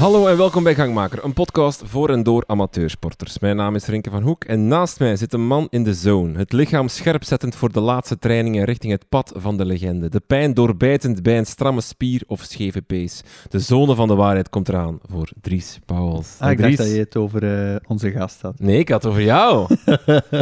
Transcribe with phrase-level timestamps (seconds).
[0.00, 3.38] Hallo en welkom bij Gangmaker, een podcast voor en door amateursporters.
[3.38, 6.38] Mijn naam is Rinke van Hoek en naast mij zit een man in de zone.
[6.38, 10.08] Het lichaam scherp zettend voor de laatste trainingen richting het pad van de legende.
[10.08, 13.22] De pijn doorbijtend bij een stramme spier of scheve pees.
[13.48, 16.36] De zone van de waarheid komt eraan voor Dries Pauwels.
[16.38, 16.76] Ah, ik Dries.
[16.76, 18.58] dacht dat je het over eh, onze gast had.
[18.58, 19.66] Nee, ik had het over jou.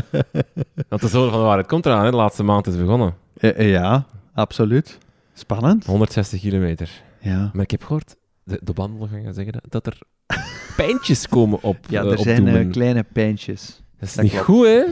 [0.89, 2.11] Want de zone van de waarheid komt eraan, hè.
[2.11, 3.15] de laatste maand is begonnen.
[3.37, 4.99] Eh, eh, ja, absoluut.
[5.35, 5.87] Spannend.
[5.87, 7.03] 160 kilometer.
[7.21, 8.17] Ja, Maar ik heb gehoord,
[8.49, 9.99] de, de wandelgangen zeggen dat, dat er
[10.77, 13.83] pijntjes komen op ja eh, er zijn eh, kleine pijntjes.
[13.99, 14.47] Dat is dat niet klopt.
[14.47, 14.85] goed, hè?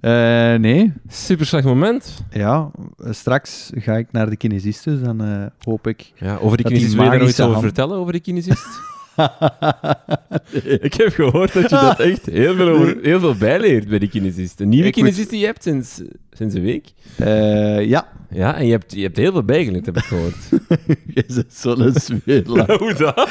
[0.00, 2.24] Eh, nee, Super slecht moment.
[2.30, 2.70] ja,
[3.10, 6.12] straks ga ik naar de kinesist, dus dan hoop ik...
[6.16, 8.66] Ja, over die kinesist, wil je daar nog iets over vertellen, over die kinesist?
[10.80, 14.08] ik heb gehoord dat je dat echt heel veel, over, heel veel bijleert bij die
[14.08, 14.60] kinesist.
[14.60, 16.92] Een nieuwe Ik moet- kinesist die je hebt sinds, sinds een week.
[17.16, 20.34] Eh, ja, Ja, en je hebt, je hebt heel veel bijgeleerd, heb ik gehoord.
[21.14, 22.76] je bent zo'n zweerlaar.
[22.78, 23.30] Hoe dat?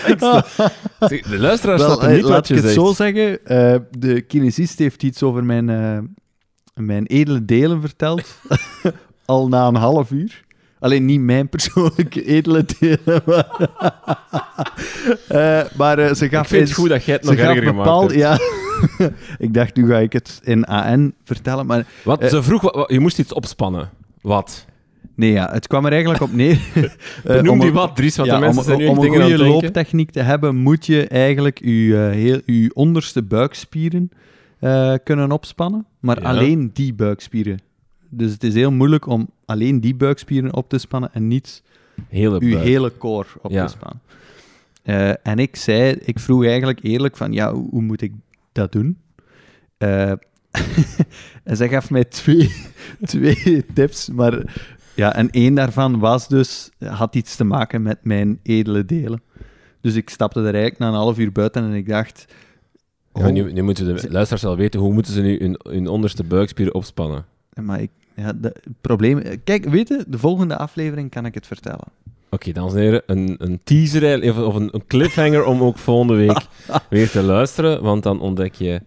[1.00, 2.76] Zeg, De luisteraar Wel, snapt eh, niet laat ik het zegt.
[2.76, 3.46] zo zeggen.
[3.46, 5.98] eh, de kinesist heeft iets over mijn, eh,
[6.74, 8.40] mijn edele delen verteld.
[9.26, 10.44] Al na een half uur.
[10.82, 13.22] Alleen niet mijn persoonlijke edele delen.
[13.26, 13.48] Maar,
[15.28, 17.78] Eh, maar eh, ze gaf Ik vind het goed dat jij het nog erger gemaakt
[17.78, 18.22] bepaald, hebt.
[18.22, 18.40] ja.
[19.46, 21.66] ik dacht, nu ga ik het in AN vertellen.
[21.66, 23.90] Maar Wat, Eh, ze vroeg, wat- wat- je moest iets opspannen.
[24.22, 24.66] Wat?
[25.16, 26.60] nee, ja, het kwam er eigenlijk op neer.
[27.50, 30.12] Om die wat, Dries, want ja, de mensen om, zijn nu om een goede looptechniek
[30.12, 34.10] te hebben, moet je eigenlijk je, heel, je onderste buikspieren
[35.04, 35.86] kunnen opspannen.
[36.00, 36.28] Maar Ja.
[36.30, 37.60] alleen die buikspieren.
[38.14, 41.64] Dus het is heel moeilijk om alleen die buikspieren op te spannen en niet
[42.08, 43.66] Hele hele core op Ja.
[43.66, 44.02] te spannen.
[44.84, 48.14] Eh, en ik zei, ik vroeg eigenlijk eerlijk van, ja, hoe, hoe moet ik
[48.52, 48.98] dat doen?
[49.78, 50.12] Eh,
[51.44, 52.56] en zij gaf mij twee,
[53.02, 54.64] twee tips, maar
[54.96, 59.22] ja, en één daarvan was dus, had iets te maken met mijn edele delen.
[59.82, 62.26] Dus ik stapte er eigenlijk na een half uur buiten en ik dacht,
[63.14, 65.88] Ja, oh, nu, nu moeten de luisteraars wel weten, hoe moeten ze nu hun, hun
[65.88, 67.26] onderste buikspieren opspannen?
[67.62, 71.48] maar ik, ja, de, het probleem, kijk, weet je, de volgende aflevering kan ik het
[71.48, 71.88] vertellen.
[72.30, 76.42] Oké, dames en heren, een, een teaser of een, een cliffhanger om ook volgende week
[76.90, 78.82] weer te luisteren, want dan ontdek je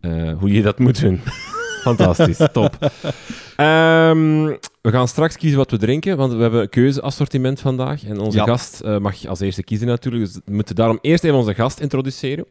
[0.00, 1.20] eh, hoe je dat moet doen.
[1.82, 2.90] Fantastisch, top.
[3.56, 4.44] Ehm,
[4.80, 8.04] we gaan straks kiezen wat we drinken, want we hebben een keuzeassortiment vandaag.
[8.04, 8.44] En onze Ja.
[8.44, 11.80] gast eh, mag als eerste kiezen natuurlijk, dus we moeten daarom eerst even onze gast
[11.80, 12.44] introduceren.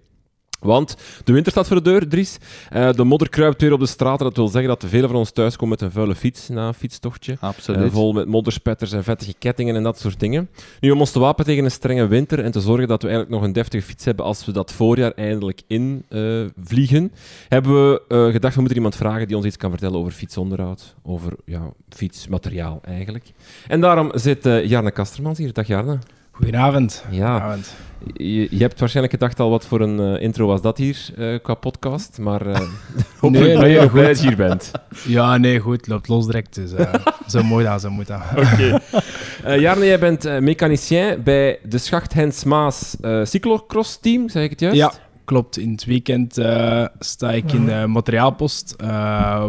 [0.64, 2.38] Want de winter staat voor de deur, Dries.
[2.70, 4.26] Eh, de modder kruipt weer op de straten.
[4.26, 6.74] Dat wil zeggen dat velen van ons thuis komen met een vuile fiets na een
[6.74, 7.38] fietstochtje.
[7.40, 7.84] Absoluut.
[7.84, 10.50] Eh, vol met modderspetters en vettige kettingen en dat soort dingen.
[10.80, 13.38] Nu, om ons te wapen tegen een strenge winter en te zorgen dat we eigenlijk
[13.38, 16.20] nog een deftige fiets hebben als we dat voorjaar eindelijk in eh,
[17.48, 21.34] hebben we gedacht, we moeten iemand vragen die ons iets kan vertellen over fietsonderhoud, over
[21.46, 23.32] ja, fietsmateriaal eigenlijk.
[23.68, 25.54] En daarom zit Jarne Kastermans hier.
[25.54, 26.00] Dag Jarne.
[26.36, 27.04] Goedenavond.
[27.10, 27.74] Ja, Goedenavond.
[28.14, 31.40] je, je hebt waarschijnlijk gedacht al wat voor een eh, intro was dat hier eh,
[31.42, 32.60] qua podcast, maar eh
[33.20, 34.72] hopelijk Nee, dat je hier bent.
[35.08, 35.88] Ja, nee, goed.
[35.88, 36.56] Loopt los direct.
[36.56, 36.72] Dus
[37.34, 38.22] zo moet dat, zo moet dat.
[38.36, 38.80] Oké.
[39.58, 44.78] Jarne, jij bent mechanicien bij de Schacht Hens Maas cyclocross team, zeg ik het juist?
[44.78, 44.92] Ja,
[45.26, 45.58] klopt.
[45.58, 46.34] In het weekend
[47.00, 48.76] sta ik in de materiaalpost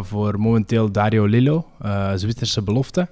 [0.00, 1.66] voor momenteel Dario Lillo,
[2.14, 3.08] Zwitserse belofte.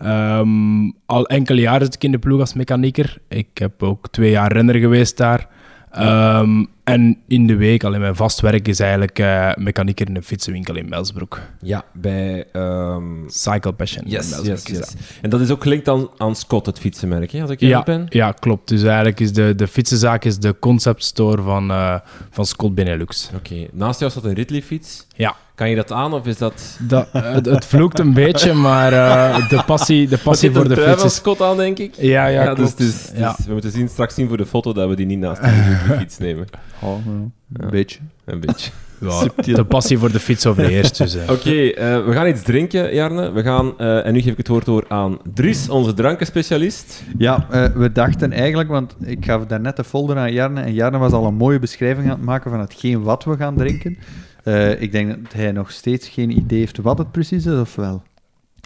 [0.00, 3.18] Ehm, al enkele jaren zit ik in de ploeg als mechanieker.
[3.28, 5.48] Ik heb ook twee jaar renner geweest daar.
[5.90, 10.16] Ehm, en in de week, al in mijn vast werk, is eigenlijk eh mechanieker in
[10.16, 11.40] een fietsenwinkel in Melsbroek.
[11.60, 12.46] Ja, bij...
[12.52, 14.94] ehm, Cycle Passion in Yes, Melsbroek yes.
[15.22, 18.06] En dat is ook gelinkt aan, aan Scott, het fietsenmerk, hè, als ik Ja, ben?
[18.08, 18.68] ja, klopt.
[18.68, 21.94] Dus eigenlijk is de, de fietsenzaak is de conceptstore van, eh,
[22.30, 23.30] van Scott Benelux.
[23.34, 23.66] Oké.
[23.72, 25.06] Naast jou staat een Ridley-fiets.
[25.20, 25.36] Ja.
[25.54, 26.78] Kan je dat aan, of is dat...
[26.78, 31.04] Dat, het, het vloekt een beetje, maar eh, de passie, de passie voor de fiets
[31.04, 31.14] is...
[31.14, 31.94] Scott aan, denk ik?
[31.96, 33.36] Ja, ja, dus, dus, dus Ja.
[33.46, 36.18] we moeten zien, straks zien voor de foto dat we die niet naast de fiets
[36.18, 36.46] nemen.
[36.80, 37.66] Oh, ja, een Ja.
[37.68, 37.98] beetje.
[38.24, 38.70] Een beetje.
[39.00, 39.24] Ja,
[39.54, 40.96] de passie voor de fiets overheerst.
[40.98, 41.30] Dus, eh.
[41.30, 43.30] Oké, eh, we gaan iets drinken, Jarne.
[43.30, 47.02] We gaan, eh, en nu geef ik het woord door aan Dries, onze drankenspecialist.
[47.18, 50.98] Ja, eh, we dachten eigenlijk, want ik gaf daarnet de folder aan Jarne en Jarne
[50.98, 53.98] was al een mooie beschrijving aan het maken van hetgeen wat we gaan drinken.
[54.44, 57.74] Eh, ik denk dat hij nog steeds geen idee heeft wat het precies is, of
[57.74, 58.02] wel?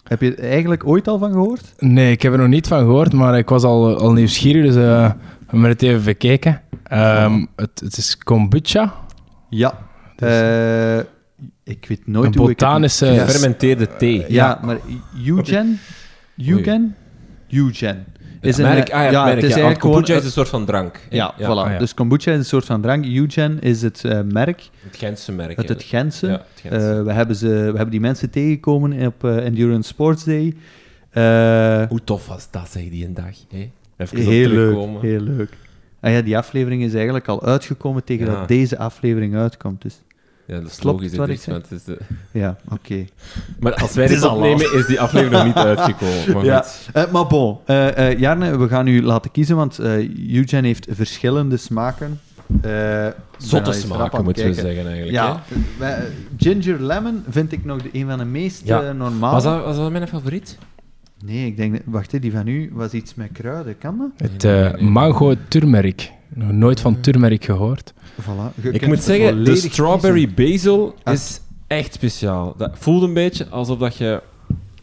[0.04, 1.72] Heb je er eigenlijk ooit al van gehoord?
[1.78, 4.74] Nee, ik heb er nog niet van gehoord, maar ik was al, al nieuwsgierig, dus
[4.74, 6.60] eh, we hebben het even bekeken.
[6.82, 8.94] Ehm, het, het is kombucha,
[9.50, 9.78] Ja.
[10.16, 10.98] Dus- Eh,
[11.64, 12.68] ik weet nooit een hoe ik het...
[12.68, 13.06] botanische...
[13.06, 13.24] Ja.
[13.24, 14.24] Gefermenteerde thee.
[14.28, 14.78] Ja, maar
[15.26, 15.80] Eugen?
[16.46, 16.96] Eugen?
[17.50, 18.04] Eugen.
[18.44, 19.55] Is een, merk, ah, ja, ja, merk, het is ja.
[19.55, 19.96] Eigenlijk gewoon...
[19.96, 21.00] kombucha is een soort van drank.
[21.11, 21.44] Ja, voilà.
[21.46, 21.79] Ah.
[21.79, 23.05] Dus kombucha is een soort van drank.
[23.05, 25.56] Eugen is het eh, merk, Het Gentse merk.
[25.56, 26.26] het, het Gentse.
[26.26, 26.79] Ja, het Gentse.
[26.91, 30.55] Eh, we, hebben ze, we hebben die mensen tegengekomen op eh, Endurance Sports Day.
[31.11, 33.35] Eh, Hoe tof was dat, zeg die een dag?
[33.50, 33.70] Hè?
[33.96, 35.50] Even heel leuk, heel leuk.
[36.00, 39.82] Ah ja, die aflevering is eigenlijk al uitgekomen tegen dat deze aflevering uitkomt.
[39.82, 40.00] Dus
[40.46, 41.17] Ja, dat is Klopt logisch.
[41.17, 41.99] wat ik het is de-
[42.32, 43.05] ja, oké.
[43.61, 46.32] Maar als wij Het dit opnemen, is die aflevering nog niet uitgekomen.
[46.35, 46.64] Maar Ja.
[46.93, 50.87] Eh, maar bon, eh, eh, Jarne, we gaan u laten kiezen, want eh Eugene heeft
[50.91, 52.20] verschillende smaken.
[52.62, 53.06] Eh,
[53.38, 55.11] Zotte smaken, moeten we zeggen eigenlijk.
[55.11, 55.43] Ja,
[56.37, 58.82] ginger lemon vind ik nog de, een van de meest Ja.
[58.82, 59.32] eh, normale.
[59.35, 60.58] Was, dat, was dat mijn favoriet?
[61.25, 61.81] Nee, ik denk...
[61.85, 63.79] Wacht, hè, die van u was iets met kruiden.
[63.79, 64.31] Kan dat?
[64.31, 66.11] Het eh, mango turmeric.
[66.29, 67.93] Nog nooit van turmeric gehoord.
[68.22, 68.62] Voilà.
[68.72, 71.12] Ik moet zeggen, de strawberry basil Ah.
[71.14, 72.55] is echt speciaal.
[72.56, 74.22] Dat voelt een beetje alsof dat je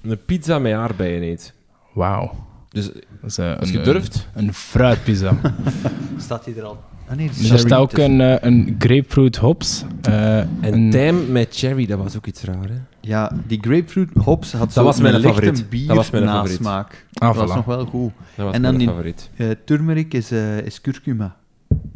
[0.02, 1.54] een pizza met aardbeien eet.
[1.94, 2.32] Wauw.
[2.70, 2.96] Dus Dat
[3.30, 4.28] is eh, als een, je durft...
[4.34, 5.38] Een, een fruitpizza.
[6.18, 6.84] Staat die er al?
[7.10, 9.84] Ah nee, Dus er staat ook een, eh, een grapefruit hops.
[10.02, 12.76] eh, En een- tijm met cherry, dat was ook iets raar, hè?
[13.02, 15.70] Ja, die grapefruit hops had Dat zo was een mijn lichte favoriet.
[15.70, 16.60] bier Dat was mijn favoriet.
[16.60, 17.06] nasmaak.
[17.14, 18.12] Ah, dat was nog wel goed.
[18.36, 19.30] Dat was En dan mijn die- favoriet.
[19.36, 21.36] Eh turmeric is, eh, is curcuma,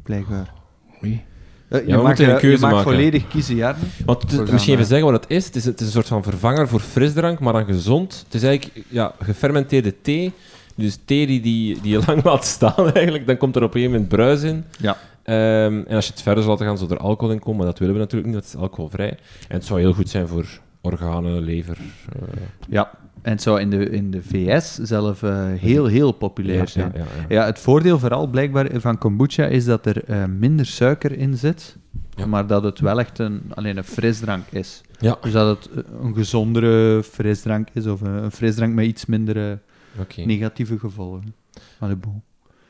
[0.03, 0.53] blijkbaar.
[1.05, 1.23] Oei.
[1.67, 3.79] Eh, je moeten een eh, keuze je volledig kiezen, Jarne.
[4.05, 5.45] Want het- We gaan, misschien even zeggen wat het is.
[5.45, 8.21] Het is, het is een soort van vervanger voor frisdrank, maar dan gezond.
[8.25, 10.31] Het is eigenlijk ja, gefermenteerde thee.
[10.75, 13.27] Dus thee die, die, die je lang laat staan eigenlijk.
[13.27, 14.63] Dan komt er op een gegeven moment bruis in.
[14.79, 14.97] Ja.
[15.23, 17.57] Ehm, en als je het verder zou laten gaan, zou er alcohol in komen.
[17.57, 19.09] Maar dat willen we natuurlijk niet, dat is alcoholvrij.
[19.47, 20.45] En het zou heel goed zijn voor
[20.85, 21.77] organen, lever.
[22.13, 22.21] eh,
[22.69, 22.91] Ja,
[23.21, 26.91] en het zou in de, in de VS zelf eh, heel, heel populair ja, zijn.
[26.93, 27.35] ja, ja, ja.
[27.35, 31.77] Ja, het voordeel vooral blijkbaar van kombucha is dat er eh, minder suiker in zit,
[32.15, 32.25] Ja.
[32.25, 34.81] maar dat het wel echt een, alleen een frisdrank is.
[34.99, 39.59] Ja, Dus dat het een gezondere frisdrank is, of een, frisdrank met iets minder
[40.25, 41.33] negatieve gevolgen.
[41.79, 42.21] Bon.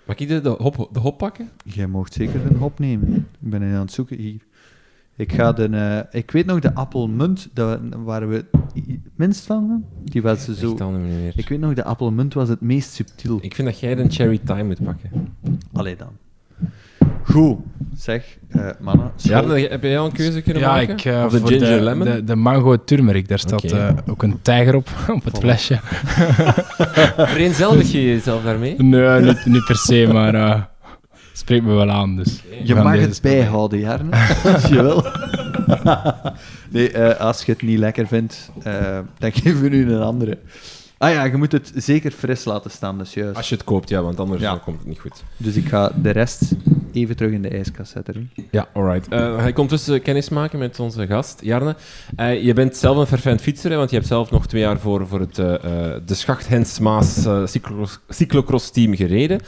[0.05, 1.49] Mag ik de, de, hop, de hop pakken?
[1.63, 3.13] Jij mocht zeker een hop nemen.
[3.15, 4.41] Ik ben aan het zoeken hier.
[5.17, 5.63] Ik ga de...
[6.11, 9.85] eh, ik weet nog, de appelmunt, daar waren we het minst van.
[10.03, 10.77] Die was zo...
[11.35, 13.37] Ik weet nog, de appelmunt was het meest subtiel.
[13.41, 15.09] Ik vind dat jij een cherry time moet pakken.
[15.73, 16.09] Allee dan.
[17.23, 17.57] Goed.
[17.95, 19.11] Zeg, eh mannen.
[19.15, 20.93] Ja, heb jij al een keuze kunnen Ja, maken?
[20.93, 22.05] ik, eh, of de voor ginger de, lemon?
[22.07, 23.73] De, de mango turmeric, daar staat
[24.09, 25.79] ook een tijger op, op het flesje.
[27.33, 28.81] Vereenzelvig je jezelf daarmee?
[28.81, 30.61] Nee, niet, niet per se, maar eh
[31.37, 32.15] spreekt me wel aan.
[32.15, 32.43] Dus.
[32.63, 34.11] Je mag het bijhouden, Jarne.
[34.53, 35.05] Als je wil.
[36.71, 40.37] nee, eh, als je het niet lekker vindt, eh, dan geven we nu een andere.
[40.97, 43.37] Ah ja, je moet het zeker fris laten staan, dus juist.
[43.37, 44.49] Als je het koopt, ja, want anders Ja.
[44.49, 45.23] dan komt het niet goed.
[45.37, 46.41] Dus ik ga de rest
[46.95, 48.31] even terug in de ijskast zetten.
[48.51, 49.07] Ja, alright.
[49.07, 51.75] Eh ga ik ondertussen kennis maken met onze gast, Jarne.
[52.15, 54.79] Eh, je bent zelf een fervent fietser, hè, want je hebt zelf nog twee jaar
[54.79, 59.39] voor, voor het eh, eh, de Schacht-Hens Maas eh, cyclocross- cyclocross-team gereden.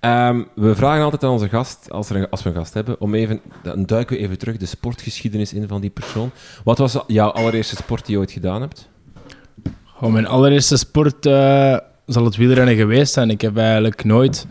[0.00, 3.00] Ehm, we vragen altijd aan onze gast, als, er een, als we een gast hebben,
[3.00, 6.30] om even, dan duiken we even terug de sportgeschiedenis in van die persoon.
[6.64, 8.88] Wat was jouw allereerste sport die je ooit gedaan hebt?
[10.00, 11.76] Oh, mijn allereerste sport eh,
[12.06, 13.30] zal het wielrennen geweest zijn.
[13.30, 14.46] Ik heb eigenlijk nooit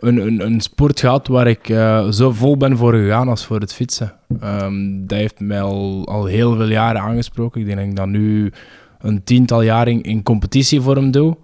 [0.00, 3.60] een, een, een sport gehad waar ik eh, zo vol ben voor gegaan als voor
[3.60, 4.12] het fietsen.
[4.40, 7.60] Ehm, dat heeft mij al, al heel veel jaren aangesproken.
[7.60, 8.52] Ik denk dat ik nu
[8.98, 11.36] een tiental jaar in, in competitievorm doe.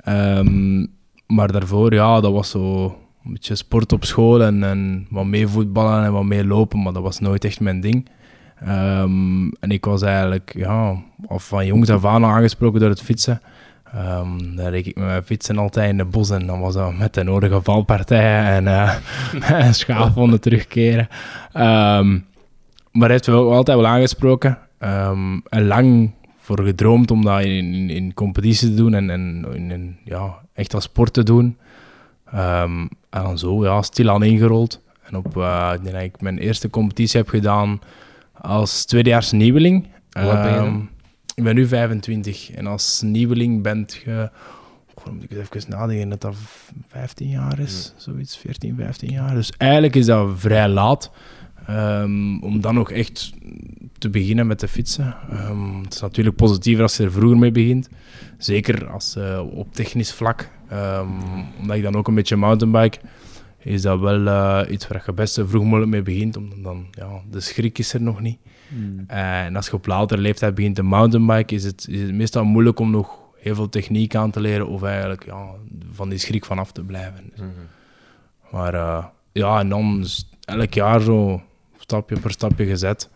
[0.00, 0.86] Ehm,
[1.26, 2.84] maar daarvoor, ja, dat was zo
[3.24, 6.92] een beetje sport op school en, en wat meer voetballen en wat meer lopen, maar
[6.92, 8.08] dat was nooit echt mijn ding.
[8.60, 13.40] Ehm, en ik was eigenlijk ja, van jongs af aan aangesproken door het fietsen.
[13.94, 16.98] Ehm dan reed ik met mijn fietsen altijd in de bos en dan was dat
[16.98, 21.08] met de nodige valpartijen en eh schaafwonden terugkeren.
[21.52, 22.18] Ehm,
[22.92, 24.58] maar heeft me ook altijd wel aangesproken.
[24.78, 29.46] Ehm, en lang voor gedroomd om dat in, in, in competitie te doen en, en
[29.54, 31.56] in, in, ja, echt als sport te doen.
[32.30, 34.80] En dan zo, ja, stilaan ingerold.
[35.02, 37.80] En op, eh, ik denk dat ik mijn eerste competitie heb gedaan
[38.32, 39.86] als tweedejaars nieuweling.
[40.10, 40.82] Ben je
[41.40, 44.30] ik ben nu 25 en als nieuweling bent je...
[45.12, 46.34] Moet ik even nadenken dat dat
[46.88, 47.92] 15 jaar is?
[47.96, 49.34] Zoiets, 14, 15 jaar.
[49.34, 51.10] Dus eigenlijk is dat vrij laat.
[51.66, 53.32] ehm, om dan nog echt
[53.98, 55.16] te beginnen met de fietsen.
[55.30, 57.88] Ehm, het is natuurlijk positiever als je er vroeger mee begint.
[58.38, 60.50] Zeker als, eh, op technisch vlak.
[60.68, 61.08] Ehm,
[61.60, 62.98] omdat ik dan ook een beetje mountainbike
[63.58, 66.36] is dat wel eh, iets waar je best vroeg mogelijk mee begint.
[66.36, 68.38] Omdat dan, ja, de schrik is er nog niet.
[68.70, 69.04] Hmm.
[69.06, 72.44] Eh, en als je op latere leeftijd begint te mountainbiken, is het, is het meestal
[72.44, 75.46] moeilijk om nog heel veel techniek aan te leren of eigenlijk ja,
[75.90, 77.32] van die schrik vanaf te blijven.
[78.50, 80.04] Maar eh, ja, en dan
[80.44, 81.42] elk jaar zo
[81.78, 83.10] stapje per stapje gezet.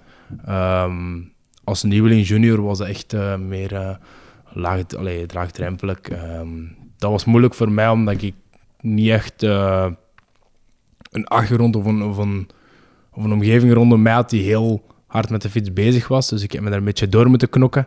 [0.46, 1.20] Ehm,
[1.64, 3.96] als nieuweling junior was het echt eh, meer eh
[4.52, 6.00] laag, allee, laagdrempelig.
[6.00, 6.48] Ehm,
[6.96, 8.34] dat was moeilijk voor mij, omdat ik
[8.80, 12.48] niet echt een achtergrond of een, of, een,
[13.12, 16.28] of een omgeving rondom mij had die heel hard met de fiets bezig was.
[16.28, 17.86] Dus ik heb me daar een beetje door moeten knokken.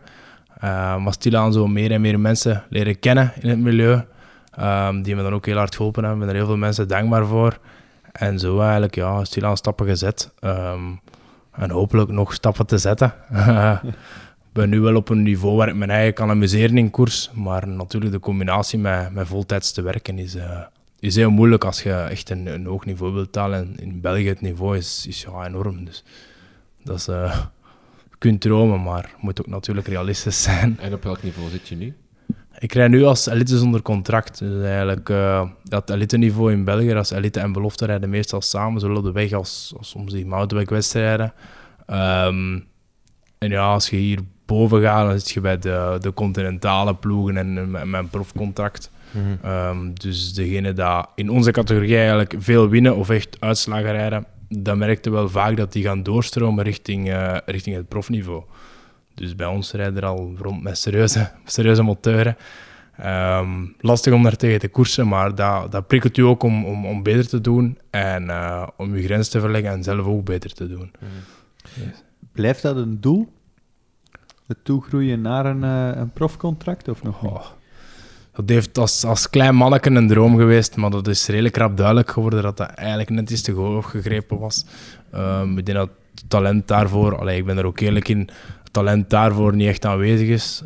[0.60, 4.01] Eh, maar stilaan zo meer en meer mensen leren kennen in het milieu.
[4.51, 6.22] ehm, die me dan ook heel hard geholpen hebben.
[6.22, 7.57] Ik ben er heel veel mensen dankbaar voor.
[8.12, 10.31] En zo eigenlijk, ja, stilaan stappen gezet.
[10.39, 10.81] Ehm,
[11.51, 13.13] en hopelijk nog stappen te zetten.
[14.48, 17.29] Ik ben nu wel op een niveau waar ik mijn eigen kan amuseren in koers.
[17.34, 20.60] Maar natuurlijk de combinatie met, met voltijds te werken is, eh,
[21.00, 23.60] is heel moeilijk als je echt een, een hoog niveau wilt halen.
[23.60, 25.86] En in België het niveau is, is ja, enorm.
[25.86, 26.03] Dus
[26.88, 27.08] dat is...
[27.08, 27.46] eh,
[28.10, 30.77] je kunt dromen, maar moet ook natuurlijk realistisch zijn.
[30.79, 31.96] En op welk niveau zit je nu?
[32.60, 34.39] Ik rij nu als elite zonder contract.
[34.39, 38.98] Dus eigenlijk eh, dat elite-niveau in België, als elite en belofte rijden meestal samen, zowel
[38.98, 41.34] op de weg als, als soms die mountainbike-wedstrijden.
[41.86, 42.60] Ehm,
[43.38, 47.38] en ja, als je hier boven gaat, dan zit je bij de, de continentale ploegen
[47.38, 48.91] en, mijn profcontract.
[49.41, 54.77] Ehm, dus degene die in onze categorie eigenlijk veel winnen of echt uitslagen rijden, dan
[54.77, 58.44] merkte wel vaak dat die gaan doorstromen richting, eh, richting het profniveau.
[59.13, 62.38] Dus bij ons rijden er al rond met serieuze, serieuze motoren.
[62.98, 66.86] Ehm, lastig om daar tegen te koersen, maar dat, dat prikkelt u ook om, om,
[66.86, 70.54] om beter te doen en eh, om uw grens te verleggen en zelf ook beter
[70.54, 70.92] te doen.
[72.32, 73.27] Blijft dat een doel?
[74.48, 77.24] Het toegroeien naar een, eh, een profcontract of nog?
[77.24, 77.46] Oh,
[78.46, 82.12] dat heeft als, als klein manneke een droom geweest, maar dat is redelijk rap duidelijk
[82.12, 84.65] geworden dat dat eigenlijk net iets te hoog gegrepen was.
[85.12, 85.89] Ehm, ik denk dat
[86.27, 88.29] talent daarvoor, allee, ik ben er ook eerlijk in,
[88.72, 90.62] talent daarvoor niet echt aanwezig is.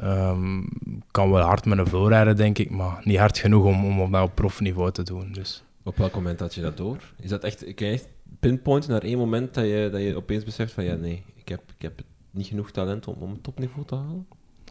[0.85, 4.01] Ik kan wel hard met een flow rijden, denk ik, maar niet hard genoeg om,
[4.01, 5.31] om dat op profniveau te doen.
[5.31, 5.63] Dus.
[5.83, 6.97] Op welk moment had je dat door?
[7.19, 8.07] Is dat echt, kun je echt
[8.39, 11.61] pinpointen naar één moment dat je, dat je opeens beseft van ja, nee, ik heb,
[11.75, 12.01] ik heb
[12.31, 14.27] niet genoeg talent om, om het topniveau te halen?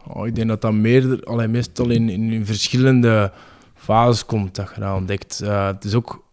[0.07, 3.31] Oh, ik denk dat dat meer, allee, meestal in, in verschillende
[3.75, 5.41] fases komt dat je ontdekt.
[5.41, 6.23] Eh, het is ook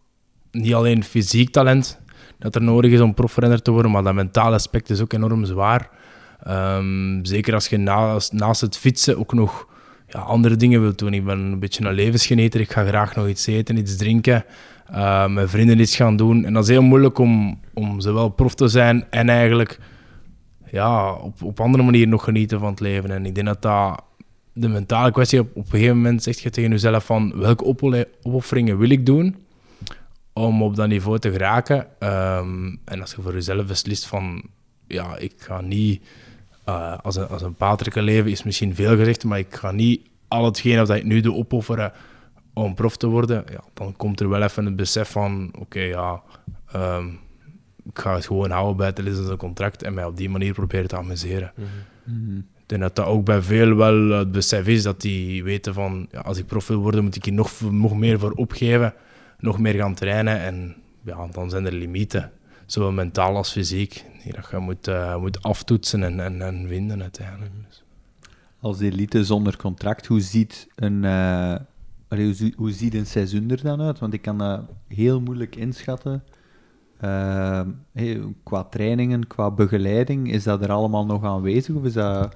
[0.51, 1.99] niet alleen fysiek talent
[2.39, 5.45] dat er nodig is om profrenner te worden, maar dat mentale aspect is ook enorm
[5.45, 5.89] zwaar.
[6.43, 9.67] Ehm, zeker als je naast, naast het fietsen ook nog
[10.07, 11.13] ja, andere dingen wilt doen.
[11.13, 12.59] Ik ben een beetje een levensgenieter.
[12.59, 14.45] Ik ga graag nog iets eten, iets drinken,
[14.85, 16.45] eh, met vrienden iets gaan doen.
[16.45, 19.79] En dat is heel moeilijk om, om zowel prof te zijn en eigenlijk
[20.71, 23.11] ja, op, op andere manier nog genieten van het leven.
[23.11, 24.03] En ik denk dat dat
[24.53, 27.65] de mentale kwestie, op, op een gegeven moment zeg je tegen jezelf van welke
[28.21, 29.35] opofferingen wil ik doen
[30.33, 31.87] om op dat niveau te geraken.
[31.99, 34.43] Ehm, en als je voor jezelf beslist van
[34.87, 36.01] ja, ik ga niet
[36.65, 40.45] eh, als, een, als een leven is misschien veel gezegd, maar ik ga niet al
[40.45, 41.91] hetgeen dat ik nu doe opofferen
[42.53, 46.21] om prof te worden, ja, dan komt er wel even het besef van oké, ja,
[46.71, 47.07] ehm,
[47.85, 50.87] ik ga het gewoon houden bij het lezen contract en mij op die manier proberen
[50.87, 51.51] te amuseren.
[52.03, 52.37] Mhm.
[52.37, 56.07] Ik denk dat dat ook bij veel wel het besef is dat die weten van
[56.11, 58.93] ja, als ik prof wil worden, moet ik hier nog, nog meer voor opgeven,
[59.39, 62.31] nog meer gaan trainen en ja, dan zijn er limieten,
[62.65, 67.01] zowel mentaal als fysiek, die dat je moet, eh, moet aftoetsen en, en, en vinden
[67.01, 67.51] uiteindelijk.
[67.67, 67.83] Dus.
[68.59, 71.55] Als elite zonder contract, hoe ziet een, eh,
[72.31, 73.99] zie- hoe ziet een seizoen er dan uit?
[73.99, 76.23] Want ik kan dat heel moeilijk inschatten.
[76.99, 82.35] Ehm, hey, qua trainingen, qua begeleiding, is dat er allemaal nog aanwezig of is dat,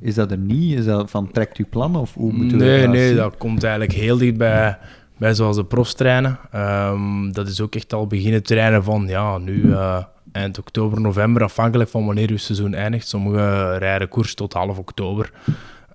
[0.00, 0.78] is dat er niet?
[0.78, 3.16] Is dat van trekt u plan of hoe moeten we nee, dat nee, zien?
[3.16, 4.78] dat komt eigenlijk heel dicht bij,
[5.16, 6.38] bij zoals de profs trainen.
[6.50, 11.42] Ehm, dat is ook echt al beginnen trainen van ja, nu eh, eind oktober, november,
[11.42, 13.08] afhankelijk van wanneer uw seizoen eindigt.
[13.08, 15.32] Sommigen rijden koers tot half oktober.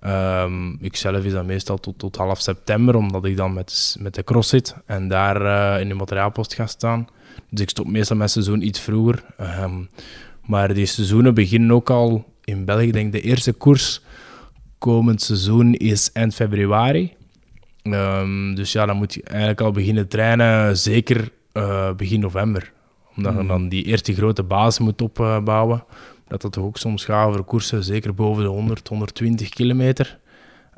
[0.00, 4.14] Ehm ik zelf is dat meestal tot, tot half september, omdat ik dan met, met
[4.14, 5.42] de cross zit en daar
[5.74, 7.08] eh, in de materiaalpost ga staan.
[7.50, 9.24] Dus ik stop meestal mijn seizoen iets vroeger.
[9.36, 9.84] Ehm,
[10.44, 12.86] maar die seizoenen beginnen ook al in België.
[12.86, 14.00] Ik denk de eerste koers
[14.78, 17.12] komend seizoen is eind februari.
[17.82, 22.72] Ehm, dus ja, dan moet je eigenlijk al beginnen trainen, zeker eh, begin november.
[23.16, 25.84] Omdat je dan die eerste grote basis moet opbouwen.
[26.28, 30.18] Dat dat toch ook soms gaat over koersen, zeker boven de 100, 120 kilometer.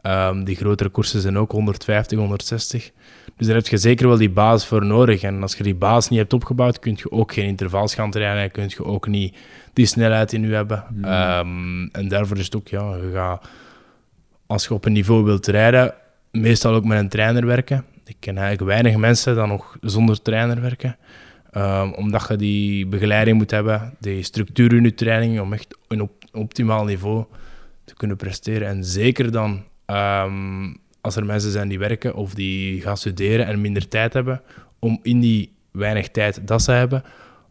[0.06, 2.90] Ehm, die grotere koersen zijn ook 150, 160.
[3.36, 5.22] Dus daar heb je zeker wel die basis voor nodig.
[5.22, 8.42] En als je die basis niet hebt opgebouwd, kun je ook geen intervals gaan trainen.
[8.42, 9.36] En kun je ook niet
[9.72, 10.84] die snelheid in je hebben.
[11.02, 13.48] Ehm, en daarvoor is het ook, ja, je gaat,
[14.46, 15.94] als je op een niveau wilt rijden,
[16.30, 17.84] meestal ook met een trainer werken.
[18.04, 20.96] Ik ken eigenlijk weinig mensen die nog zonder trainer werken.
[21.50, 26.00] Ehm, omdat je die begeleiding moet hebben, die structuur in je training, om echt een
[26.02, 27.24] op, optimaal niveau
[27.84, 28.68] te kunnen presteren.
[28.68, 33.60] En zeker dan ehm, als er mensen zijn die werken of die gaan studeren en
[33.60, 34.42] minder tijd hebben,
[34.78, 37.02] om in die weinig tijd dat ze hebben,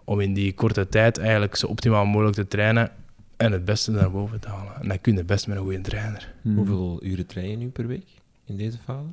[0.04, 2.92] om in die korte tijd eigenlijk zo optimaal mogelijk te trainen
[3.38, 4.82] en het beste naar boven te halen.
[4.82, 6.34] En dat kun je best met een goede trainer.
[6.42, 6.56] Mhm.
[6.56, 8.08] Hoeveel uren train je nu per week
[8.46, 9.08] in deze fase?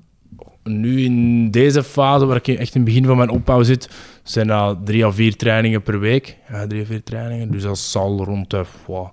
[0.63, 3.91] Nu in deze fase, waar ik echt in het begin van mijn opbouw zit,
[4.23, 6.37] zijn dat drie à vier trainingen per week.
[6.49, 7.51] Ja, drie à vier trainingen.
[7.51, 9.09] Dus dat zal rond de, wow,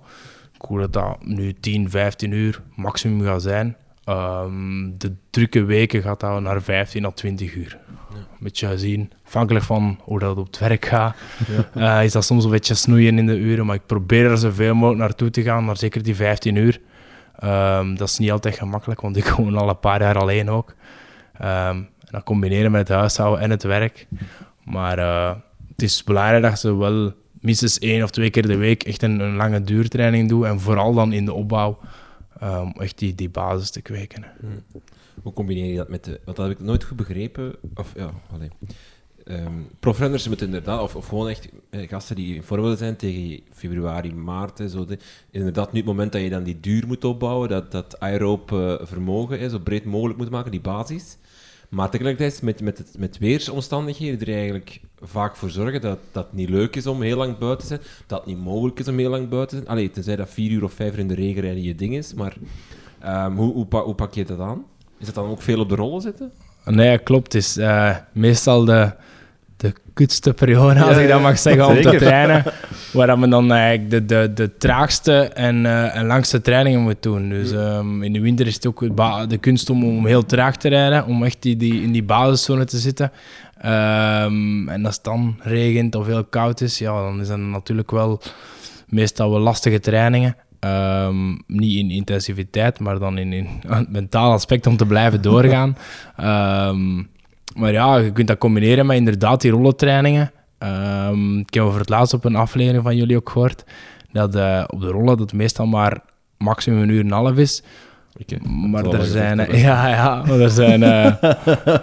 [0.54, 3.76] ik hoor dat dat nu 10, 15 uur maximum gaat zijn.
[4.04, 7.78] Ehm, de drukke weken gaat dat naar 15 à 20 uur.
[8.14, 11.16] Een beetje zien, afhankelijk van hoe dat op het werk gaat,
[11.74, 13.66] eh, is dat soms een beetje snoeien in de uren.
[13.66, 16.80] Maar ik probeer er zoveel mogelijk naartoe te gaan, maar zeker die 15 uur.
[17.38, 20.74] Ehm, dat is niet altijd gemakkelijk, want ik woon al een paar jaar alleen ook.
[21.38, 24.06] Ehm, en dat combineren met het huishouden en het werk.
[24.64, 25.32] Maar eh,
[25.68, 29.20] het is belangrijk dat ze wel minstens één of twee keer de week echt een,
[29.20, 30.46] een lange duurtraining doen.
[30.46, 31.78] En vooral dan in de opbouw
[32.40, 34.22] eh, om echt die, die basis te kweken.
[34.22, 34.28] hè.
[35.22, 36.20] Hoe combineer je dat met de...
[36.24, 37.54] Want dat heb ik nooit goed begrepen.
[37.74, 38.52] Of ja, alleen.
[39.24, 43.40] Ehm profrenners moeten inderdaad, of, of gewoon echt eh, gasten die in voorbeelden zijn tegen
[43.52, 44.98] februari, maart, hè, zo de,
[45.30, 48.74] inderdaad nu het moment dat je dan die duur moet opbouwen, dat, dat aeroop eh,
[48.80, 51.16] vermogen zo breed mogelijk moet maken, die basis.
[51.70, 56.32] Maar tegelijkertijd met, met, het, met weersomstandigheden er eigenlijk vaak voor zorgen dat dat het
[56.32, 58.98] niet leuk is om heel lang buiten te zijn, dat het niet mogelijk is om
[58.98, 59.76] heel lang buiten te zijn.
[59.76, 62.14] Allee, tenzij dat vier uur of vijf uur in de regen rijden je ding is,
[62.14, 62.36] maar
[62.98, 64.64] ehm, hoe, hoe, hoe pak je dat aan?
[64.98, 66.32] Is dat dan ook veel op de rollen zitten?
[66.64, 67.34] Nee, klopt.
[67.34, 68.92] Is eh, meestal de,
[70.36, 72.44] periode, als ik dat mag zeggen, om te trainen.
[72.92, 77.28] Waar we dan eigenlijk de, de, de traagste en, eh, en langste trainingen moeten doen.
[77.28, 78.96] Dus ehm, in de winter is het ook
[79.28, 82.64] de kunst om, om heel traag te rijden, om echt die, die, in die basiszone
[82.64, 83.12] te zitten.
[83.60, 87.90] Ehm, en als het dan regent of heel koud is, ja, dan is dat natuurlijk
[87.90, 88.20] wel
[88.86, 90.36] meestal wel lastige trainingen.
[90.60, 95.76] Ehm, niet in intensiviteit, maar dan in, in het mentaal aspect om te blijven doorgaan.
[97.54, 100.30] maar ja, je kunt dat combineren met inderdaad die rollentrainingen.
[100.58, 103.64] Ehm, ik heb over het laatst op een aflevering van jullie ook gehoord
[104.12, 105.98] dat eh, op de rollen dat het meestal maar
[106.38, 107.62] maximum een uur en een half is.
[108.42, 109.36] Maar er zijn...
[109.50, 110.82] Ja, ja, maar er zijn...
[110.82, 111.12] eh,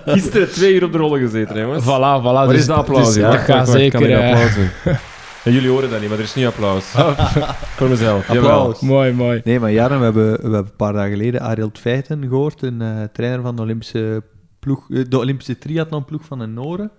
[0.15, 1.83] Gisteren twee uur op de rollen gezeten, jongens.
[1.83, 2.21] voilà, voilà.
[2.21, 3.05] Waar dus- is de applaus?
[3.05, 3.24] dus hier?
[3.24, 4.12] dat gaat kan zeker...
[4.12, 4.69] eh, applaus doen.
[5.43, 6.83] En jullie horen dat niet, maar er is nu applaus.
[7.77, 8.27] Voor mezelf.
[8.33, 8.60] Jawel.
[8.60, 8.80] Applaus.
[8.80, 9.41] mooi, mooi.
[9.43, 12.82] Nee, maar Jaren, we hebben, we hebben een paar dagen geleden Ariel Feiten gehoord, een
[12.82, 14.23] eh, trainer van de Olympische,
[14.60, 16.91] ploeg, eh, de Olympische triathlonploeg van de Noren.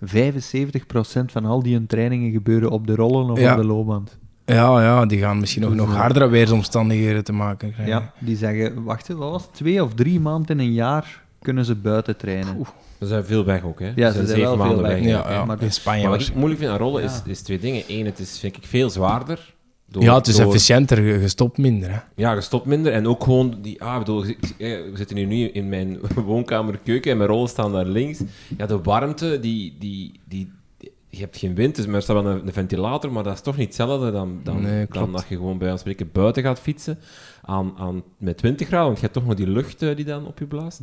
[0.00, 3.50] 75% van al die hun trainingen gebeuren op de rollen of Ja.
[3.52, 4.18] op de loopband.
[4.44, 7.94] Ja, ja, die gaan misschien nog, nog hardere weersomstandigheden te maken krijgen.
[7.94, 9.52] Ja, die zeggen, wacht, wat was het?
[9.54, 12.58] Twee of drie maanden in een jaar kunnen ze buiten trainen.
[12.98, 13.92] Er zijn veel weg ook, hè.
[13.94, 14.94] Ja, Er ze zijn zeven wel veel maanden weg.
[14.98, 15.06] weg.
[15.08, 17.82] Ja, maar in Spanje Maar wat ik moeilijk vind aan rollen is, is twee dingen.
[17.88, 19.54] Eén, het is, vind ik, veel zwaarder.
[19.88, 21.90] Door, Ja, het is door- efficiënter, je je stopt minder.
[21.90, 21.98] Hè.
[22.14, 22.92] Ja, je stopt minder.
[22.92, 27.10] En ook gewoon, die, ah, bedoel, eh, we zitten hier nu in mijn woonkamer keuken
[27.10, 28.20] en mijn rollen staan daar links.
[28.56, 32.32] Ja, de warmte, die, die, die, die- je hebt geen wind, dus er staat wel
[32.32, 35.36] een, een ventilator, maar dat is toch niet hetzelfde dan, dan, Nee, dan dat je
[35.36, 36.98] gewoon bij ons spreken buiten gaat fietsen
[37.42, 40.26] aan, aan, met 20 graden, want je hebt toch nog die lucht eh, die dan
[40.26, 40.80] op je blaast.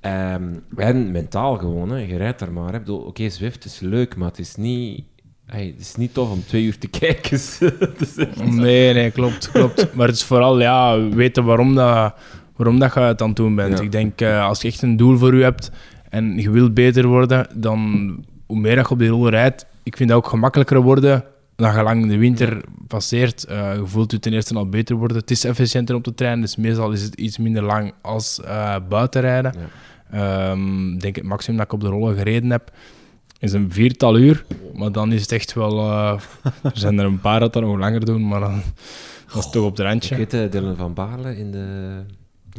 [0.00, 1.96] Ehm, en mentaal gewoon, hè.
[1.96, 2.68] je rijdt daar maar.
[2.68, 2.74] hè.
[2.74, 5.04] Ik bedoel, Oké, Zwift is leuk, maar het is niet...
[5.50, 7.32] hey, het is niet tof om twee uur te kijken.
[7.32, 7.60] Echt-
[8.44, 9.94] Nee, nee, klopt, klopt.
[9.94, 12.14] Maar het is vooral ja, weten waarom, dat,
[12.56, 13.78] waarom dat je het aan het doen bent.
[13.78, 13.84] Ja.
[13.84, 15.70] Ik denk, eh, als je echt een doel voor je hebt
[16.08, 17.80] en je wilt beter worden, dan
[18.46, 21.24] hoe meer dat je op die rol rijdt, ik vind dat ook gemakkelijker worden
[21.56, 23.44] dan je lang de winter passeert.
[23.44, 25.16] Eh, je voelt je ten eerste al beter worden.
[25.16, 28.76] Het is efficiënter om te trainen, dus meestal is het iets minder lang als eh
[28.88, 29.54] buiten rijden.
[29.58, 29.68] Ja.
[30.50, 32.70] Ehm, ik denk het maximum dat ik op de rollen gereden heb,
[33.40, 34.44] is een viertal uur.
[34.74, 35.78] Maar dan is het echt wel...
[35.78, 36.20] eh,
[36.62, 38.62] er zijn er een paar dat dat nog langer doen, maar dan...
[39.34, 40.16] Dat is toch op het Ik randje.
[40.16, 41.90] weet uh, Dylan van Baarle in de,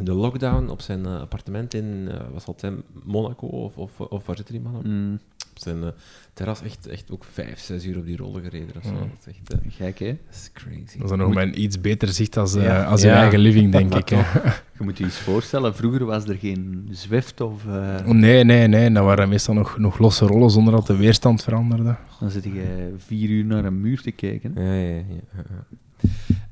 [0.04, 4.38] de lockdown op zijn eh, appartement in, eh, het zijn, Monaco of, of, of waar
[4.38, 4.84] zit die man op?
[4.86, 5.20] Mm,
[5.52, 5.90] Op zijn eh,
[6.34, 8.94] terras echt, echt ook vijf, zes uur op die rollen gereden of zo.
[8.94, 9.00] Ja.
[9.00, 9.34] Dat is
[9.66, 10.06] echt gek, hè?
[10.26, 10.94] dat is crazy.
[10.98, 12.84] Dat is dan nog mijn iets beter zicht als, eh, Ja.
[12.84, 13.16] als je Ja.
[13.16, 14.10] eigen living, denk ik.
[14.10, 14.18] hè.
[14.78, 17.66] Je moet je eens voorstellen, vroeger was er geen Zwift of...
[17.66, 18.92] Oh, nee, nee, nee.
[18.92, 21.96] Dat waren meestal nog, nog losse rollen zonder dat de weerstand veranderde.
[22.20, 24.52] Dan zit je vier uur naar een muur te kijken.
[24.56, 25.04] Ja, ja, ja.
[25.36, 25.44] ja,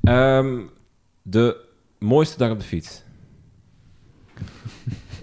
[0.02, 0.38] ja.
[0.38, 0.58] Ehm,
[1.22, 1.56] de
[1.98, 3.02] mooiste dag op de fiets.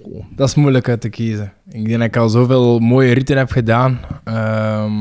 [0.01, 1.53] Oh, dat is moeilijk uit te kiezen.
[1.69, 3.99] Ik denk dat ik al zoveel mooie ritten heb gedaan.
[4.23, 4.91] Ehm,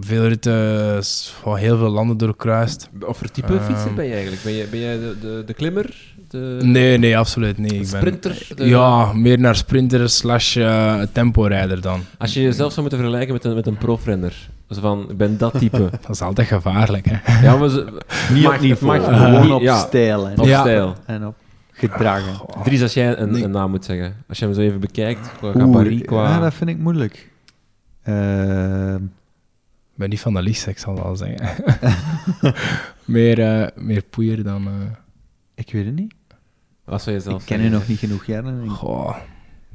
[0.00, 1.04] veel ritten,
[1.42, 2.88] van heel veel landen doorkruist.
[3.06, 3.62] Of voor type Ehm.
[3.64, 4.42] fietser ben je eigenlijk?
[4.42, 5.96] Ben jij, ben jij de, de, de klimmer?
[6.28, 7.72] De Nee, nee, absoluut niet.
[7.72, 8.46] Ik ben, sprinter?
[8.56, 12.00] De- Ja, meer naar sprinter slash eh, temporijder dan.
[12.18, 14.48] Als je jezelf zou moeten vergelijken met een, met een profrenner.
[14.70, 15.78] Zo van, ik ben dat type.
[16.06, 17.42] Dat is altijd gevaarlijk, hè.
[17.46, 17.86] ja, maar ze,
[18.32, 20.60] Niet mag- op niveau, mag- gewoon niet- op ja, stijl op Ja.
[20.60, 20.94] stijl.
[21.06, 21.34] en op
[21.78, 22.62] gedragen.
[22.64, 23.42] Dries, als jij een, Nee.
[23.44, 24.24] een naam moet zeggen.
[24.28, 26.28] Als je hem zo even bekijkt, qua Oeh, gabarit, qua...
[26.28, 27.30] Ja, dat vind ik moeilijk.
[28.02, 28.94] Ehm,
[29.92, 31.64] Ik ben niet van de liefste, ik zal wel zeggen.
[33.04, 34.66] meer, eh, meer poeier dan...
[34.66, 34.72] eh,
[35.54, 36.14] ik weet het niet.
[36.84, 37.78] Wat zou je zelf ik ken u zeggen?
[37.78, 38.68] nog niet genoeg jaren.
[38.68, 39.16] Goh,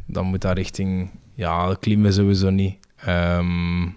[0.06, 1.10] dan moet dat richting...
[1.36, 2.76] Ja, klimmen sowieso niet.
[2.98, 3.88] Ehm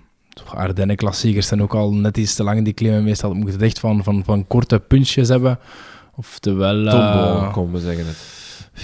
[0.44, 3.34] Ardennen klassiekers zijn ook al net iets te lang, die klimmen meestal.
[3.34, 5.58] moet het echt van, van, van korte puntjes hebben.
[6.16, 6.86] Oftewel...
[6.86, 8.16] eh, Tombow, kom, we zeggen het.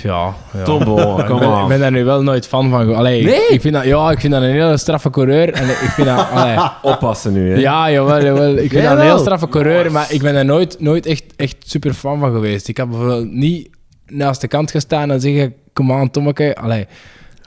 [0.02, 0.62] Ja, ja.
[0.62, 1.62] Tombo, ik, kom aan.
[1.62, 2.94] ik ben daar nu wel nooit fan van.
[2.94, 3.48] Allee, Nee?
[3.48, 5.52] ik vind dat, ja, ik vind dat een hele straffe coureur.
[5.52, 7.58] En ik vind dat, allee, Oppassen nu, hè.
[7.60, 8.56] ja, jawel, jawel.
[8.56, 11.56] Ik vind dat een heel straffe coureur, maar ik ben daar nooit, nooit echt, echt
[11.66, 12.68] super fan van geweest.
[12.68, 13.68] Ik heb bijvoorbeeld niet
[14.06, 16.56] naast de kant gestaan en zeggen, kom aan, Tommeke.
[16.60, 16.86] Allee,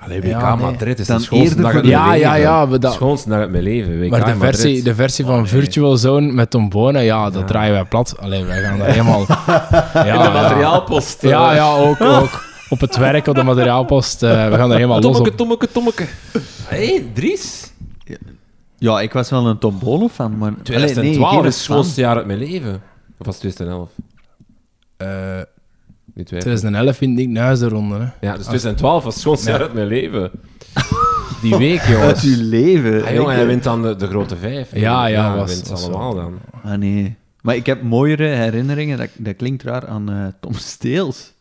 [0.06, 0.66] Allee, WK Ja, nee.
[0.66, 2.42] Madrid is Dan de schoonste eerder dag uit Ja, mijn ja, leven.
[2.50, 5.26] ja, maar dat- De schoonste dag uit mijn leven, WK maar de versie, de versie
[5.26, 5.50] van Oh, nee.
[5.50, 7.46] Virtual Zone met Tom Bonen, ja, dat Ja.
[7.48, 8.16] draaien wij plat.
[8.20, 9.26] Allee, wij gaan daar helemaal...
[9.94, 11.24] Ja, In de materiaalpost.
[11.24, 11.30] eh.
[11.30, 12.44] Ja, ja, ook, ook.
[12.70, 14.24] Op het werk, op de materiaalpost.
[14.24, 15.38] eh, we gaan er helemaal los Tommeke, op.
[15.38, 16.06] Tommeke, Tommeke.
[16.66, 17.74] Hé, hey, Dries.
[18.78, 20.50] Ja, ik was wel een Tom Bonen fan, maar...
[20.50, 22.82] Allee, 2012 geen is het schoonste jaar uit mijn leven.
[23.18, 23.90] Of was het 2011?
[24.98, 25.08] Eh,
[26.16, 26.58] Niet twijfelen.
[26.58, 27.96] 2011 vind ik nuis de ronde.
[27.96, 28.28] Hè.
[28.28, 29.56] Ja, dus 2012 was het schoonste Ja.
[29.56, 30.32] jaar uit mijn leven.
[31.42, 32.02] Die week, jongens.
[32.04, 33.04] Uit uw leven.
[33.06, 34.76] Ah, jongen, hij wint dan de, de grote vijf.
[34.76, 36.40] Ja, ja, hij was- wint was allemaal dan.
[36.64, 37.16] Ah, nee.
[37.42, 41.34] Maar ik heb mooiere herinneringen, dat, dat klinkt raar, aan eh, Tom Steels.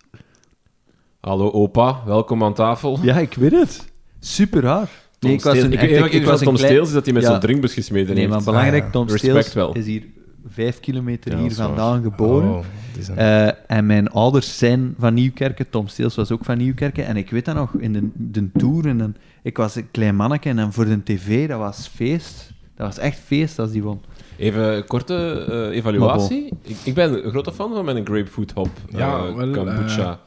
[1.21, 2.99] Hallo opa, welkom aan tafel.
[3.03, 3.85] Ja, ik weet het.
[4.21, 4.89] Super raar.
[5.21, 7.31] Nee, ik was een ik was Tom Steels is dat hij met Ja.
[7.31, 8.45] zo'n drinkbus gesmeden Nee, maar heeft.
[8.45, 8.93] belangrijk, Ah, ja.
[8.93, 9.73] Tom Respect Steels wel.
[9.75, 10.03] is hier
[10.49, 12.49] vijf kilometer Ja, hier vandaan geboren.
[12.49, 12.65] Oh,
[13.09, 15.71] een- Eh, en mijn ouders zijn van Nieuwkerken.
[15.71, 17.07] Tom Steels was ook van Nieuwkerken.
[17.07, 20.17] En ik weet dat nog, in de, de tour, en dan, ik was een klein
[20.17, 22.53] manneke en dan voor de tv, dat was feest.
[22.77, 24.01] Dat was echt feest als die won.
[24.37, 26.53] Even een korte eh, evaluatie.
[26.63, 28.69] Ik, ik ben een grote fan van mijn grapefruit hop.
[28.89, 30.21] Ja, eh, wel, kombucha.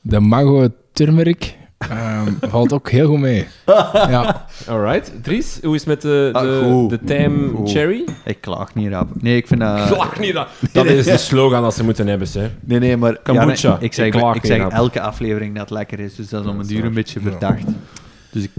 [0.00, 1.56] De Mango Turmeric
[1.88, 3.46] ehm, valt ook heel goed mee.
[3.92, 5.12] Ja, Alright.
[5.22, 6.90] Dries, hoe is het met de, Ah, de, goed.
[6.90, 7.70] de Time Goed.
[7.70, 8.04] Cherry?
[8.24, 9.08] Ik klaag niet rap.
[9.22, 9.86] Nee, ik vind dat...
[9.86, 10.48] Klaag niet dat.
[10.72, 12.48] Dat is de slogan dat ze moeten hebben, hè.
[12.60, 13.18] Nee, nee, maar...
[13.22, 13.68] Kombucha.
[13.68, 14.72] Ja, nee, ik zeg, Ik zeg rap.
[14.72, 16.14] elke aflevering dat het lekker is.
[16.14, 17.64] Dus dat is om een duur een beetje verdacht.
[18.32, 18.50] Dus ik...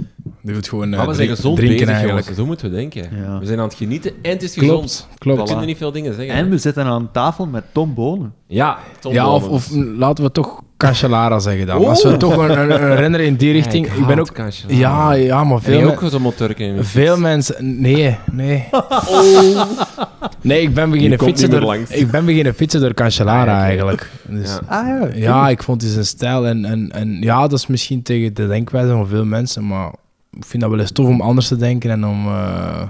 [0.41, 2.21] die moet gewoon eh, Maar we zijn drink- gezond drinken bezig, eigenlijk.
[2.25, 2.41] jongens.
[2.41, 3.23] Zo moeten we denken.
[3.25, 3.39] Ja.
[3.39, 5.07] We zijn aan het genieten en het is gezond.
[5.17, 5.38] Klopt.
[5.39, 5.47] We Voilà.
[5.49, 6.36] kunnen niet veel dingen zeggen.
[6.36, 8.34] En we zitten aan tafel met Tom Bonen.
[8.47, 11.78] Ja, Tom Ja, of laten we toch Cancellara zeggen dan.
[11.78, 11.89] Oh.
[11.89, 13.88] Als we toch een, een, een renner in die richting...
[13.88, 14.32] Ja, ik ben ook...
[14.67, 16.34] Ja, ja, maar Veel ook zo'n
[16.80, 17.82] veel mensen...
[17.82, 18.70] Nee, nee.
[20.41, 21.62] Nee, ik ben beginnen fietsen door...
[21.62, 21.91] langs.
[21.91, 24.10] Ik ben beginnen fietsen door Cancellara Ah, eigenlijk.
[24.28, 24.60] Dus, Ja.
[24.67, 25.08] Ah ja.
[25.15, 26.48] Ja, ik vond het zijn stijl.
[26.48, 29.91] En, en, en ja, dat is misschien tegen de denkwijze van veel mensen, maar
[30.32, 32.82] ik vind dat wel eens tof om anders te denken en om, eh,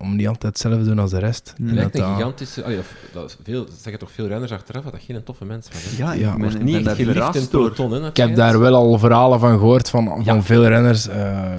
[0.00, 1.54] om niet altijd hetzelfde te doen als de rest.
[1.58, 2.64] En lijkt dat een dat- gigantische...
[2.64, 5.68] allee, of, dat is veel, zeggen toch veel renners achteraf dat dat geen toffe mens
[5.72, 5.96] was.
[5.96, 8.16] Ja, Ja, ik Wordt ben, niet ben daar echt geliefd in het peloton, hè, Ik
[8.16, 10.42] heb daar wel al verhalen van gehoord van, van Ja.
[10.42, 11.08] veel renners.
[11.08, 11.14] eh,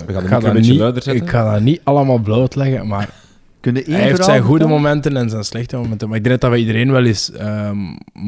[0.06, 1.24] de ik ga dat een beetje niet- luider zetten.
[1.24, 3.10] Ik ga dat niet allemaal blootleggen, maar
[3.60, 6.08] Kun je één hij heeft zijn goede momenten en zijn slechte momenten.
[6.08, 7.32] Maar ik denk dat dat bij iedereen wel is.
[7.32, 7.78] ehm,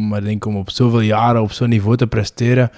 [0.10, 2.72] maar ik denk om op zoveel jaren op zo'n niveau te presteren,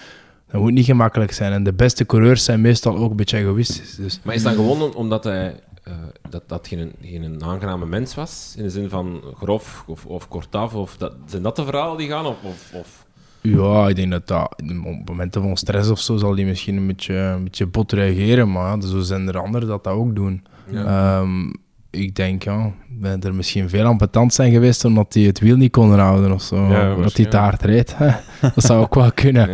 [0.55, 1.51] dat moet niet gemakkelijk zijn.
[1.51, 3.95] En de beste coureurs zijn meestal ook een beetje egoïstisch.
[3.95, 5.55] Dus Maar is dat gewoon omdat hij...
[5.83, 5.93] eh,
[6.29, 8.53] dat dat geen, geen aangename mens was?
[8.57, 10.73] In de zin van grof of, of kortaf?
[10.73, 12.25] Of dat, zijn dat de verhalen die gaan?
[12.25, 13.05] Of, of, of...
[13.41, 16.87] Ja, ik denk dat dat op momenten van stress of zo zal die misschien een
[16.87, 20.43] beetje, een beetje bot reageren, maar ja, zo zijn er anderen dat dat ook doen.
[20.73, 21.49] Ehm,
[21.89, 25.71] ik denk, ja, dat er misschien veel ambetant zijn geweest omdat die het wiel niet
[25.71, 26.67] konden houden of zo.
[26.67, 27.95] Ja, dat hij te hard reed.
[28.55, 29.49] dat zou ook wel kunnen.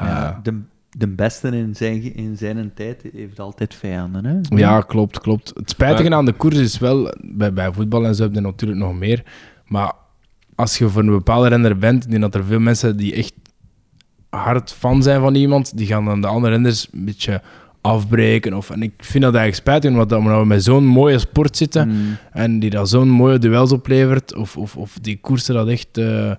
[0.00, 0.30] Ja.
[0.30, 0.60] Eh, de,
[0.90, 4.24] de beste in zijn, in zijn tijd heeft altijd vijanden.
[4.24, 4.56] Hè?
[4.56, 5.52] Ja, klopt, klopt.
[5.54, 8.40] Het spijtige Maar- aan de koers is wel, bij, bij voetbal en zo heb je
[8.40, 9.22] natuurlijk nog meer,
[9.66, 9.92] maar
[10.54, 13.32] als je voor een bepaalde renner bent, ik denk dat er veel mensen die echt
[14.30, 17.42] hard fan zijn van iemand, die gaan dan de andere renners een beetje
[17.80, 18.54] afbreken.
[18.54, 21.88] Of, en ik vind dat eigenlijk spijtig, omdat, omdat we met zo'n mooie sport zitten
[21.88, 22.16] Mm.
[22.32, 26.32] en die dat zo'n mooie duels oplevert, of, of, of die koersen dat echt eh,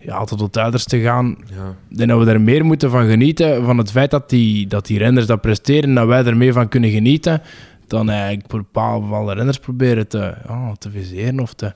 [0.00, 1.74] ja, tot het uiterste gaan, Ja.
[1.90, 4.86] ik denk dat we er meer moeten van genieten, van het feit dat die, dat
[4.86, 7.42] die renners dat presteren en dat wij er meer van kunnen genieten,
[7.86, 11.72] dan eigenlijk voor bepaalde renners proberen te, ja, te viseren of te...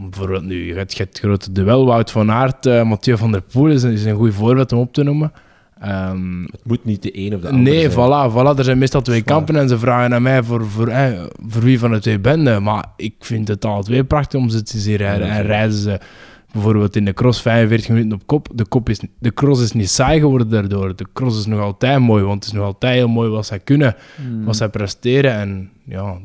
[0.00, 3.70] Bijvoorbeeld nu, je hebt het grote duel, Wout van Aert, eh Mathieu van der Poel
[3.70, 5.32] is, een- is een goed voorbeeld om op te noemen.
[5.80, 7.92] Ehm, Het moet niet de een of de ander nee, zijn.
[7.92, 9.34] voilà, voilà, er zijn meestal twee Zwaar.
[9.36, 12.42] kampen en ze vragen aan mij voor, voor, eh, voor wie van de twee ben
[12.44, 12.60] je.
[12.60, 15.26] Maar ik vind het alle twee prachtig om ze te zien rijden.
[15.26, 15.98] Ja, en rijden ze
[16.52, 18.48] bijvoorbeeld in de cross 45 minuten op kop.
[18.54, 20.96] De, kop is, de cross is niet saai geworden daardoor.
[20.96, 23.58] De cross is nog altijd mooi, want het is nog altijd heel mooi wat zij
[23.58, 23.96] kunnen,
[24.28, 24.44] Mm.
[24.44, 25.32] wat zij presteren.
[25.32, 26.18] En ja,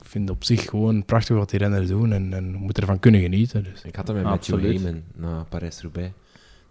[0.00, 2.78] ik vind het op zich gewoon prachtig wat die renners doen en, en je moet
[2.78, 3.64] ervan kunnen genieten.
[3.64, 3.82] Dus.
[3.82, 4.60] Ik had dat met Matthew.
[4.60, 6.10] Heyman na Parijs-Roubaix.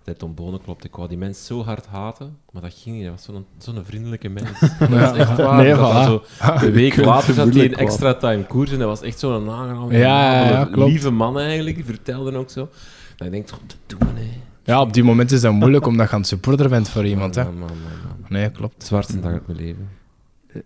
[0.03, 0.83] Dat Tom Bonen klopt.
[0.83, 3.03] Ik wou die mens zo hard haten, maar dat ging niet.
[3.03, 4.59] Hij was zo'n zo'n vriendelijke mens.
[4.79, 5.55] Dat was echt waar.
[5.63, 6.07] Nee, Dat hij voilà.
[6.07, 9.49] zo, een week later zat hij in extra time koers en hij was echt zo'n
[9.49, 11.75] aangename, Ja, ja, lieve man eigenlijk.
[11.75, 12.69] Die vertelde ook zo.
[13.17, 14.29] En ik denk, toch, te doen, hè.
[14.63, 17.35] Ja, op die moment is dat moeilijk omdat je aan het supporter bent voor iemand.
[17.35, 17.43] Hè?
[17.43, 17.77] Man, man, man,
[18.19, 18.25] man.
[18.29, 18.73] Nee, klopt.
[18.73, 19.89] Het zwaarste dag uit mijn leven.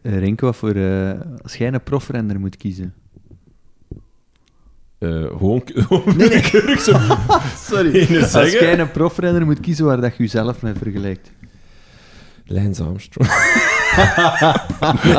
[0.02, 1.12] Eh, Renko, wat voor, eh,
[1.43, 2.93] als jij een profrenner moet kiezen.
[5.04, 5.63] Eh, gewoon
[6.18, 6.98] willekeurig zo.
[7.72, 8.22] Sorry.
[8.34, 11.32] Als jij een profrenner moet kiezen waar dat je jezelf mee vergelijkt.
[12.46, 13.30] Lance Armstrong.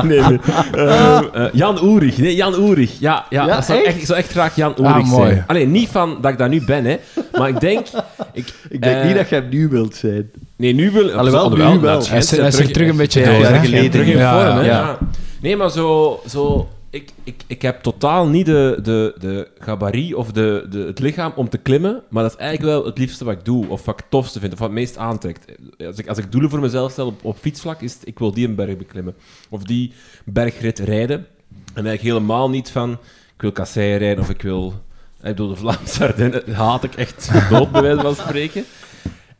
[0.05, 0.39] nee, nee.
[0.75, 2.19] Eh, eh, Jan Oerig.
[2.19, 2.99] Nee, Jan Oerig.
[2.99, 3.87] Ja, ja, Ja, dat zou echt?
[3.89, 5.31] echt, ik zou echt graag Jan Ah, Oerig mooi.
[5.31, 5.45] zijn.
[5.47, 6.97] Alleen niet van dat ik dat nu ben, hè.
[7.39, 7.87] Maar ik denk...
[8.33, 10.31] Ik, Ik denk eh, niet dat jij nu wilt zijn.
[10.57, 11.13] Nee, nu wil...
[11.13, 11.99] Alhoewel, nu wel.
[11.99, 13.59] het Hij is, er terug een beetje hè?
[13.61, 14.65] geleden terug in Ja, vorm, hè.
[14.65, 14.79] ja.
[14.79, 14.99] Ja.
[15.41, 16.21] Nee, maar zo...
[16.29, 20.99] zo ik, ik, ik heb totaal niet de, de, de gabarit of de, de, het
[20.99, 23.85] lichaam om te klimmen, maar dat is eigenlijk wel het liefste wat ik doe, of
[23.85, 25.45] wat ik het tofste vind, of wat het meest aantrekt.
[25.87, 28.55] Als ik, als ik doelen voor mezelf stel op, fietsvlak, is ik wil die een
[28.55, 29.15] berg beklimmen.
[29.49, 29.93] Of die
[30.25, 31.27] bergrit rijden.
[31.51, 32.93] En eigenlijk helemaal niet van,
[33.35, 34.75] ik wil kasseien rijden, of ik wil...
[35.17, 38.65] Ik bedoel, de Vlaamse Ardennen haat ik echt dood, bij wijze van spreken.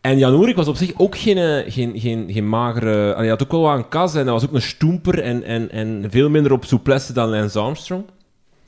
[0.05, 3.03] En Jan Oerik was op zich ook geen, eh, geen, geen, geen magere...
[3.05, 5.43] allee, Hij had ook wel wat een kas en hij was ook een stoemper en,
[5.43, 8.05] en, en veel minder op souplesse dan Lance Armstrong.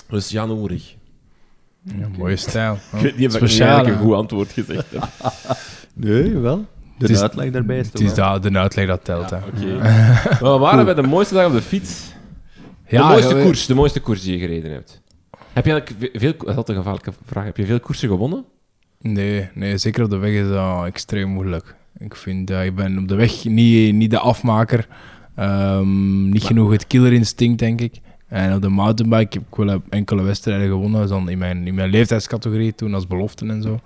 [0.09, 0.94] Dus Jan Oerig.
[1.83, 2.79] Ja, mooie stijl.
[2.92, 5.09] Ik weet niet of Speciaal, een goed antwoord gezegd heb.
[5.94, 6.57] Nee, wel.
[6.57, 6.64] De
[6.99, 8.40] Het is- uitleg daarbij is Het toch is wel.
[8.40, 9.31] da- de uitleg dat telt.
[9.31, 9.38] hè.
[10.40, 12.12] Maar we waren bij de mooiste dag op de fiets.
[12.88, 15.01] De Ja, mooiste ja, koers, de mooiste koers die je gereden hebt.
[15.53, 16.33] Heb je eigenlijk ve- veel...
[16.38, 17.44] Dat is altijd een gevaarlijke vraag.
[17.44, 18.44] Heb je veel koersen gewonnen?
[19.07, 21.75] Nee, nee, zeker op de weg is dat extreem moeilijk.
[21.99, 24.88] Ik vind dat ik ben op de weg niet, niet de afmaker.
[25.35, 28.01] Ehm, niet genoeg het killerinstinct, denk ik.
[28.29, 31.01] En op de mountainbike heb ik wel enkele wedstrijden gewonnen.
[31.01, 33.81] Dus dan in mijn, in mijn leeftijdscategorie toen als beloften en zo.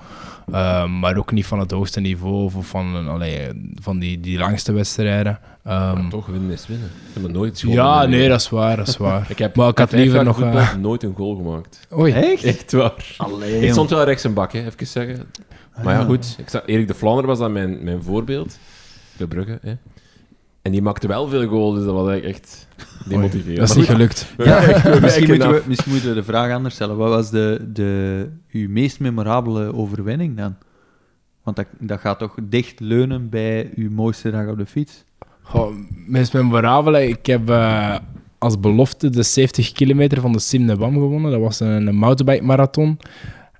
[0.53, 4.73] Ehm, maar ook niet van het hoogste niveau of van, allee, van die, die langste
[4.73, 5.39] wedstrijden.
[5.65, 6.91] Ehm, Maar toch, winnen is winnen.
[7.15, 7.85] Ik heb nooit iets gewonnen.
[7.85, 9.27] ja, nee, dat is waar, dat is waar.
[9.31, 11.87] Ik heb, Maar ik had liever nog, eh, nooit een goal gemaakt.
[11.99, 12.13] Oei.
[12.13, 12.45] Echt?
[12.45, 13.15] Echt waar.
[13.17, 15.27] Allee, Ik stond wel rechts een bak, hè, even zeggen.
[15.85, 16.07] Maar ja, Ah.
[16.07, 16.35] goed.
[16.39, 18.59] Ik zag, Erik de Vlaanderen was dan mijn, mijn voorbeeld.
[19.17, 19.73] De Brugge, hè.
[20.63, 22.69] En die maakte wel veel goals, dus dat was eigenlijk echt
[23.07, 23.59] demotiverend.
[23.59, 24.35] Dat is Maar niet gelukt.
[24.37, 24.61] Ja,
[25.01, 26.97] misschien, moeten we, misschien moeten we de vraag anders stellen.
[26.97, 30.57] Wat was de, de, uw meest memorabele overwinning dan?
[31.43, 35.05] Want dat, dat gaat toch dicht leunen bij uw mooiste dag op de fiets?
[35.43, 35.75] Goh,
[36.07, 37.97] meest memorabele, ik heb eh,
[38.39, 41.31] als belofte de 70 kilometer van de Sim de Bam gewonnen.
[41.31, 42.99] Dat was een, een mountainbike marathon.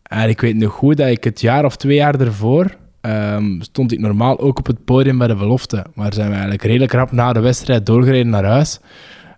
[0.03, 3.93] En ik weet nog goed dat ik het jaar of twee jaar ervoor ehm, stond
[3.93, 5.85] ik normaal ook op het podium bij de belofte.
[5.95, 8.81] Maar zijn we eigenlijk redelijk rap na de wedstrijd doorgereden naar huis.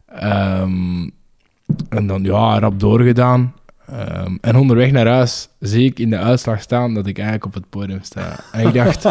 [0.07, 1.09] Ehm,
[1.89, 3.55] en dan ja, rap doorgedaan.
[3.87, 7.55] Ehm, en onderweg naar huis zie ik in de uitslag staan dat ik eigenlijk op
[7.55, 8.37] het podium sta.
[8.53, 9.05] En ik dacht,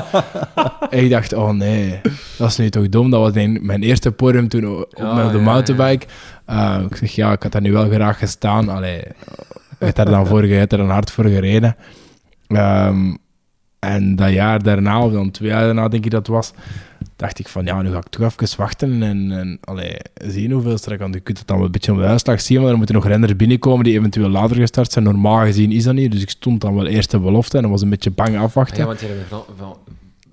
[1.01, 1.99] ik dacht oh nee,
[2.37, 3.09] dat is nu toch dom.
[3.09, 6.05] Dat was mijn, eerste podium toen op, Ja, mijn- op de ja, mountainbike.
[6.45, 8.69] Eh, ik zeg ja, ik had daar nu wel graag gestaan.
[8.69, 8.97] Allee,
[9.79, 11.75] je hebt daar dan, voor, je hebt er dan hard voor gereden.
[13.87, 16.53] En dat jaar daarna, of dan twee jaar daarna denk ik dat was,
[17.15, 19.59] dacht ik van ja, nu ga ik toch even wachten en, en
[20.13, 20.99] zien hoeveel strak.
[20.99, 22.95] Want je kunt het dan wel een beetje op de uitslag zien, maar er moeten
[22.95, 25.05] nog renners binnenkomen die eventueel later gestart zijn.
[25.05, 27.81] Normaal gezien is dat niet, dus ik stond dan wel eerst de belofte en was
[27.81, 28.77] een beetje bang Ah afwachten.
[28.77, 29.77] Ja, want je hebt van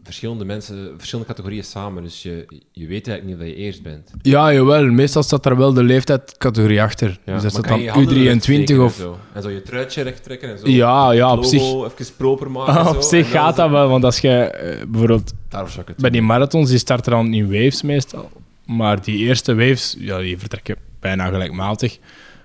[0.09, 4.11] verschillende mensen, verschillende categorieën samen, dus je, je weet eigenlijk niet dat je eerst bent.
[4.23, 4.85] Ja, jawel.
[4.85, 7.19] Meestal staat er wel de leeftijdscategorie achter.
[7.25, 8.97] Ja, dus dat staat dan je handen U23 rechtsteken of...
[8.97, 10.69] En zo, en zo je truitje recht trekken en zo.
[10.69, 12.77] Ja, ja, op zich, even proper maken.
[12.79, 13.89] en op zo, zich gaat zo- dat wel.
[13.89, 17.35] Want als je eh, bijvoorbeeld Daarom zou ik het bij die marathons, die starten dan
[17.35, 18.31] in waves meestal.
[18.67, 21.99] Maar die eerste waves, ja, die vertrekken bijna gelijkmatig.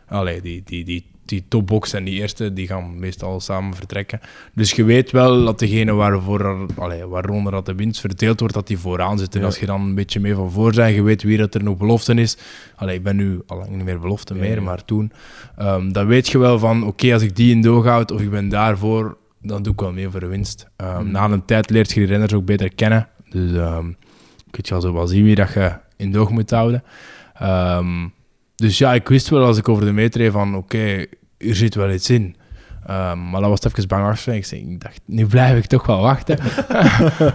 [0.07, 4.19] Allee, die, die, die, die topbox en die eerste, die gaan meestal samen vertrekken.
[4.53, 8.67] Dus je weet wel dat degene waarvoor, allee, waaronder dat de winst verdeeld wordt, dat
[8.67, 9.33] die vooraan zit.
[9.33, 9.45] En Ja.
[9.45, 11.77] als je dan een beetje mee van voor bent, je weet wie dat er nog
[11.77, 12.37] belofte is.
[12.75, 15.11] Allee, ik ben nu al lang niet meer belofte Ja, meer, maar toen.
[15.57, 18.49] ehm, dan weet je wel van, oké, als ik die in doorhoud of ik ben
[18.49, 20.67] daarvoor, dan doe ik wel mee voor de winst.
[20.75, 21.11] Ehm, Hmm.
[21.11, 23.07] Na een tijd leert je die renners ook beter kennen.
[23.29, 23.91] Dus ehm
[24.51, 26.83] kun je al zo wel zien wie dat je in doog moet houden.
[27.33, 28.07] Ehm,
[28.63, 31.05] dus ja, ik wist wel als ik over de meter reed van oké,
[31.37, 32.35] hier zit wel iets in.
[32.85, 34.33] Ehm, maar dat was even bang achter.
[34.33, 36.39] Ik, dacht, nu blijf ik toch wel wachten.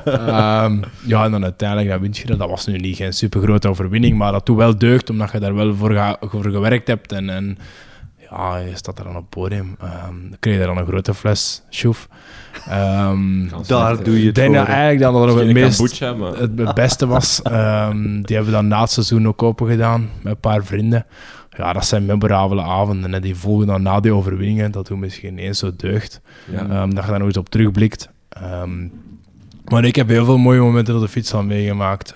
[0.05, 2.49] Ehm, ja, en dan uiteindelijk dat winst je dat.
[2.49, 5.55] Was nu niet geen super grote overwinning, maar dat doet wel deugd, omdat je daar
[5.55, 7.12] wel voor, voor gewerkt hebt.
[7.12, 7.59] En, en
[8.31, 9.77] ja, je staat daar aan het podium.
[9.81, 12.09] Ehm dan kreeg je dan een grote fles schoef.
[12.69, 14.11] Ehm, Daar doe hè.
[14.12, 14.57] je ik het denk voor.
[14.57, 16.37] dat eigenlijk dan dat nog het meest maar...
[16.37, 17.43] het, beste was.
[17.43, 21.07] Ehm, die hebben we dan na het seizoen ook open gedaan met een paar vrienden.
[21.57, 23.14] Ja, dat zijn memorabele avonden.
[23.14, 24.73] En die volgen dan na die overwinningen.
[24.73, 26.21] Dat doet misschien eens zo deugd.
[26.51, 26.59] Ja.
[26.59, 28.09] Ehm, dat je daar nog eens op terugblikt.
[28.29, 28.87] Ehm,
[29.64, 32.14] maar ik heb heel veel mooie momenten op de fiets al meegemaakt.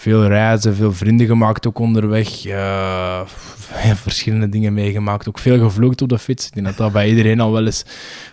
[0.00, 2.44] Veel reizen, veel vrienden gemaakt ook onderweg.
[2.44, 5.28] eh, verschillende dingen meegemaakt.
[5.28, 6.46] Ook veel gevloekt op de fiets.
[6.46, 7.84] Ik denk dat dat bij iedereen al wel eens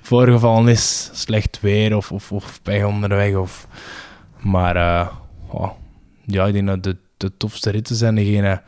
[0.01, 1.09] voorgevallen is.
[1.13, 3.35] Slecht weer of, of, of pech onderweg.
[3.35, 3.67] Of...
[4.39, 5.07] Maar eh,
[5.47, 5.71] oh,
[6.25, 8.61] ja, ik denk dat de, tofste ritten zijn degene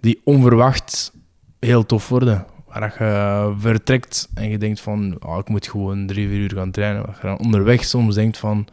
[0.00, 1.12] die onverwacht
[1.60, 2.46] heel tof worden.
[2.66, 6.70] Waar je vertrekt en je denkt van, oh, ik moet gewoon drie, vier uur gaan
[6.70, 7.06] trainen.
[7.06, 8.66] Waar je onderweg soms denkt van,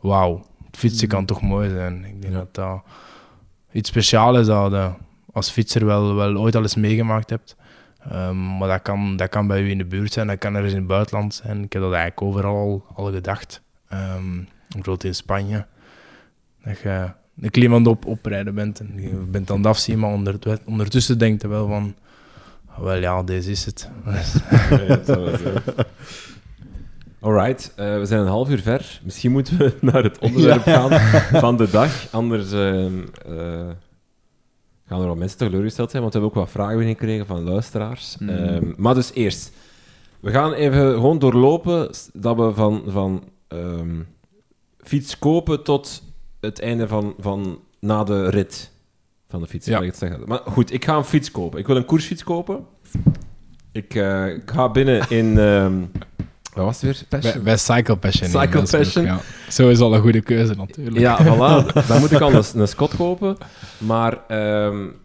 [0.00, 0.46] wauw,
[0.76, 2.04] fietsen kan toch mooi zijn.
[2.04, 2.82] Ik denk dat dat
[3.72, 4.90] iets speciaals is dat je
[5.32, 7.56] als fietser wel, wel ooit al eens meegemaakt hebt.
[8.10, 10.72] Ehm, maar dat kan, dat kan bij u in de buurt zijn, dat kan ergens
[10.72, 11.62] in het buitenland zijn.
[11.62, 13.62] Ik heb dat eigenlijk overal al, gedacht.
[13.92, 15.66] Um, bijvoorbeeld in Spanje.
[16.64, 17.10] Dat je
[17.40, 21.48] een op oprijden bent en je bent aan het afzien, maar onder, ondertussen denkt je
[21.48, 21.94] wel van...
[22.80, 23.90] Wel ja, deze is het.
[27.26, 29.00] Alright, uh, we zijn een half uur ver.
[29.04, 30.88] Misschien moeten we naar het onderwerp ja.
[30.88, 32.12] gaan van de dag.
[32.12, 32.90] Anders uh, uh,
[34.86, 38.16] gaan er wel mensen teleurgesteld zijn, want we hebben ook wat vragen binnengekregen van luisteraars.
[38.18, 38.28] Mm.
[38.28, 39.52] Um, maar dus eerst,
[40.20, 44.08] we gaan even gewoon doorlopen dat we van, van um,
[44.78, 46.02] fiets kopen tot
[46.40, 48.70] het einde van, van na de rit
[49.28, 49.66] van de fiets.
[49.66, 49.80] Ja.
[49.80, 50.20] Ik zeggen.
[50.26, 51.58] Maar goed, ik ga een fiets kopen.
[51.58, 52.66] Ik wil een koersfiets kopen.
[53.72, 53.94] Ik,
[54.34, 55.38] ik ga binnen in...
[55.38, 55.90] Um,
[56.56, 57.20] wat was het weer?
[57.20, 57.42] Passion?
[57.42, 58.28] Bij, Cycle Passion.
[58.28, 59.04] Cycle Passion.
[59.04, 59.20] Ja.
[59.48, 60.98] Zo is al een goede keuze natuurlijk.
[60.98, 61.72] Ja, voilà.
[61.88, 63.36] Dan moet ik al een, een Scott kopen.
[63.78, 64.18] Maar
[64.68, 64.96] um,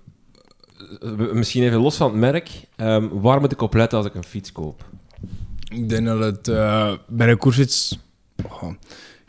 [1.34, 2.50] misschien even los van het merk.
[2.78, 4.84] Um, waar moet ik op letten als ik een fiets koop?
[5.70, 8.00] Ik denk dat het uh, bij een koersfiets...
[8.46, 8.64] Oh,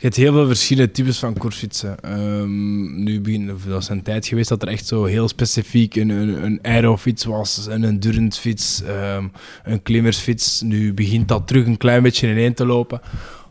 [0.03, 2.21] je hebt heel veel verschillende types van koersfietsen.
[2.21, 6.09] Um, nu begin, dat is een tijd geweest dat er echt zo heel specifiek een,
[6.09, 8.83] een, een aerofiets was, een endurance fiets,
[9.17, 9.33] um,
[9.65, 10.61] een klimmersfiets.
[10.61, 13.01] Nu begint dat terug een klein beetje ineen te lopen,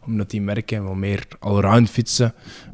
[0.06, 2.34] omdat die merken wat meer allround fietsen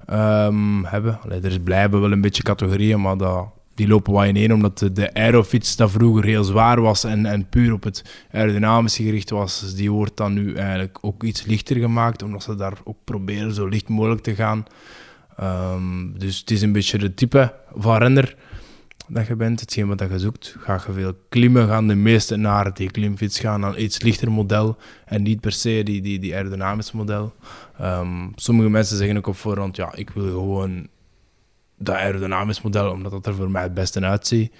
[0.09, 1.19] um, hebben.
[1.21, 4.91] Allee, er blijven wel een beetje categorieën, maar dat, die lopen wat ineen, omdat de,
[4.91, 9.59] de aerofiets dat vroeger heel zwaar was en, en puur op het aerodynamische gericht was,
[9.59, 13.53] dus die wordt dan nu eigenlijk ook iets lichter gemaakt, omdat ze daar ook proberen
[13.53, 14.65] zo licht mogelijk te gaan.
[15.41, 18.35] Um, dus het is een beetje de type van renner
[19.07, 20.55] dat je bent, hetgeen wat je zoekt.
[20.59, 24.77] Ga je veel klimmen, gaan de meeste naar die klimfiets gaan, naar iets lichter model
[25.05, 27.33] en niet per se die, die, die aerodynamisch model.
[27.81, 30.87] Um, sommige mensen zeggen ook op voorhand, ja, ik wil gewoon
[31.77, 34.53] dat aerodynamisch model, omdat dat er voor mij het beste uitziet.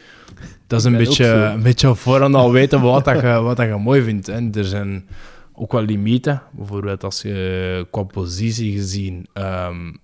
[0.67, 3.67] Dat is een beetje, een beetje op voorhand al weten wat, dat je, wat dat
[3.67, 4.27] je mooi vindt.
[4.27, 5.07] En er zijn
[5.53, 6.41] ook wel limieten.
[6.51, 9.99] Bijvoorbeeld als je qua positie gezien um,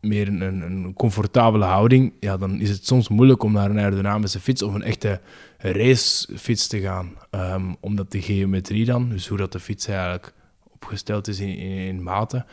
[0.00, 4.40] meer een, een, comfortabele houding, ja, dan is het soms moeilijk om naar een aerodynamische
[4.40, 5.20] fiets of een echte
[5.58, 7.10] racefiets te gaan.
[7.30, 10.32] Um, omdat de geometrie dan, dus hoe dat de fiets eigenlijk
[10.72, 12.46] opgesteld is in, in, in maten,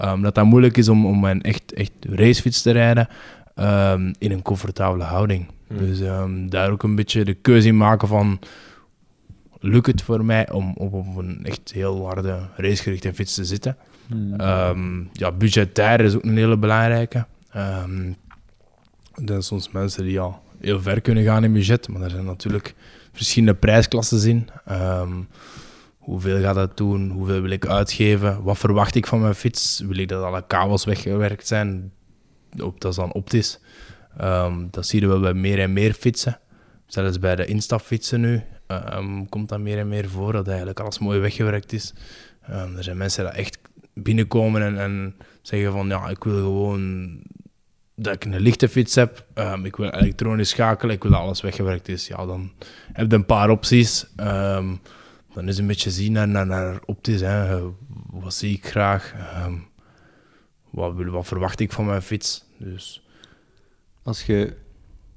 [0.00, 3.08] um, dat dat moeilijk is om, om een echt, echt racefiets te rijden.
[3.54, 5.46] Um, in een comfortabele houding.
[5.66, 5.78] Hmm.
[5.78, 8.38] Dus um, daar ook een beetje de keuze in maken van...
[9.62, 13.76] Lukt het voor mij om, op een echt heel harde racegerichte fiets te zitten?
[14.06, 14.40] Hmm.
[14.40, 17.26] Um, ja, budgetair is ook een hele belangrijke.
[17.50, 18.16] er
[19.24, 22.74] zijn soms mensen die ja, heel ver kunnen gaan in budget, maar er zijn natuurlijk
[23.12, 24.48] verschillende prijsklassen in.
[25.98, 27.10] hoeveel gaat dat doen?
[27.10, 28.42] Hoeveel wil ik uitgeven?
[28.42, 29.82] Wat verwacht ik van mijn fiets?
[29.86, 31.92] Wil ik dat alle kabels weggewerkt zijn?
[32.50, 33.60] Dat is dan optisch.
[34.20, 36.38] Um, dat zie je wel bij meer en meer fietsen.
[36.86, 40.98] Zelfs bij de instapfietsen nu um, komt dat meer en meer voor, dat eigenlijk alles
[40.98, 41.94] mooi weggewerkt is.
[42.50, 43.58] Um, er zijn mensen die echt
[43.94, 47.22] binnenkomen en, en, zeggen van ja, ik wil gewoon
[47.94, 49.24] dat ik een lichte fiets heb,
[49.62, 52.06] ik wil elektronisch schakelen, ik wil dat alles weggewerkt is.
[52.06, 52.52] Ja, dan
[52.92, 54.06] heb je een paar opties.
[55.34, 57.20] dan is een beetje zien naar, naar, naar optisch.
[57.20, 57.60] Hè.
[58.10, 59.14] Wat zie ik graag?
[60.70, 62.44] Wat, verwacht ik van mijn fiets?
[62.56, 63.02] Dus.
[64.02, 64.56] Als je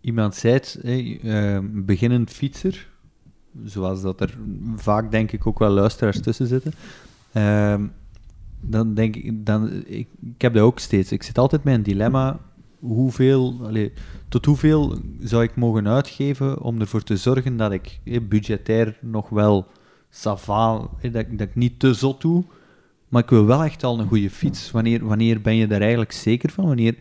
[0.02, 2.88] iemand zijt, uh, beginnend fietser,
[3.64, 4.38] zoals dat er
[4.76, 6.74] vaak denk ik ook wel luisteraars tussen zitten,
[7.34, 7.76] uh,
[8.62, 11.12] dan denk ik, dan, ik, heb dat ook steeds.
[11.12, 12.40] Ik zit altijd met een dilemma,
[12.80, 13.90] hoeveel, allez,
[14.30, 19.30] tot hoeveel zou ik mogen uitgeven om ervoor te zorgen dat ik eh, budgetair nog
[19.30, 19.68] wel
[20.10, 22.44] sava, dat, dat ik niet te zot doe,
[23.14, 24.72] maar ik wil wel echt al een goede fiets.
[24.72, 26.66] Wanneer, wanneer ben je daar eigenlijk zeker van?
[26.66, 26.96] Wanneer,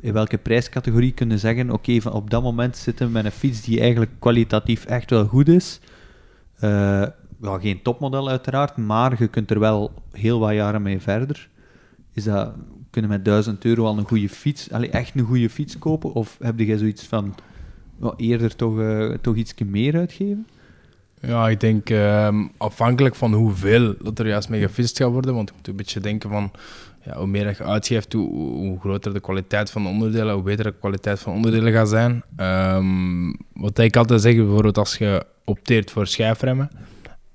[0.00, 3.60] in welke prijscategorie kunnen zeggen: oké, okay, op dat moment zitten we met een fiets
[3.60, 5.80] die eigenlijk kwalitatief echt wel goed is.
[6.60, 7.06] Uh,
[7.38, 11.48] wel geen topmodel uiteraard, maar je kunt er wel heel wat jaren mee verder.
[12.12, 12.52] Is dat,
[12.90, 16.12] kunnen met 1000 euro al een goede fiets, echt een goede fiets kopen?
[16.12, 17.34] Of heb je zoiets van
[18.16, 20.46] eerder toch, uh, toch iets meer uitgeven?
[21.22, 25.34] Ja, ik denk um, afhankelijk van hoeveel dat er juist mee gefist gaat worden.
[25.34, 26.50] Want je moet een beetje denken van
[27.04, 30.64] ja, hoe meer je uitgeeft, hoe, hoe, groter de kwaliteit van de onderdelen, hoe beter
[30.64, 32.22] de kwaliteit van onderdelen gaat zijn.
[32.36, 36.70] Um, wat ik altijd zeg, bijvoorbeeld als je opteert voor schijfremmen,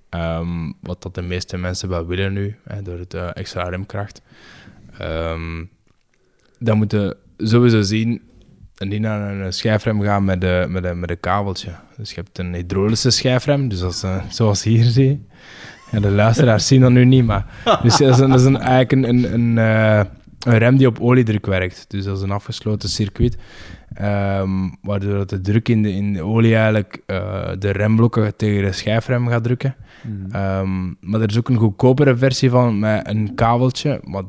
[0.10, 4.22] um, wat dat de meeste mensen wel willen nu, hè, door het uh, extra remkracht,
[6.60, 8.22] dan moeten sowieso zien
[8.78, 11.72] en die naar een schijfrem gaan met, de, met, de, met een kabeltje.
[11.98, 15.18] Dus je hebt een hydraulische schijfrem, dus als, uh, zoals hier zie je.
[15.92, 17.46] Ja, de luisteraars zien dat nu niet, maar...
[17.84, 20.02] Dus dat is, een, dat is een, eigenlijk een, een, een, uh,
[20.40, 21.86] een rem die op oliedruk werkt.
[21.88, 23.38] Dus dat is een afgesloten circuit.
[23.94, 28.64] ehm, waardoor dat de druk in de, in de olie eigenlijk eh, de remblokken tegen
[28.64, 29.76] de schijfrem gaat drukken.
[30.04, 30.36] Mhm.
[30.36, 34.00] Ehm, maar er is ook een goedkopere versie van met een kabeltje.
[34.04, 34.24] Maar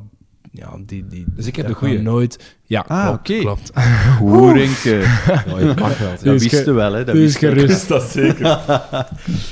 [0.58, 2.56] ja, die, die, Dus ik heb de gaat nooit.
[2.64, 3.38] Ja, Ah, klopt, oké.
[3.40, 3.70] klopt.
[4.18, 4.90] Goerenke.
[5.46, 6.10] Ja, je mag wel.
[6.10, 7.04] Dat Dus wisten ge- we wel, hè.
[7.04, 7.88] Dat dus gerust.
[7.94, 8.60] dat zeker.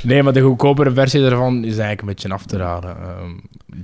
[0.03, 2.91] Nee, maar de goedkopere versie daarvan is eigenlijk een beetje af te raden.
[2.97, 3.31] Ehm,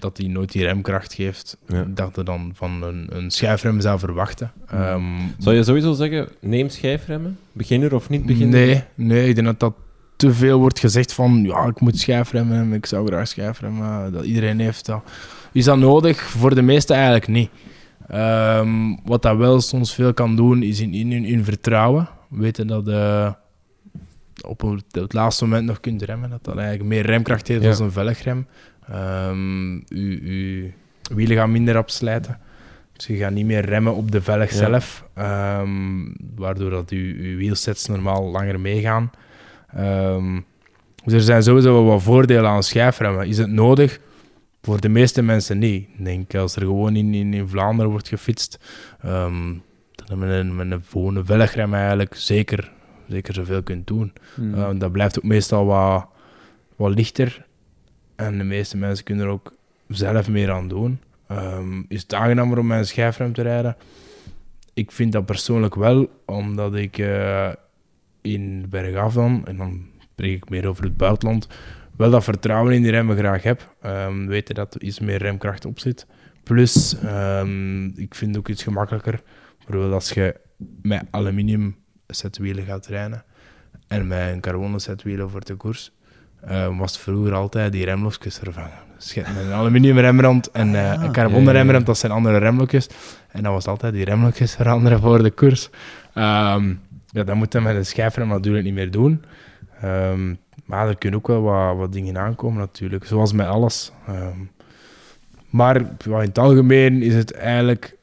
[0.01, 1.57] dat die nooit die remkracht geeft.
[1.69, 1.85] Ja.
[1.89, 4.53] Dat je dan van een, een schijfrem zou verwachten.
[4.71, 5.03] Ehm,
[5.39, 7.39] Zou je sowieso zeggen, neem schijfremmen?
[7.53, 8.61] Beginner of niet beginner?
[8.67, 9.75] nee, nee, ik denk dat dat
[10.17, 14.13] te veel wordt gezegd van ja, ik moet schijfremmen ik zou graag schijfremmen.
[14.13, 15.03] Dat iedereen heeft dat.
[15.53, 16.21] Is dat nodig?
[16.23, 17.51] Voor de meesten eigenlijk niet.
[18.09, 22.09] Ehm, wat dat wel soms veel kan doen, is in, in, in vertrouwen.
[22.29, 23.35] Weten dat je
[24.47, 26.31] op het, het laatste moment nog kunt remmen.
[26.31, 27.73] Dat dat eigenlijk meer remkracht heeft Ja.
[27.73, 28.47] dan een velgrem.
[28.91, 30.71] Ehm uw, uw
[31.15, 32.39] wielen gaan minder opslijten.
[32.93, 34.57] Dus je gaat niet meer remmen op de velg Ja.
[34.57, 35.05] zelf.
[35.15, 35.69] ehm,
[36.37, 39.11] waardoor dat uw, uw wielsets normaal langer meegaan.
[39.75, 40.41] Ehm,
[41.05, 43.27] dus er zijn sowieso wel wat voordelen aan schijfremmen.
[43.29, 44.01] Is het nodig?
[44.63, 45.89] Voor de meeste mensen niet.
[45.99, 48.59] Ik denk, als er gewoon in, in, in Vlaanderen wordt gefietst,
[49.01, 49.55] ehm
[49.95, 52.73] dat je met een, met een gewone velgrem eigenlijk zeker,
[53.09, 54.13] zeker zoveel kunt doen.
[54.37, 54.55] Mhm.
[54.55, 56.07] Uh, dat blijft ook meestal wat,
[56.77, 57.47] wat lichter.
[58.17, 59.55] En de meeste mensen kunnen er ook
[59.89, 61.01] zelf meer aan doen.
[61.29, 63.77] Ehm, is het aangenamer om met een schijfrem te rijden?
[64.75, 67.53] Ik vind dat persoonlijk wel, omdat ik eh,
[68.21, 71.49] in bergaf dan, en dan spreek ik meer over het buitenland,
[72.03, 73.75] wel dat vertrouwen in die remmen graag heb.
[73.83, 76.07] Ehm weten dat er iets meer remkracht op zit.
[76.43, 79.21] Plus, ehm, ik vind het ook iets gemakkelijker.
[79.59, 80.37] Bijvoorbeeld als je
[80.83, 81.77] met aluminium
[82.07, 83.25] setwielen gaat rijden
[83.89, 85.93] en met een carbonen setwielen voor de koers,
[86.41, 88.79] eh, was vroeger altijd die remlokjes vervangen.
[88.97, 91.63] Dus een aluminium remrand en eh, Ah, een carbonen ja, ja, ja.
[91.63, 92.89] remrand, dat zijn andere remlokjes.
[93.29, 95.71] En dan was altijd die remlokjes veranderen voor de koers.
[96.15, 96.75] Ehm,
[97.11, 99.25] ja, dat moet je met een schijfrem natuurlijk niet meer doen.
[99.81, 100.35] Ehm,
[100.73, 103.93] maar er kunnen ook wel wat, wat dingen aankomen natuurlijk, zoals met alles.
[104.07, 104.39] Ehm,
[105.51, 107.97] maar in het algemeen is het eigenlijk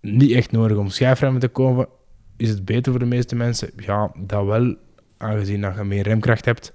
[0.00, 1.88] niet echt nodig om schijfremmen te kopen.
[2.36, 3.70] Is het beter voor de meeste mensen?
[3.76, 4.76] Ja, dat wel,
[5.16, 6.72] aangezien dat je meer remkracht hebt.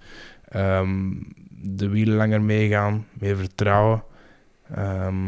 [0.47, 1.13] Ehm,
[1.49, 4.03] de wielen langer meegaan, meer vertrouwen.
[4.73, 5.27] Ehm,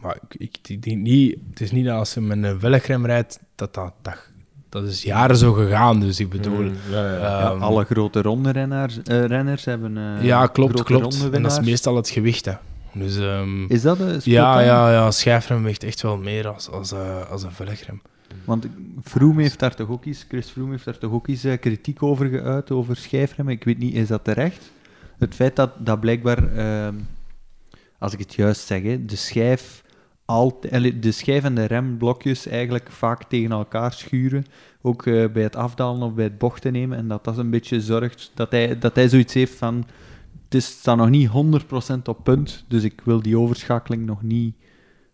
[0.00, 3.94] maar ik, niet, het is niet dat als je met een velgrem rijdt, dat dat,
[4.02, 4.29] dat,
[4.70, 6.00] dat is jaren zo gegaan.
[6.00, 7.20] Dus ik bedoel, Mm, ja, ja, ja.
[7.20, 11.30] Ja, ehm, alle grote ronde-renners eh, renners hebben eh, ja, klopt, grote klopt.
[11.30, 12.44] En dat is meestal het gewicht.
[12.44, 12.52] Hè.
[12.92, 16.92] Dus, ehm, Is dat een ja, ja, ja, schijfrem weegt echt wel meer als, als,
[16.92, 18.02] eh, als een velgrem.
[18.44, 18.66] Want
[19.04, 22.02] Froome heeft daar toch ook eens, Chris Froome heeft daar toch ook eens eh, kritiek
[22.02, 23.54] over geuit, over schijfremmen.
[23.54, 24.70] Ik weet niet, is dat terecht?
[25.18, 26.94] Het feit dat, dat blijkbaar, ehm,
[27.98, 29.82] als ik het juist zeg, hè, de schijf
[30.30, 34.44] altijd, de schijf en de remblokjes eigenlijk vaak tegen elkaar schuren,
[34.82, 37.80] ook eh, bij het afdalen of bij het bochten nemen, en dat dat een beetje
[37.80, 39.86] zorgt dat hij, dat hij zoiets heeft van,
[40.44, 44.54] het is, staat nog niet 100% op punt, dus ik wil die overschakeling nog niet,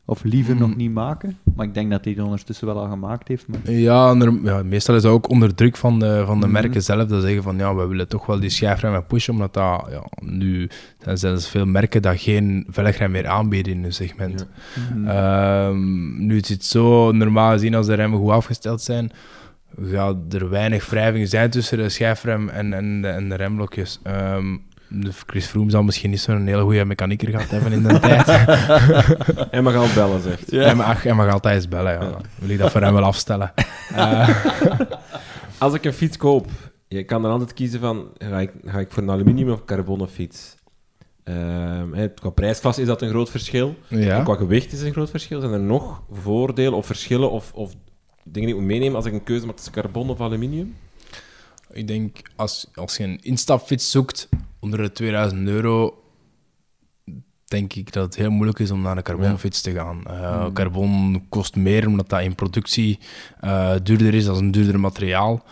[0.04, 1.38] of liever nog niet maken.
[1.56, 3.46] Maar ik denk dat hij het ondertussen wel al gemaakt heeft.
[3.48, 3.70] Maar...
[3.70, 6.54] Ja, ja, meestal is dat ook onder druk van de, van de Mhm.
[6.54, 7.08] merken zelf.
[7.08, 10.68] Dat zeggen van, ja, we willen toch wel die schijfremmen pushen, omdat dat, ja, nu
[11.02, 14.46] zijn zelfs veel merken dat geen velgrem meer aanbieden in hun segment.
[14.92, 15.08] Mhm.
[15.08, 19.10] Ehm, nu het zo, normaal gezien als de remmen goed afgesteld zijn,
[19.90, 24.00] gaat er weinig wrijving zijn tussen de schijfrem en, en, de, en de remblokjes.
[24.02, 24.12] Dus
[25.26, 28.26] Chris Froome zal misschien niet zo'n hele goede mechanieker gehad hebben in de tijd.
[29.50, 30.50] En mag al bellen, zegt.
[30.50, 32.16] Hij, mag, hij mag altijd eens bellen, ja.
[32.38, 33.52] Wil ik dat voor hem wel afstellen.
[33.94, 34.28] Eh,
[35.58, 36.50] Als ik een fiets koop,
[36.88, 40.08] je kan dan altijd kiezen van, ga ik, ga ik voor een aluminium of carbonen
[40.08, 40.54] fiets?
[41.24, 43.74] Ehm, qua prijsklasse is dat een groot verschil.
[43.88, 44.22] ja.
[44.22, 45.40] Qua gewicht is een groot verschil.
[45.40, 47.72] Zijn er nog voordelen of verschillen of, of
[48.24, 50.76] dingen die ik moet meenemen als ik een keuze maak tussen carbon of aluminium?
[51.72, 54.28] Ik denk, als, als je een instapfiets zoekt
[54.66, 56.02] onder de 2000 euro,
[57.44, 60.02] denk ik dat het heel moeilijk is om naar een carbonfiets te gaan.
[60.06, 60.52] Uh, Mm.
[60.52, 62.98] Carbon kost meer, omdat dat in productie
[63.40, 65.44] eh, duurder is als een duurder materiaal.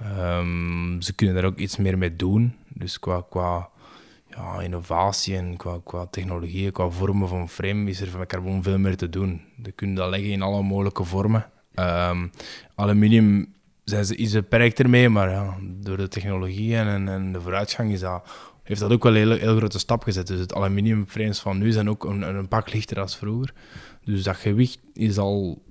[0.00, 2.54] Ehm, ze kunnen daar ook iets meer mee doen.
[2.68, 3.68] Dus qua, qua
[4.30, 8.78] ja, innovatie en qua, qua technologie, qua vormen van frame, is er met carbon veel
[8.78, 9.40] meer te doen.
[9.62, 11.46] Je kunt dat leggen in alle mogelijke vormen.
[11.74, 12.26] Ehm,
[12.74, 13.56] aluminium
[13.88, 18.00] zijn ze iets beperkt ermee, maar ja, door de technologie en, en de vooruitgang is
[18.00, 18.22] dat,
[18.68, 20.26] heeft dat ook wel een heel, heel grote stap gezet.
[20.26, 23.52] Dus het aluminiumframes van nu zijn ook een, een pak lichter dan vroeger.
[24.04, 25.62] Dus dat gewicht is al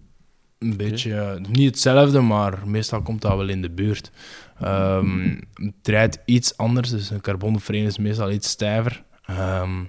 [0.60, 4.12] een beetje, niet hetzelfde, maar meestal komt dat wel in de buurt.
[4.60, 9.04] Ehm, het rijdt iets anders, dus een carbon frame is meestal iets stijver.
[9.26, 9.84] Ehm,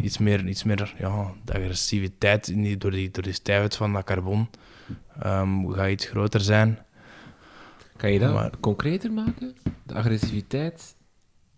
[0.00, 3.92] iets meer, iets meer ja, de agressiviteit in die, door, die, door die stijfheid van
[3.92, 4.48] dat carbon
[5.22, 6.78] ehm gaat iets groter zijn.
[7.96, 9.56] Kan je dat Maar- concreter maken?
[9.82, 10.94] De agressiviteit?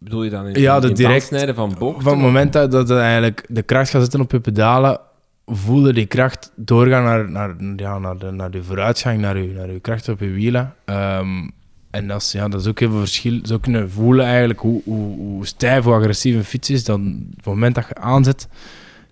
[0.00, 2.02] Bedoel je dan in, Ja, in direct- aansnijden van bochten?
[2.02, 5.00] Van het moment dat, dat eigenlijk de kracht gaat zitten op je pedalen,
[5.46, 9.70] voelde die kracht doorgaan naar, naar, ja, naar, de, naar de vooruitgang, naar je, naar
[9.72, 10.74] je kracht op je wielen.
[10.84, 11.48] Ehm,
[11.90, 13.38] en dat is, ja, dat is ook heel veel verschil.
[13.42, 16.84] Zo kunnen voelen eigenlijk hoe, hoe, hoe stijf, hoe agressief een fiets is.
[16.84, 18.48] Dan, op het moment dat je aanzet,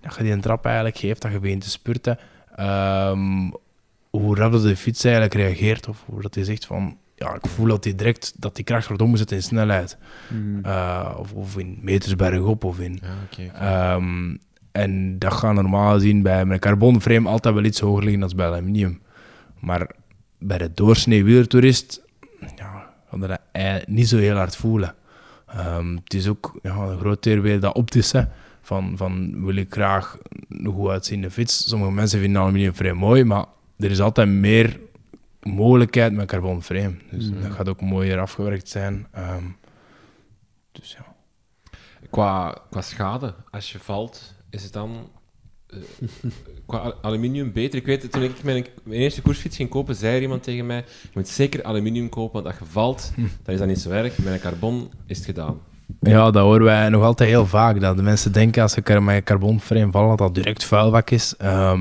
[0.01, 2.19] dat je die een trap eigenlijk geeft, dat je begint te spurten.
[2.57, 3.51] ehm,
[4.11, 5.89] hoe rap dat de fiets eigenlijk reageert.
[5.89, 6.97] Of hoe dat hij zegt van...
[7.19, 9.99] Ja, ik voel dat die direct dat die kracht wordt omgezet in snelheid.
[10.29, 10.65] Mm.
[10.65, 13.01] Eh, of, of in meters bergop of in...
[13.37, 13.95] Ja.
[13.95, 14.37] Ehm,
[14.73, 18.47] en dat gaat normaal gezien bij een carbonframe altijd wel iets hoger liggen dan bij
[18.47, 19.01] aluminium.
[19.61, 19.91] Maar
[20.39, 22.03] bij de doorsnee wielertoerist
[22.57, 24.95] ja, we dat niet zo heel hard voelen.
[25.47, 28.29] Ehm, het is ook ja, een groot deel weer dat optische.
[28.63, 31.69] Van, van wil ik graag een goed uitziende fiets.
[31.69, 33.45] Sommige mensen vinden aluminiumframe mooi, maar
[33.79, 34.81] er is altijd meer
[35.49, 36.95] mogelijkheid met carbonframe.
[37.11, 37.43] Dus Mhm.
[37.43, 39.07] dat gaat ook mooier afgewerkt zijn.
[39.13, 39.45] Ehm,
[40.73, 41.17] dus ja.
[42.11, 45.11] Qua, qua schade, als je valt, is het dan
[45.67, 45.79] eh,
[46.67, 47.79] qua al- aluminium beter?
[47.79, 50.67] Ik weet, het, toen ik mijn, mijn eerste koersfiets ging kopen, zei er iemand tegen
[50.67, 53.21] mij: Je moet zeker aluminium kopen, want als je valt, Hm.
[53.43, 54.19] dan is dat niet zo erg.
[54.19, 55.61] Met een carbon is het gedaan.
[56.01, 57.81] Ja, dat horen wij nog altijd heel vaak.
[57.81, 61.35] Dat de mensen denken als ze met een carbonframe vallen, dat dat direct vuilbak is.
[61.39, 61.81] Ehm,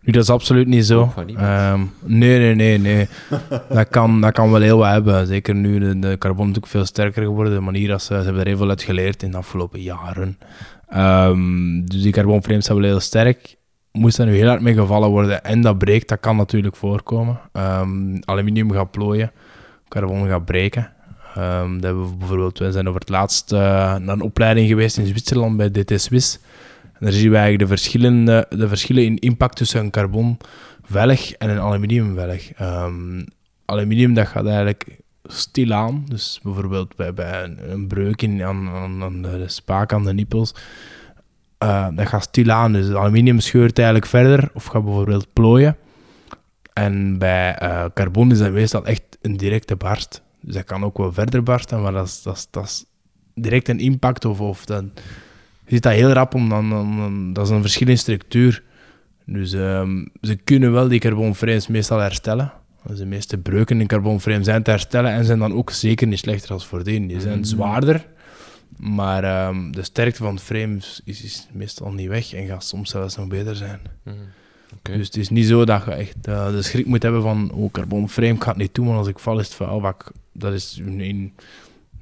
[0.00, 1.12] nu, dat is absoluut niet zo.
[1.36, 3.08] Ehm, nee, nee, nee, nee.
[3.68, 5.26] dat, kan, dat kan wel heel wat hebben.
[5.26, 7.54] Zeker nu de, de carbon is natuurlijk veel sterker geworden.
[7.54, 10.38] De manier dat ze, ze hebben er heel veel uit geleerd in de afgelopen jaren.
[10.88, 13.56] Ehm, dus die carbonframes zijn wel heel sterk.
[13.92, 17.40] Moest er nu heel hard mee gevallen worden en dat breekt, dat kan natuurlijk voorkomen.
[17.52, 19.32] Ehm, aluminium gaat plooien,
[19.88, 20.90] carbon gaat breken.
[21.36, 23.58] Ehm, dat hebben we bijvoorbeeld, zijn over het laatst eh,
[23.96, 26.38] naar een opleiding geweest in Zwitserland bij DT Swiss.
[26.82, 31.50] En daar zien we eigenlijk de, verschillende, de verschillen in impact tussen een carbonvelg en
[31.50, 32.50] een aluminiumvelg.
[32.56, 33.24] Ehm,
[33.64, 39.92] aluminium dat gaat eigenlijk stilaan, dus bijvoorbeeld bij, bij een, breuk in, aan, de, spaak,
[39.92, 40.54] aan de nippels,
[41.58, 42.72] eh, dat gaat stilaan.
[42.72, 45.76] Dus aluminium scheurt eigenlijk verder of gaat bijvoorbeeld plooien.
[46.72, 50.24] En bij eh, carbon is dat meestal echt een directe barst.
[50.46, 52.84] Dus dat kan ook wel verder barsten, maar dat is, dat is, dat is
[53.34, 54.24] direct een impact.
[54.24, 54.90] Of, of dan
[55.64, 58.62] je ziet dat heel rap om, dan, dan, dan- dat is een verschil in structuur.
[59.24, 62.52] Dus ehm, ze kunnen wel die carbonframes meestal herstellen.
[62.86, 66.18] Dus de meeste breuken in carbonframe zijn te herstellen en zijn dan ook zeker niet
[66.18, 67.06] slechter als voordien.
[67.06, 67.44] Die zijn Mhm.
[67.46, 68.06] zwaarder,
[68.76, 72.90] maar ehm, de sterkte van het frame is, is, meestal niet weg en gaat soms
[72.90, 73.80] zelfs nog beter zijn.
[74.76, 74.96] Oké.
[74.96, 77.72] Dus het is niet zo dat je echt eh, de schrik moet hebben van oh,
[77.72, 80.12] carbonframe, ik ga het niet doen, want als ik val is het vuilbak.
[80.38, 81.32] Dat is in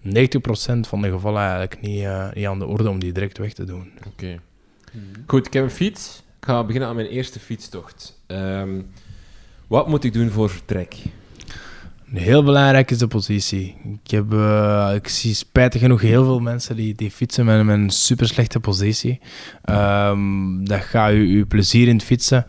[0.03, 3.53] 90% van de gevallen eigenlijk niet, eh, niet aan de orde om die direct weg
[3.53, 3.93] te doen.
[4.07, 4.41] Oké.
[5.26, 6.22] Goed, ik heb een fiets.
[6.39, 8.20] Ik ga beginnen aan mijn eerste fietstocht.
[8.26, 8.80] Ehm,
[9.66, 10.97] wat moet ik doen voor vertrek?
[12.12, 13.76] Heel belangrijk is de positie.
[14.05, 17.78] Ik, heb, eh, ik zie spijtig genoeg heel veel mensen die, die fietsen met, met
[17.78, 19.20] een super slechte positie.
[19.62, 22.47] Ehm, dat gaat je, je plezier in het fietsen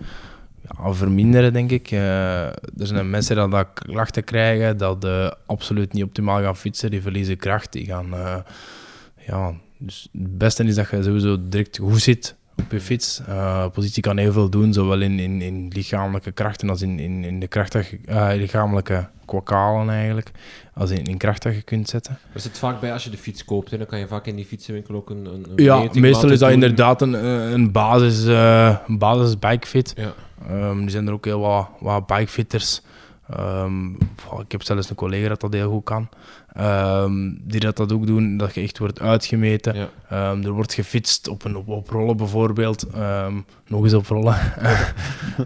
[0.69, 1.91] ja, verminderen, denk ik.
[1.91, 2.55] Eh, er
[2.87, 6.91] zijn mensen die dat klachten krijgen, dat eh, absoluut niet optimaal gaan fietsen.
[6.91, 8.13] Die verliezen kracht, die gaan...
[8.13, 8.35] eh,
[9.27, 13.21] ja, dus het beste is dat je sowieso direct goed zit op je fiets.
[13.27, 17.23] Eh, positie kan heel veel doen, zowel in, in, in lichamelijke krachten als in, in,
[17.23, 17.97] in de krachtige,
[18.35, 20.31] lichamelijke kwakalen eigenlijk,
[20.73, 22.17] als in, in kracht dat je kunt zetten.
[22.33, 23.71] Er zit vaak bij als je de fiets koopt.
[23.71, 26.49] Hè, dan kan je vaak in die fietsenwinkel ook een, een, Ja, meestal is dat
[26.49, 26.61] doen.
[26.63, 27.13] inderdaad een,
[27.53, 29.93] een basis, eh een basis bikefit.
[29.97, 30.13] Ja.
[30.49, 32.81] Ehm, er zijn er ook heel wat, wat bikefitters.
[33.29, 33.89] Ehm,
[34.39, 36.09] ik heb zelfs een collega dat dat heel goed kan.
[36.53, 39.75] Ehm, die dat, dat ook doen, dat je echt wordt uitgemeten.
[39.75, 39.89] Ja.
[40.43, 42.85] Er wordt gefietst op, een, op, op rollen bijvoorbeeld.
[43.67, 44.35] Nog eens op rollen.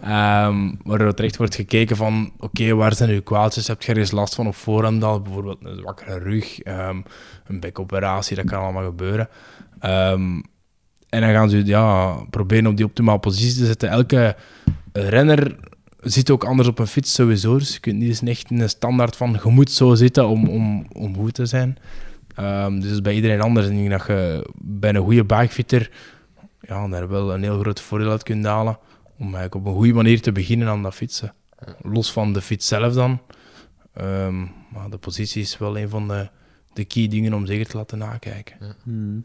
[0.83, 3.67] Waar er terecht wordt gekeken van, oké, waar zijn uw kwaaltjes?
[3.67, 5.21] Heb je ergens last van op voorhand al?
[5.21, 9.29] Bijvoorbeeld een zwakkere rug, een bekoperatie, dat kan allemaal gebeuren.
[11.09, 13.89] En dan gaan ze ja, proberen op die optimale positie te zetten.
[13.89, 14.35] Elke
[14.91, 15.55] renner
[16.01, 17.57] zit ook anders op een fiets sowieso.
[17.57, 20.87] Dus je kunt niet eens echt een standaard van je moet zo zitten om, om,
[20.93, 21.77] om goed te zijn.
[22.35, 23.67] Ehm, dus bij iedereen anders.
[23.67, 25.91] En ik denk dat je bij een goede bikefitter
[26.61, 28.77] ja, daar wel een heel groot voordeel uit kunt halen.
[29.17, 31.33] Om eigenlijk op een goede manier te beginnen aan dat fietsen.
[31.81, 33.21] Los van de fiets zelf dan.
[33.93, 34.39] Ehm,
[34.73, 36.29] maar de positie is wel een van de,
[36.73, 38.75] de key dingen om zeker te laten nakijken.
[38.83, 39.23] Hmm.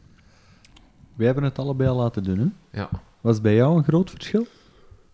[1.15, 2.79] Wij hebben het allebei al laten doen, hè?
[2.81, 2.89] Ja.
[3.21, 4.47] Was bij jou een groot verschil?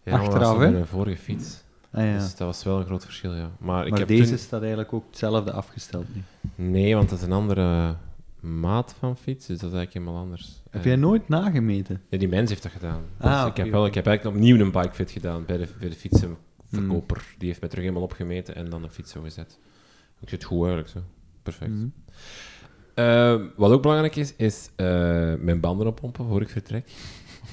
[0.05, 0.71] Ja, Achteraf, dat was hè?
[0.71, 1.63] mijn vorige fiets.
[1.93, 2.13] Ah, ja.
[2.19, 3.51] Dus dat was wel een groot verschil, ja.
[3.59, 6.23] Maar, ik maar heb deze toen- staat eigenlijk ook hetzelfde afgesteld nu.
[6.55, 7.95] Nee, want dat is een andere
[8.41, 10.63] maat van fiets, dus dat is eigenlijk helemaal anders.
[10.71, 12.03] Heb Eh, jij nooit nagemeten?
[12.09, 13.03] Ja, die mens heeft dat gedaan.
[13.19, 15.89] Ah, Dus ik, heb wel, ik heb eigenlijk opnieuw een bikefit gedaan bij de, bij
[15.89, 17.35] de fietsenverkoper.
[17.39, 19.59] Die heeft mij terug helemaal opgemeten en dan een fiets zo gezet.
[20.21, 21.01] Ik zit goed eigenlijk zo.
[21.43, 21.71] Perfect.
[21.71, 21.87] Mhm.
[22.95, 24.87] Eh, wat ook belangrijk is, is eh,
[25.39, 26.85] mijn banden oppompen voor ik vertrek.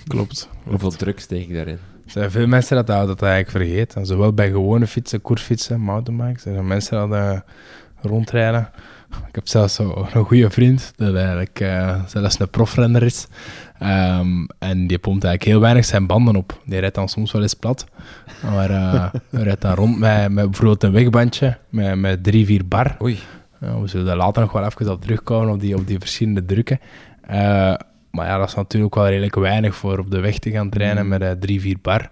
[0.08, 0.50] Klopt.
[0.64, 1.80] Hoeveel druk steek ik daarin?
[2.06, 4.06] Er zijn veel mensen dat dat, dat eigenlijk vergeten.
[4.06, 6.46] Zowel bij gewone fietsen, koersfietsen, mountainbikes.
[6.46, 7.40] Er zijn mensen dat eh,
[8.02, 8.70] rondrijden.
[9.28, 13.28] Ik heb zelfs zo een goede vriend, dat eigenlijk eh, zelfs een profrenner is.
[13.80, 16.62] Ehm, en die pompt eigenlijk heel weinig zijn banden op.
[16.66, 17.86] Die rijdt dan soms wel eens plat.
[18.44, 22.98] Maar hij rijdt dan rond met, met bijvoorbeeld een wegbandje met, met drie, vier bar.
[23.02, 23.20] Oei.
[23.62, 26.46] Ja, we zullen daar later nog wel even op terugkomen, op die, op die verschillende
[26.46, 26.80] drukken.
[27.22, 27.74] Eh,
[28.12, 31.08] maar ja, dat is natuurlijk wel redelijk weinig voor op de weg te gaan trainen
[31.08, 32.10] met eh 3-4 bar.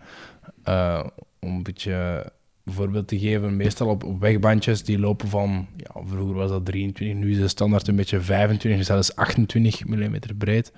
[0.63, 1.03] Eh,
[1.39, 2.23] om een beetje
[2.63, 6.65] een voorbeeld te geven, meestal op, op wegbandjes die lopen van, ja, vroeger was dat
[6.65, 10.71] 23, nu is de standaard een beetje 25, zelfs 28 mm breed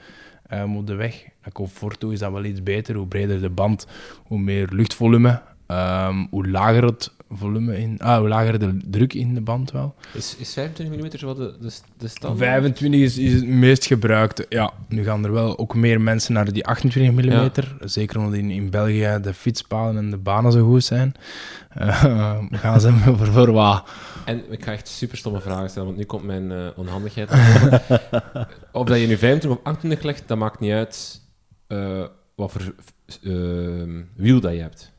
[0.76, 1.26] op de weg.
[1.42, 3.88] En comfort toe is dat wel iets beter, hoe breder de band,
[4.24, 9.34] hoe meer luchtvolume, ehm, hoe lager het volume in, ah, hoe lager de druk in
[9.34, 9.96] de band wel.
[10.14, 12.52] Is, is 25 mm zo de, de, de standaard?
[12.52, 14.46] 25 is, is het meest gebruikte.
[14.50, 17.50] Ja, nu gaan er wel ook meer mensen naar die 28 mm.
[17.80, 21.16] Zeker omdat in, in België de fietspaden en de banen zo goed zijn.
[21.70, 23.90] Eh, gaan ze voor, voor wat.
[24.26, 27.32] En ik ga echt super stomme vragen stellen, want nu komt mijn eh, onhandigheid.
[28.72, 31.22] of dat je nu 25 of 28 legt, dat maakt niet uit
[31.68, 32.04] eh,
[32.36, 32.74] wat voor
[34.16, 34.96] wiel dat je hebt.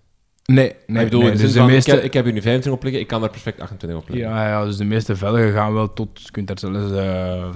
[0.52, 1.90] Nee, nee, ik bedoel, nee, in de dus de meeste...
[1.90, 4.08] ik, heb, ik heb hier nu 25 op liggen, ik kan daar perfect 28 op
[4.08, 4.28] liggen.
[4.28, 6.22] Ja, ja, dus de meeste velgen gaan wel tot...
[6.22, 7.48] Je kunt daar zelfs eh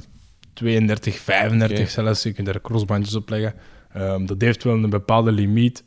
[0.53, 1.88] 32, 35 Oké.
[1.88, 2.22] zelfs.
[2.22, 3.55] Je kunt daar crossbandjes op leggen.
[3.93, 5.84] Ehm, dat heeft wel een bepaalde limiet.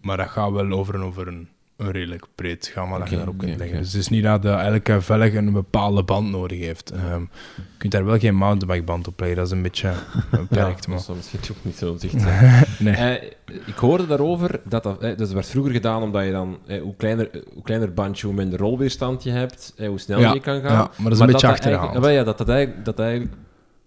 [0.00, 1.48] Maar dat gaat wel over en over een
[1.86, 3.78] redelijk breed gamma dat je daarop kunt leggen.
[3.78, 6.90] Dus het is niet dat de, elke velg een bepaalde band nodig heeft.
[6.90, 7.20] Ehm,
[7.56, 9.36] je kunt daar wel geen mountainbikeband op leggen.
[9.36, 9.92] Dat is een beetje
[10.30, 10.54] beperkt.
[10.54, 10.96] Ja, maar...
[10.96, 12.64] dat zou misschien toch niet zo zicht zijn.
[12.78, 12.94] nee.
[12.94, 13.30] Eh,
[13.66, 16.82] ik hoorde daarover dat dat, eh, dus dat werd vroeger gedaan omdat je dan, eh,
[16.82, 20.32] hoe, kleiner, eh, hoe kleiner bandje, hoe minder rolweerstand je hebt, eh, hoe sneller Ja,
[20.34, 20.72] je kan gaan.
[20.72, 21.98] ja, maar dat is een beetje achterhaald.
[21.98, 23.32] wel ja, dat dat eigenlijk, dat eigenlijk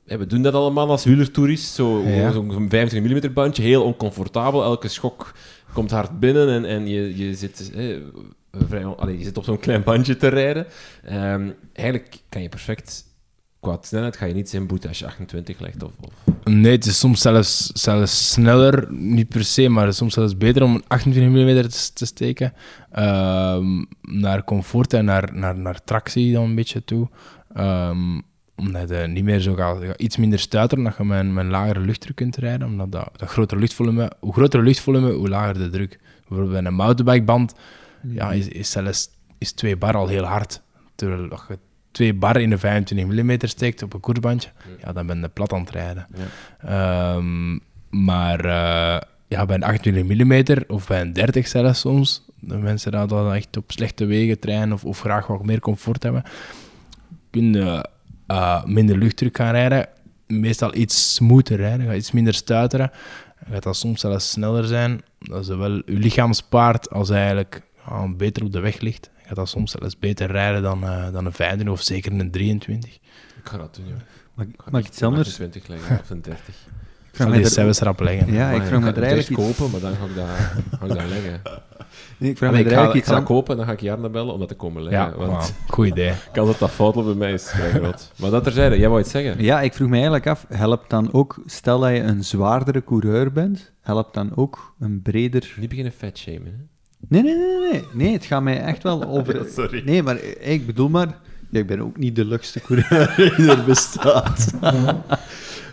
[0.06, 2.32] eh, we doen dat allemaal als wielertourist, zo- Ja.
[2.32, 5.32] zo'n zo'n 25 mm bandje, heel oncomfortabel, elke schok
[5.74, 7.88] komt hard binnen en, en je, je, zit, eh,
[9.18, 10.66] je zit op zo'n klein bandje te rijden.
[11.04, 13.06] Ehm, eigenlijk kan je perfect,
[13.60, 15.84] qua snelheid ga je niet zijn boete als je 28 legt.
[15.84, 20.38] Of, of Nee, het is soms zelfs, zelfs sneller, niet per se, maar soms zelfs
[20.38, 22.54] beter om een 28 mm te, te steken.
[22.92, 27.10] Ehm, naar comfort en naar, naar, naar tractie dan een beetje toe.
[27.54, 28.20] Ehm,
[28.56, 31.80] omdat je niet meer zo gaat, iets minder stuiteren, dat je met, met een lagere
[31.80, 32.68] luchtdruk kunt rijden.
[32.68, 36.00] Omdat dat, dat grotere luchtvolume, hoe groter luchtvolume, hoe lager de druk.
[36.28, 37.54] Bijvoorbeeld bij een mountainbikeband
[38.02, 40.62] ja, is, is zelfs is 2 bar al heel hard.
[40.96, 41.58] Terwijl als je
[41.92, 44.50] 2 bar in een 25 mm steekt op een koersbandje,
[44.82, 46.08] ja, dan ben je plat aan het rijden.
[46.14, 47.16] Ja.
[47.16, 47.58] Ehm,
[47.90, 52.92] maar eh, ja, bij een 28 mm of bij een 30 zelfs soms, de mensen
[52.92, 56.24] die dan echt op slechte wegen trainen of, of graag wat meer comfort hebben,
[57.30, 57.90] kunnen
[58.36, 59.88] eh, minder luchtdruk gaan rijden.
[60.28, 62.92] Meestal iets smoother rijden, gaat iets minder stuiteren.
[63.52, 65.02] Gaat dat soms zelfs sneller zijn.
[65.20, 67.62] Dat zowel je lichaamspaard als eigenlijk
[68.18, 69.10] beter op de weg ligt.
[69.26, 72.94] Gaat dat soms zelfs beter rijden dan, eh, dan een 25 of zeker een 23.
[72.94, 73.00] Ik
[73.44, 73.94] ga dat doen, ja.
[74.34, 75.28] Mag, Ik mag ik iets anders?
[75.28, 76.48] 28 leggen of een 30.
[77.12, 78.34] Ik ga mij die er- zelfs erop leggen.
[78.34, 80.16] Ja, ik Maar vraag me ga er het eigenlijk iets- kopen, maar dan ga ik
[80.16, 80.28] dat,
[80.80, 81.42] ga ik dat leggen.
[82.22, 83.24] Ik vraag me ik er eigenlijk ik iets ga aan.
[83.24, 85.02] kopen, dan ga ik Jarno bellen om dat te komen leggen.
[85.02, 86.14] Ja, want goed idee.
[86.34, 88.12] kans dat dat fout bij mij is vrij groot.
[88.16, 89.44] Maar dat terzijde, jij wou iets zeggen?
[89.44, 93.32] Ja, ik vroeg me eigenlijk af, helpt dan ook, stel dat je een zwaardere coureur
[93.32, 95.54] bent, helpt dan ook een breder...
[95.60, 96.52] Niet beginnen vet shamen, hè?
[97.08, 99.36] Nee, nee, nee, nee, nee, het gaat mij echt wel over...
[99.36, 99.82] Ja, sorry.
[99.86, 101.08] Nee, maar ik bedoel maar,
[101.50, 104.54] ja, ik ben ook niet de luchtste coureur die er bestaat.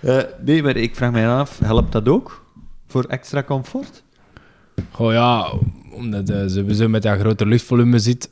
[0.03, 2.45] Eh, nee, maar ik vraag mij af, helpt dat ook
[2.87, 4.03] voor extra comfort?
[4.91, 5.53] Goh ja,
[5.91, 8.29] omdat je sowieso met dat grote luchtvolume zit,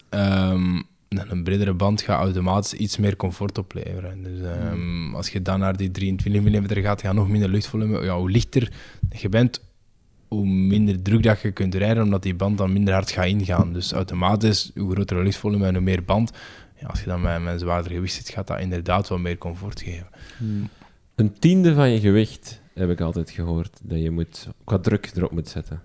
[1.09, 4.22] dan een bredere band gaat automatisch iets meer comfort opleveren.
[4.22, 8.05] Dus ehm, als je dan naar die 23 mm gaat, gaat nog minder luchtvolume.
[8.05, 8.72] Ja, hoe lichter
[9.11, 9.61] je bent,
[10.28, 13.72] hoe minder druk dat je kunt rijden, omdat die band dan minder hard gaat ingaan.
[13.72, 16.32] Dus automatisch, hoe groter luchtvolume en hoe meer band,
[16.80, 19.38] ja, als je dan met, met een zwaarder gewicht zit, gaat dat inderdaad wel meer
[19.38, 20.07] comfort geven.
[21.14, 25.32] Een tiende van je gewicht, heb ik altijd gehoord, dat je moet, qua druk erop
[25.32, 25.80] moet zetten.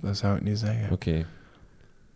[0.00, 0.90] Dat zou ik niet zeggen.
[0.92, 1.26] Oké.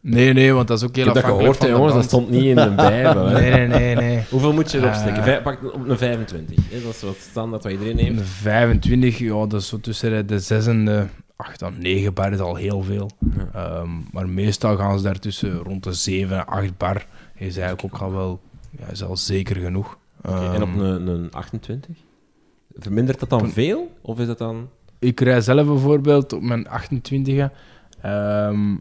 [0.01, 2.31] Nee, nee, want dat is ook heel heb dat afhankelijk gehoord, van jongens, dat stond
[2.31, 3.25] niet in de Bijbel.
[3.27, 3.33] hè.
[3.41, 4.25] Nee, nee, nee, nee.
[4.31, 5.23] Hoeveel moet je erop Eh, steken?
[5.23, 6.71] Vij- pak op een 25.
[6.71, 6.83] Hè?
[6.83, 8.19] Dat is wat standaard wat iedereen heeft.
[8.19, 11.05] Een 25, ja, dat is zo tussen de 6 en de
[11.37, 13.11] 8 en 9 bar is al heel veel.
[13.37, 13.49] Ja.
[13.55, 17.07] Ehm, maar meestal gaan ze daartussen rond de 7 en 8 bar.
[17.35, 18.41] Is eigenlijk ook al wel
[18.79, 19.99] ja, is al zeker genoeg.
[20.23, 20.33] En
[20.63, 21.97] op Ehm, een, een 28?
[22.79, 23.97] Vermindert dat dan veel?
[24.03, 24.69] Of is dat dan...
[24.99, 27.53] Ik rij zelf bijvoorbeeld op mijn 28e
[28.01, 28.77] ehm,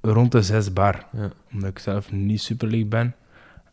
[0.00, 1.06] rond de 6 bar.
[1.12, 1.30] Ja.
[1.52, 3.14] Omdat ik zelf niet super licht ben.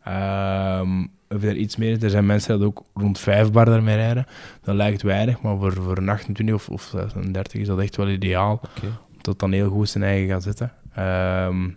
[0.04, 3.96] Ehm, of er iets meer is, er zijn mensen die ook rond 5 bar daarmee
[3.96, 4.26] rijden.
[4.62, 7.78] Dat lijkt weinig, maar voor, voor een 28 of, of zelfs een 30 is dat
[7.78, 8.52] echt wel ideaal.
[8.52, 8.98] Oké.
[9.16, 10.72] Omdat dan heel goed zijn eigen gaat zitten.
[10.94, 11.68] Ehm,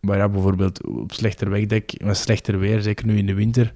[0.00, 3.74] maar ja, bijvoorbeeld op slechter wegdek, met slechter weer, zeker nu in de winter,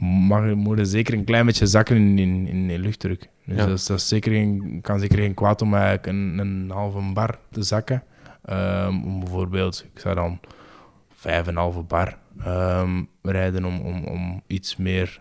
[0.00, 3.28] mag, moet je zeker een klein beetje zakken in, in, in de luchtdruk.
[3.46, 3.66] Dus Ja.
[3.66, 7.12] dat, is, dat is zeker geen, kan zeker geen kwaad om eigenlijk een, een halve
[7.12, 8.02] bar te zakken.
[8.44, 10.40] Ehm, om bijvoorbeeld, ik zou dan
[11.14, 15.20] vijf en een halve bar ehm, rijden om, om, om iets meer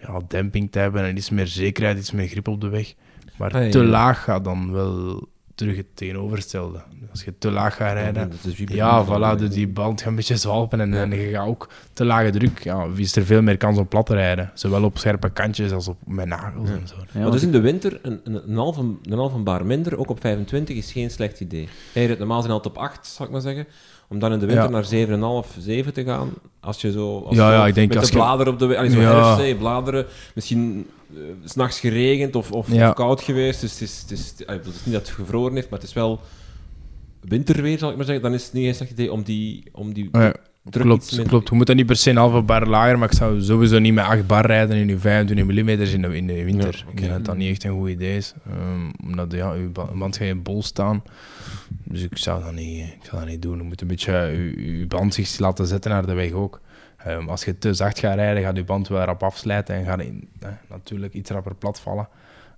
[0.00, 2.94] ja, demping te hebben en iets meer zekerheid, iets meer grip op de weg.
[3.36, 5.28] Maar Ah, ja, te laag gaat dan wel
[5.58, 6.82] terug het tegenovergestelde.
[7.10, 8.30] Als je te laag gaat rijden,
[8.66, 9.48] ja, voilà, hè.
[9.48, 11.02] die band gaat een beetje zwalpen en, Ja.
[11.02, 12.62] en je gaat ook te lage druk.
[12.64, 14.50] Ja, is er veel meer kans om plat te rijden.
[14.54, 16.74] Zowel op scherpe kantjes als op mijn nagels Ja.
[16.74, 16.94] en zo.
[17.12, 20.10] Ja, maar dus in de winter een, een, een, halve, een halve bar minder, ook
[20.10, 21.68] op 25, is geen slecht idee.
[21.92, 23.66] Hij rijdt normaal zijn altijd op 8, zal ik maar zeggen.
[24.08, 24.70] Om dan in de winter Ja.
[24.70, 26.30] naar 7,5, 7 te gaan.
[26.60, 27.18] Als je zo...
[27.20, 28.78] Als Ja, ik denk met als de je- bladeren op de weg...
[28.78, 29.36] allee, Zo Ja.
[29.36, 30.06] herfst, bladeren.
[30.34, 32.88] Misschien eh, s s'nachts geregend of, of, Ja.
[32.88, 33.60] of koud geweest.
[33.60, 35.88] Dus het is, het, is, allee, het is niet dat het gevroren heeft, maar het
[35.88, 36.20] is wel
[37.20, 38.22] winterweer, zal ik maar zeggen.
[38.24, 40.34] Dan is het niet eens slecht idee om die, om die Ja,
[40.64, 41.48] druk klopt, klopt.
[41.48, 43.94] Je moet dan niet per se een halve bar lager, maar ik zou sowieso niet
[43.94, 46.74] met 8 bar rijden in je 25 mm in de, in de winter.
[46.76, 46.90] Ja, oké.
[46.92, 48.34] Ik denk dat dat niet echt een goed idee is.
[48.50, 51.02] Ehm, omdat ja, je ba- band gaat in bol staan.
[51.84, 53.56] Dus ik zou dat niet, ik zou dat niet doen.
[53.56, 56.60] Je moet een beetje je, je band zich laten zetten naar de weg ook.
[56.98, 60.00] Ehm, als je te zacht gaat rijden, gaat je band wel rap afslijten en gaat
[60.00, 62.08] in, eh, natuurlijk iets rapper platvallen.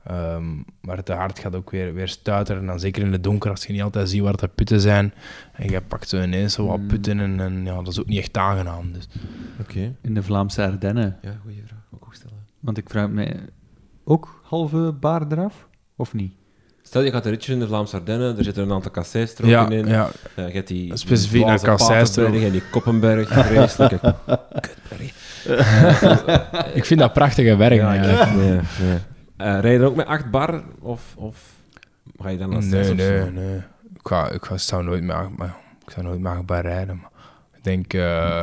[0.05, 0.45] Ehm,
[0.81, 2.61] maar te hard gaat ook weer, weer stuiteren.
[2.61, 5.13] En dan zeker in het donker, als je niet altijd ziet waar de putten zijn.
[5.53, 6.87] En je pakt zo ineens zo wat Mm.
[6.87, 8.93] putten en, en ja, dat is ook niet echt aangenaam.
[8.93, 9.09] Dus.
[9.61, 9.95] Oké.
[10.01, 11.19] in de Vlaamse Ardennen.
[11.23, 11.79] Ja, goede vraag.
[11.91, 12.47] Ook stellen.
[12.61, 13.37] Want ik vraag me
[14.05, 15.69] ook halve bar eraf?
[15.97, 16.33] Of niet?
[16.91, 19.69] Stel, je gaat een ritje in de Vlaamse Ardennen, er zitten een aantal kasseistroken Ja,
[19.71, 19.87] in.
[19.87, 21.61] ja, Ja, je hebt die Specifiek naar.
[21.61, 23.99] Paterberg en die Koppenberg, vreselijke
[24.61, 25.13] kutberg.
[26.79, 27.75] ik vind dat prachtige werk.
[27.75, 28.31] Ja, eigenlijk.
[28.31, 28.51] ik- nee,
[28.89, 28.99] nee.
[29.37, 31.37] Eh, rij je dan ook met 8 bar of, of
[32.19, 33.31] ga je dan naar 6 Nee, of nee, zo?
[33.31, 33.57] nee.
[33.95, 35.55] Ik, ga, ik ga, zou nooit meer, maar,
[35.87, 36.97] ik zou nooit achtbaar rijden.
[37.01, 37.11] Maar
[37.57, 38.41] ik denk, eh,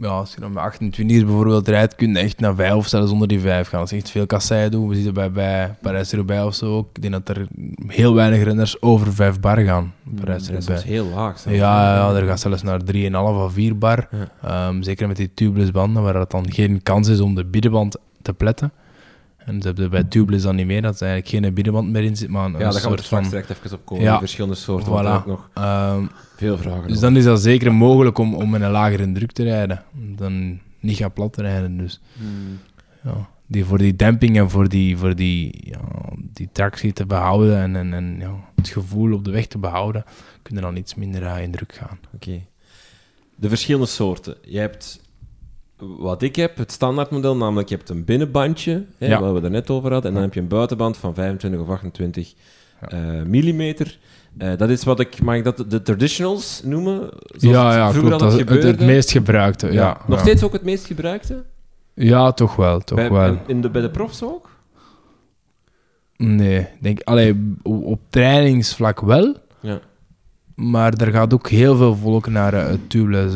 [0.00, 3.12] ja, als je dan met 28 bijvoorbeeld rijdt, kun je echt naar 5 of zelfs
[3.12, 3.80] onder die 5 gaan.
[3.80, 6.88] Als je echt veel kasseien doet, we zitten bij, bij Parijs-Roubaix of zo ook.
[6.92, 7.46] Ik denk dat er
[7.86, 9.92] heel weinig renners over 5 bar gaan.
[10.04, 10.66] Dat is Parijs-Roubaix.
[10.66, 11.38] soms heel laag.
[11.38, 11.58] zelfs.
[11.58, 14.08] Ja, ja, er gaat zelfs naar 3,5 of 4 bar.
[14.10, 14.68] Ja.
[14.68, 17.96] Ehm, zeker met die tubeless banden, waar dat dan geen kans is om de binnenband
[18.22, 18.72] te pletten.
[19.48, 22.16] En ze hebben bij tubeless dan niet meer, dat er eigenlijk geen binnenband meer in
[22.16, 23.30] zit, maar een, Ja, daar gaan we er straks van...
[23.38, 24.04] direct even op komen.
[24.04, 24.10] Ja.
[24.10, 25.06] Die verschillende soorten, Voilà.
[25.16, 26.04] ook nog Ehm,
[26.36, 27.00] veel vragen dus over.
[27.00, 29.82] dan is dat zeker mogelijk om, om met een lagere druk te rijden.
[29.92, 31.76] Dan niet gaan plat te rijden.
[31.78, 32.00] Dus
[33.04, 35.80] ja, die, voor die demping en voor die, voor die, ja,
[36.32, 40.04] die tractie te behouden en, en, en ja, het gevoel op de weg te behouden,
[40.42, 41.98] kunnen dan iets minder eh, in druk gaan.
[42.14, 42.40] Oké.
[43.36, 44.34] De verschillende soorten.
[44.42, 45.00] Je hebt
[45.78, 49.20] wat ik heb, het standaardmodel, namelijk je hebt een binnenbandje, hè, Ja.
[49.20, 51.68] waar we het net over hadden, en dan heb je een buitenband van 25 of
[51.68, 52.34] 28
[52.80, 52.88] Ja.
[52.88, 53.98] eh, millimeter.
[54.38, 56.98] Eh, dat is wat ik, mag ik dat de traditionals noemen?
[57.36, 58.38] Zoals ja, ja vroeger klopt.
[58.38, 59.66] Dat het, het meest gebruikte.
[59.66, 60.00] Ja, ja.
[60.06, 61.44] Nog steeds ook het meest gebruikte?
[61.94, 62.80] Ja, toch wel.
[62.80, 63.38] Toch bij, wel.
[63.46, 64.48] in de, bij de profs ook?
[66.16, 69.80] Nee, denk, allee, op, trainingsvlak wel, Ja.
[70.54, 73.34] maar er gaat ook heel veel volk naar eh, het tubeless.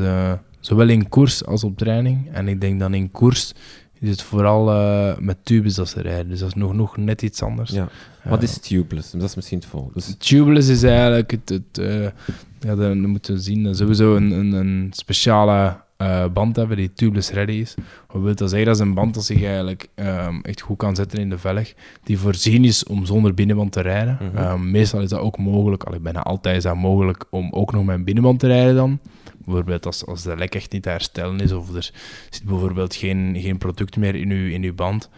[0.63, 2.29] Zowel in koers als op training.
[2.33, 3.53] En ik denk dan in koers
[4.01, 6.29] is het vooral eh, met tubes dat ze rijden.
[6.29, 7.71] Dus dat is nog, nog net iets anders.
[7.71, 7.89] ja.
[8.23, 9.11] Eh, Wat is tubeless?
[9.11, 9.95] Dat is misschien het volgende.
[9.95, 11.49] Dus, Tubeless is eigenlijk het...
[11.49, 12.03] het eh,
[12.61, 15.81] ja, dan moeten we zien, dat sowieso een, een, een speciale
[16.33, 17.75] band hebben die tubeless ready is.
[18.13, 18.67] Wat wil dat zeggen?
[18.67, 21.73] Dat is een band dat zich eigenlijk ehm, echt goed kan zetten in de velg,
[22.05, 24.19] die voorzien is om zonder binnenband te rijden.
[24.21, 24.37] Mhm.
[24.37, 27.85] Ehm, meestal is dat ook mogelijk, allee, bijna altijd is dat mogelijk om ook nog
[27.85, 28.99] met een binnenband te rijden dan.
[29.45, 31.91] Bijvoorbeeld als, als de lek echt niet te herstellen is, of er
[32.31, 35.11] zit bijvoorbeeld geen, geen product meer in uw, in uw band.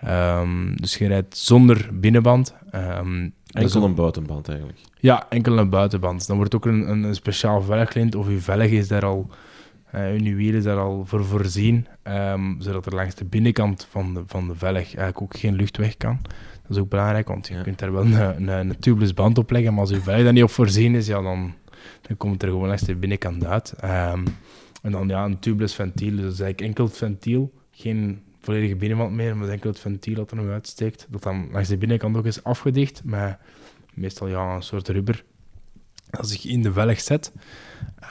[0.00, 2.54] Ehm, dus je rijdt zonder binnenband.
[2.70, 4.78] Ehm, enkel een buitenband eigenlijk.
[5.00, 6.26] ja, enkel een buitenband.
[6.26, 9.30] Dan wordt ook een, een, speciaal velglint of uw velg is daar al,
[9.92, 14.14] in uw wiel is daar al voor voorzien, ehm, zodat er langs de binnenkant van
[14.14, 16.18] de, van de velg eigenlijk ook geen lucht weg kan.
[16.62, 17.62] Dat is ook belangrijk, want je Ja.
[17.62, 20.32] kunt daar wel een, een, een tubeless band op leggen, maar als uw velg daar
[20.32, 21.54] niet op voorzien is, ja, dan,
[22.02, 23.72] dan komt het er gewoon langs de binnenkant uit.
[23.80, 24.26] Ehm,
[24.82, 28.76] en dan ja, een tubeless ventiel, dus dat is eigenlijk enkel het ventiel, geen volledige
[28.76, 32.16] binnenwand meer, maar enkel het ventiel dat er nog uitsteekt, dat dan langs de binnenkant
[32.16, 33.36] ook is afgedicht met
[33.94, 35.24] meestal ja, een soort rubber.
[36.10, 37.32] dat zich in de velg zet.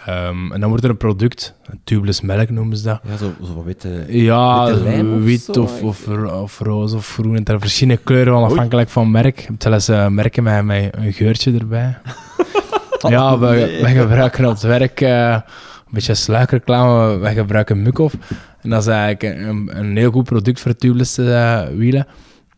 [0.06, 3.00] Ehm, en dan wordt er een product, een tubeless melk noemen ze dat.
[3.04, 4.06] Ja, zo, zo witte...
[4.08, 7.36] Ja, Witte lijm of wit zo, of, of, of roze of groen.
[7.36, 9.40] En er verschillende kleuren van afhankelijk van merk.
[9.40, 11.98] Je hebt zelfs eh, merken met, met een geurtje erbij.
[12.98, 17.18] ja, we, wij gebruiken op het werk eh, een beetje sluikreclame.
[17.18, 18.16] Wij gebruiken Mukoff.
[18.62, 22.08] En dat is eigenlijk een, een heel goed product voor tubeless eh, wielen.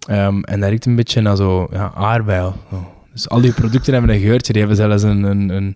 [0.07, 2.51] Ehm, en dat riekt een beetje naar zo ja, aardbei.
[2.69, 2.93] Zo.
[3.13, 4.53] Dus al die producten hebben een geurtje.
[4.53, 5.75] Die hebben zelfs een, een, een,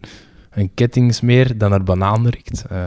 [0.52, 2.66] een kettingsmeer dat naar banaan riekt.
[2.70, 2.78] Eh,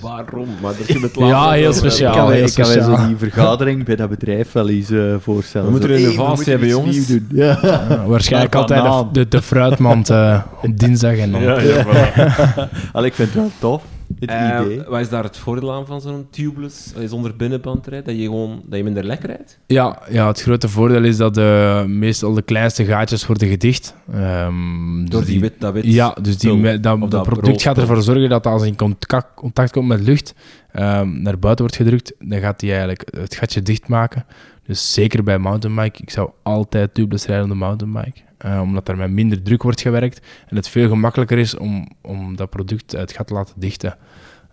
[0.00, 0.48] Waarom?
[0.62, 2.12] Maar dat je het Ja, heel speciaal.
[2.12, 5.14] ik kan, heel ik kan mij zo die vergadering bij dat bedrijf wel eens eh,
[5.20, 5.66] voorstellen.
[5.66, 7.06] We moeten een hey, hebben, jongens.
[7.06, 7.26] doen.
[7.32, 7.58] Ja.
[7.62, 11.16] Ja, waarschijnlijk altijd de, de, de fruitmand eh, op dinsdag.
[11.16, 12.68] En dan, Ja, ja, voilà.
[12.92, 13.82] Al, ik vind het wel tof,
[14.20, 14.82] het Eh, idee.
[14.88, 18.04] wat is daar het voordeel aan van zo'n tubeless, eh, zonder binnenbandrijd?
[18.06, 19.58] Dat je gewoon dat je minder lek rijdt?
[19.66, 23.94] ja, ja, het grote voordeel is dat de, meestal de kleinste gaatjes worden gedicht.
[24.12, 25.84] Ehm, dus Door die wit, dat wit.
[25.84, 29.34] Ja, dus die, dat, dat dat product rood gaat ervoor zorgen dat als in contact,
[29.34, 30.34] contact komt met lucht,
[30.78, 34.26] ehm, naar buiten wordt gedrukt, dan gaat die eigenlijk het gatje dichtmaken.
[34.62, 38.20] Dus zeker bij mountainbike, ik zou altijd tubeless rijden op de mountainbike.
[38.38, 42.36] eh, omdat er met minder druk wordt gewerkt en het veel gemakkelijker is om, om
[42.36, 43.96] dat product het gat te laten dichten.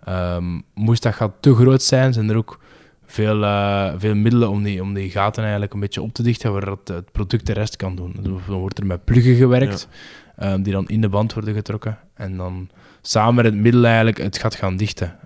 [0.04, 2.60] Ehm, moest dat gat te groot zijn, zijn er ook
[3.06, 6.52] veel, eh, veel middelen om die, om die gaten eigenlijk een beetje op te dichten,
[6.52, 8.12] waar het, het product de rest kan doen.
[8.20, 9.88] Dus Dan wordt er met pluggen gewerkt,
[10.36, 11.98] ehm, die dan in de band worden getrokken.
[12.14, 12.68] En dan
[13.02, 15.16] samen met het middel eigenlijk het gat gaan dichten.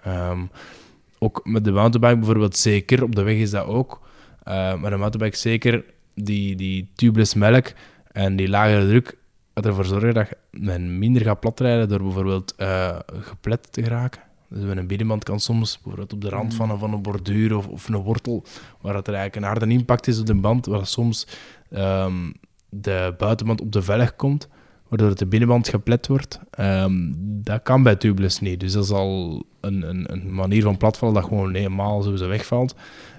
[1.22, 4.00] Ook met de mountainbike bijvoorbeeld zeker, op de weg is dat ook.
[4.42, 7.72] Eh, maar de mountainbike zeker, die, die tubeless melk
[8.12, 9.16] en die lagere druk
[9.54, 14.22] gaat ervoor zorgen dat je men minder gaat platrijden door bijvoorbeeld eh, geplet te geraken.
[14.48, 17.56] Dus met een binnenband kan soms bijvoorbeeld op de rand van een, van een borduur
[17.56, 18.44] of, of een wortel,
[18.80, 21.26] waar het er eigenlijk een harde impact is op de band, waar soms
[21.70, 22.32] ehm,
[22.68, 24.48] de buitenband op de velg komt,
[24.90, 26.40] waardoor het de binnenband geplet wordt.
[26.50, 28.60] Ehm, dat kan bij tubeless niet.
[28.60, 32.74] Dus dat is al een, een, een manier van platvallen dat gewoon helemaal sowieso wegvalt.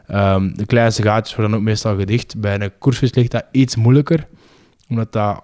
[0.07, 2.39] Ehm, de kleinste gaatjes worden ook meestal gedicht.
[2.39, 4.27] Bij een koersvis ligt dat iets moeilijker,
[4.89, 5.43] omdat dat,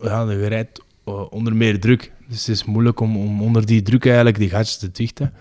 [0.00, 2.12] ja, je rijdt eh, onder meer druk.
[2.28, 5.32] Dus het is moeilijk om, om onder die druk eigenlijk die gaatjes te dichten.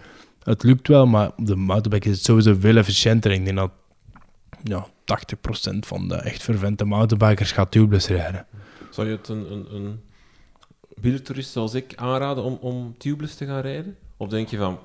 [0.43, 3.31] Het lukt wel, maar op de mountainbike is het sowieso veel efficiënter.
[3.31, 3.71] Ik denk dat
[4.63, 4.87] ja,
[5.75, 8.45] 80% van de echt vervente mountainbikers gaat tubeless rijden.
[8.97, 9.99] Zou je het een, een, een
[11.01, 13.95] wielertoerist zoals ik aanraden om, om tubeless te gaan rijden?
[14.17, 14.77] Of denk je van,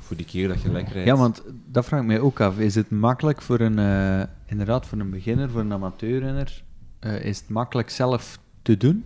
[0.00, 1.08] voor die keer dat je lekker rijdt?
[1.08, 2.58] Ja, want dat vraag ik mij ook af.
[2.58, 6.62] Is het makkelijk voor een, eh, inderdaad, voor een beginner, voor een amateurrenner,
[6.98, 9.04] eh, is het makkelijk zelf te doen?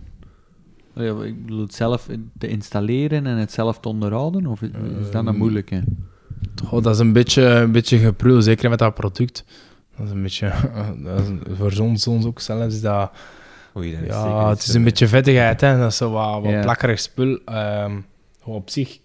[0.95, 2.07] Oh Ja, ik bedoel, het zelf
[2.37, 4.45] te installeren en het zelf te onderhouden?
[4.45, 4.69] Of is,
[5.01, 5.83] is dat een Ehm, moeilijke?
[6.65, 9.45] Goh, dat is een beetje, een beetje geprul, zeker met dat product.
[9.97, 10.53] Dat is een beetje,
[11.03, 13.11] dat is, voor ons, ons ook zelfs is dat,
[13.77, 15.77] Oei, dat is zeker ja, het is een beetje vettigheid, hè.
[15.77, 17.39] dat is zo wat, plakkerig spul.
[17.45, 17.91] Ehm,
[18.43, 18.97] op zich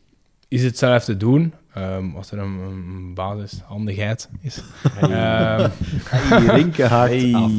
[0.49, 4.63] is het zelf te doen, ehm, als er een, een basishandigheid is.
[5.01, 5.69] Ehm,
[6.11, 7.35] Hey, Rinke haakt Hey.
[7.35, 7.51] af.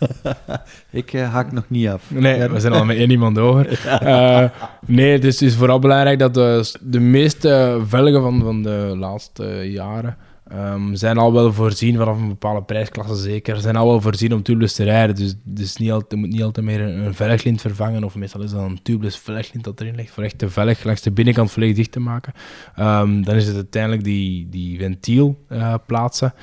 [0.90, 2.02] ik haak nog niet af.
[2.10, 3.66] Nee, we zijn al met één iemand over.
[4.00, 4.44] Eh,
[4.86, 9.70] nee, dus het is vooral belangrijk dat de, de meeste velgen van, van de laatste
[9.70, 10.16] jaren
[10.48, 14.42] ehm, zijn al wel voorzien, vanaf een bepaalde prijsklasse zeker, zijn al wel voorzien om
[14.42, 15.16] tubeless te rijden.
[15.16, 18.64] Dus, dus niet moet niet altijd meer een, een velglint vervangen, of meestal is dat
[18.64, 21.92] een tubeless velglint dat erin ligt, voor echt de velg langs de binnenkant volledig dicht
[21.92, 22.32] te maken.
[22.76, 26.34] Ehm, dan is het uiteindelijk die, die ventiel eh, plaatsen.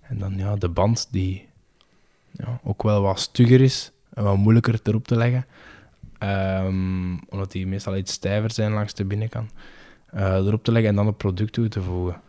[0.00, 1.48] En dan ja, de band die
[2.30, 5.46] ja, ook wel wat stugger is en wat moeilijker erop te leggen.
[6.18, 9.52] Ehm, omdat die meestal iets stijver zijn langs de binnenkant.
[10.06, 12.20] Eh, erop te leggen en dan het product toe te voegen.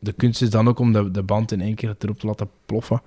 [0.00, 2.50] De kunst is dan ook om de, de band in één keer erop te laten
[2.66, 3.02] ploffen.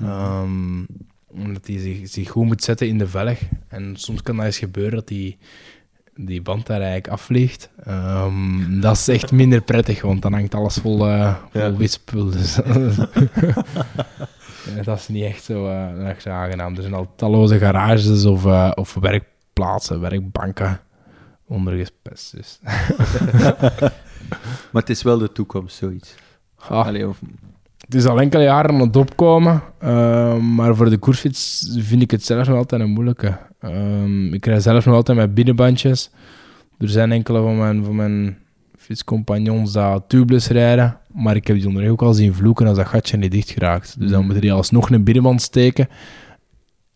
[0.00, 0.84] Ehm,
[1.26, 3.38] omdat die zich, zich goed moet zetten in de velg.
[3.68, 5.38] En soms kan dat eens gebeuren dat die,
[6.14, 7.70] die band daar eigenlijk afvliegt.
[7.84, 11.70] Ehm, dat is echt minder prettig, want dan hangt alles vol, eh vol Ja.
[12.30, 12.54] Dus,
[14.84, 16.76] dat is niet echt zo, eh, echt zo aangenaam.
[16.76, 20.80] Er zijn al talloze garages of, eh, of werkplaatsen, werkbanken
[21.46, 22.36] ondergespest.
[22.36, 22.58] Dus.
[24.72, 26.14] Maar het is wel de toekomst, zoiets.
[26.58, 27.20] Ah, Allee, of,
[27.78, 32.10] het is al enkele jaren aan het opkomen, eh, maar voor de koersfiets vind ik
[32.10, 33.38] het zelf nog altijd een moeilijke.
[33.60, 36.10] Ehm, ik rij zelf nog altijd met binnenbandjes.
[36.78, 38.38] Er zijn enkele van mijn, van mijn
[38.78, 42.86] fietscompagnons dat tubeless rijden, maar ik heb die onderweg ook al zien vloeken als dat
[42.86, 43.98] gatje niet dicht geraakt.
[43.98, 44.24] Dus dan Mm.
[44.24, 45.88] moeten die alsnog een binnenband steken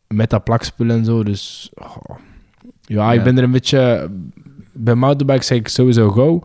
[0.08, 1.22] met dat plakspul en zo.
[1.22, 2.16] Dus oh.
[2.80, 4.10] ja, ik ben er een beetje...
[4.72, 6.42] Bij mountainbike zeg ik sowieso go.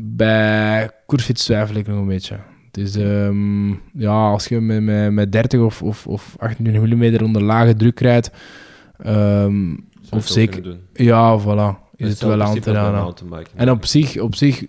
[0.00, 2.36] Bij koersfiets twijfel ik nog een beetje.
[2.70, 7.42] Dus ehm, ja, als je met, met, met 30 of, of, of 28 mm onder
[7.42, 8.30] lage druk rijdt,
[9.02, 9.76] je
[10.10, 10.76] Of het zeker-.
[10.92, 11.86] Ja, voilà.
[11.96, 13.14] Is het Hetzelfde wel aan te raden.
[13.54, 14.64] En op zich, op zich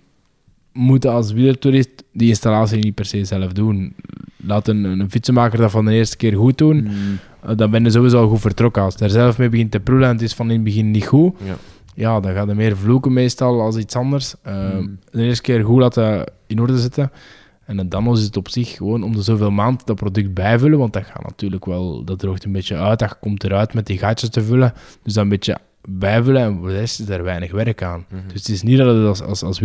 [0.73, 3.95] moet je als wielertoerist die installatie niet per se zelf doen.
[4.37, 6.77] Laat een, een fietsenmaker dat van de eerste keer goed doen.
[6.77, 7.19] Mm.
[7.41, 8.81] eh, Dan ben je sowieso al goed vertrokken.
[8.83, 10.91] Als je er zelf mee begint te proelen en het is van in het begin
[10.91, 11.57] niet goed, Ja.
[11.99, 14.35] Ja, dan gaat je meer vloeken meestal als iets anders.
[14.41, 14.99] Eh, Mm.
[15.11, 17.11] De eerste keer goed laten in orde zetten.
[17.65, 20.93] En dan is het op zich gewoon om de zoveel maand dat product bijvullen, want
[20.93, 24.29] dat gaat natuurlijk wel, dat droogt een beetje uit, dat komt eruit met die gaatjes
[24.29, 24.73] te vullen.
[25.03, 28.05] Dus dan een beetje bijvullen en voor de rest is er weinig werk aan.
[28.09, 28.21] Mhm.
[28.27, 29.61] Dus het is niet dat het als, als, als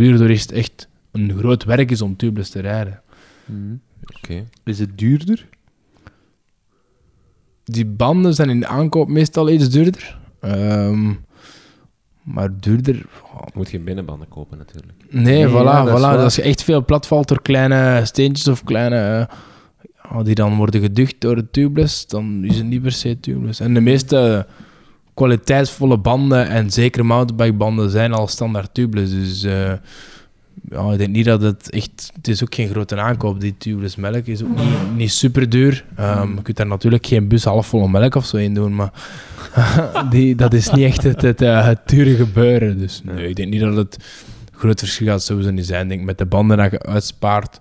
[0.51, 3.01] echt een groot werk is om tubeless te rijden.
[3.45, 3.81] Mm.
[4.17, 4.45] Oké.
[4.63, 5.47] Is het duurder?
[7.63, 10.17] Die banden zijn in de aankoop meestal iets duurder.
[10.39, 11.13] Ehm,
[12.25, 12.95] maar duurder...
[12.95, 14.93] Je moet geen binnenbanden kopen natuurlijk.
[15.09, 15.53] Nee, Nee, voilà.
[15.53, 16.25] ja, dat voilà.
[16.25, 19.27] is echt veel plat valt door kleine steentjes of kleine...
[20.11, 23.59] eh, die dan worden geducht door het tubeless, dan is het niet per se tubeless.
[23.59, 24.47] En de meeste
[25.13, 29.11] kwaliteitsvolle banden en zeker mountainbikebanden zijn al standaard tubeless.
[29.11, 29.73] Dus eh,
[30.69, 32.11] ja, ik denk niet dat het echt...
[32.15, 35.85] Het is ook geen grote aankoop, die tubeless melk is ook niet, niet super duur.
[35.95, 38.91] Ehm, je kunt daar natuurlijk geen bus halfvolle melk of zo in doen, maar
[40.09, 42.77] die, dat is niet echt het, het, eh, het dure gebeuren.
[42.77, 43.97] Dus nee, ik denk niet dat het
[44.51, 45.83] groot verschil gaat sowieso niet zijn.
[45.83, 47.59] Ik denk met de banden dat je uitspaart,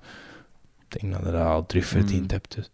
[0.88, 2.54] ik denk dat je dat al terug verdiend hebt.
[2.54, 2.70] Dus.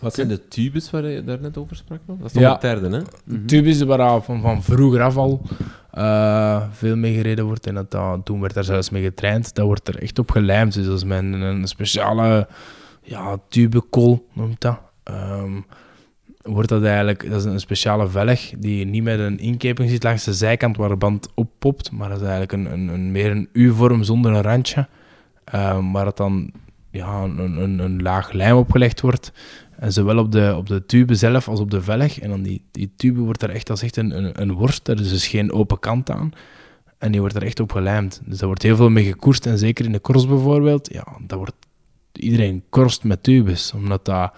[0.00, 2.00] Wat zijn de tubes waar je daar net over sprak?
[2.06, 2.16] nog?
[2.16, 2.52] Dat is toch Ja.
[2.54, 3.02] een derde, hè?
[3.24, 3.46] Mhm.
[3.46, 5.42] Tubes waar al van, van vroeger af al
[5.90, 7.66] eh, veel mee gereden wordt.
[7.66, 9.54] En dat, dat, toen werd daar zelfs mee getraind.
[9.54, 10.74] Dat wordt er echt op gelijmd.
[10.74, 12.46] Dus dat is met een, een speciale
[13.02, 14.78] ja, tubekol, noemt dat.
[15.02, 15.60] Ehm,
[16.42, 20.24] wordt dat eigenlijk, dat is een speciale velg die niet met een inkeping zit langs
[20.24, 23.48] de zijkant waar de band oppopt, maar dat is eigenlijk een, een, een meer een
[23.52, 24.88] U-vorm zonder een randje,
[25.44, 26.52] ehm, waar het dan
[26.90, 29.32] ja, een, een, een laag lijm opgelegd wordt.
[29.82, 32.20] En zowel op de, op de tube zelf als op de velg.
[32.20, 34.88] En dan die, die tube wordt er echt als echt een, een, een worst.
[34.88, 36.32] Er is dus geen open kant aan.
[36.98, 38.22] En die wordt er echt op gelijmd.
[38.24, 39.46] Dus daar wordt heel veel mee gekoerst.
[39.46, 40.92] En zeker in de cross bijvoorbeeld.
[40.92, 41.54] Ja, dat wordt,
[42.12, 43.72] iedereen korst met tubes.
[43.72, 44.32] Omdat dat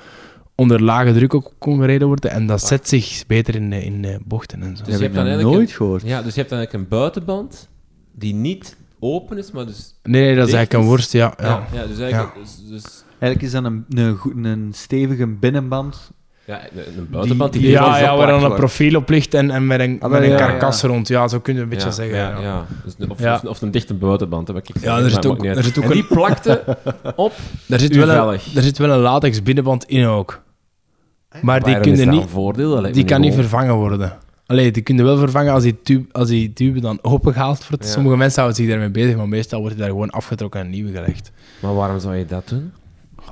[0.55, 2.31] onder lage druk ook kon gereden worden.
[2.31, 4.71] En dat zet zich beter in de, in de bochten en zo.
[4.71, 6.03] Dus Dat je heb hebt ik dan nooit een- gehoord.
[6.03, 7.69] Ja, dus je hebt dan eigenlijk een buitenband
[8.13, 9.95] die niet open is, maar dus...
[10.03, 11.35] Nee, nee, dat is eigenlijk een worst, ja.
[11.37, 11.47] ja.
[11.47, 12.35] Ja, ja dus eigenlijk...
[12.43, 16.11] Dus, dus- Eigenlijk is dat een, een, stevige binnenband.
[16.45, 16.61] ja,
[16.97, 17.63] een buitenband die...
[17.63, 20.23] die- Ja, ja, waar dan een profiel op ligt en, en met een, Ah, met
[20.23, 20.89] een ja, karkas ja.
[20.89, 21.09] rond.
[21.09, 22.17] Ja, zo kun je een beetje ja, zeggen.
[22.17, 22.67] Ja, Ja, ja.
[22.85, 23.35] Dus, of, Ja.
[23.35, 24.83] Of, of een dichte buitenband, hè, wat ik zeg.
[24.85, 26.65] Ja, er zit ook- er zit ook En een- die plakte
[27.17, 27.33] op
[27.67, 30.43] Daar zit, wel een, daar zit wel een latex binnenband in ook.
[31.43, 32.83] Maar die, kunnen dat niet, voordeel?
[32.83, 34.19] Dat die kan niet vervangen worden.
[34.47, 37.85] Allee, die kunnen wel vervangen als die tube, als die tube dan opengehaald wordt.
[37.85, 37.91] Ja.
[37.91, 40.73] Sommige mensen houden zich daarmee bezig, maar meestal wordt die daar gewoon afgetrokken en een
[40.73, 41.33] nieuwe gelegd.
[41.61, 42.73] Maar waarom zou je dat doen?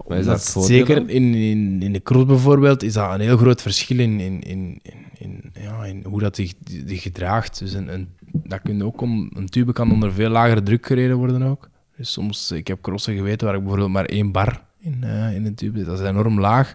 [0.07, 3.37] Wat is dat voordeel zeker in, in, in de cross bijvoorbeeld is dat een heel
[3.37, 4.81] groot verschil in, in, in,
[5.19, 6.53] in, ja, in hoe dat zich
[6.87, 7.59] gedraagt.
[7.59, 11.17] Dus een, een, dat kun ook om, een tube kan onder veel lagere druk gereden
[11.17, 11.69] worden ook.
[11.97, 15.47] Dus soms, ik heb crossen geweten waar ik bijvoorbeeld maar één bar in, eh, in
[15.47, 15.87] een tube zit.
[15.87, 16.75] Dat is enorm laag.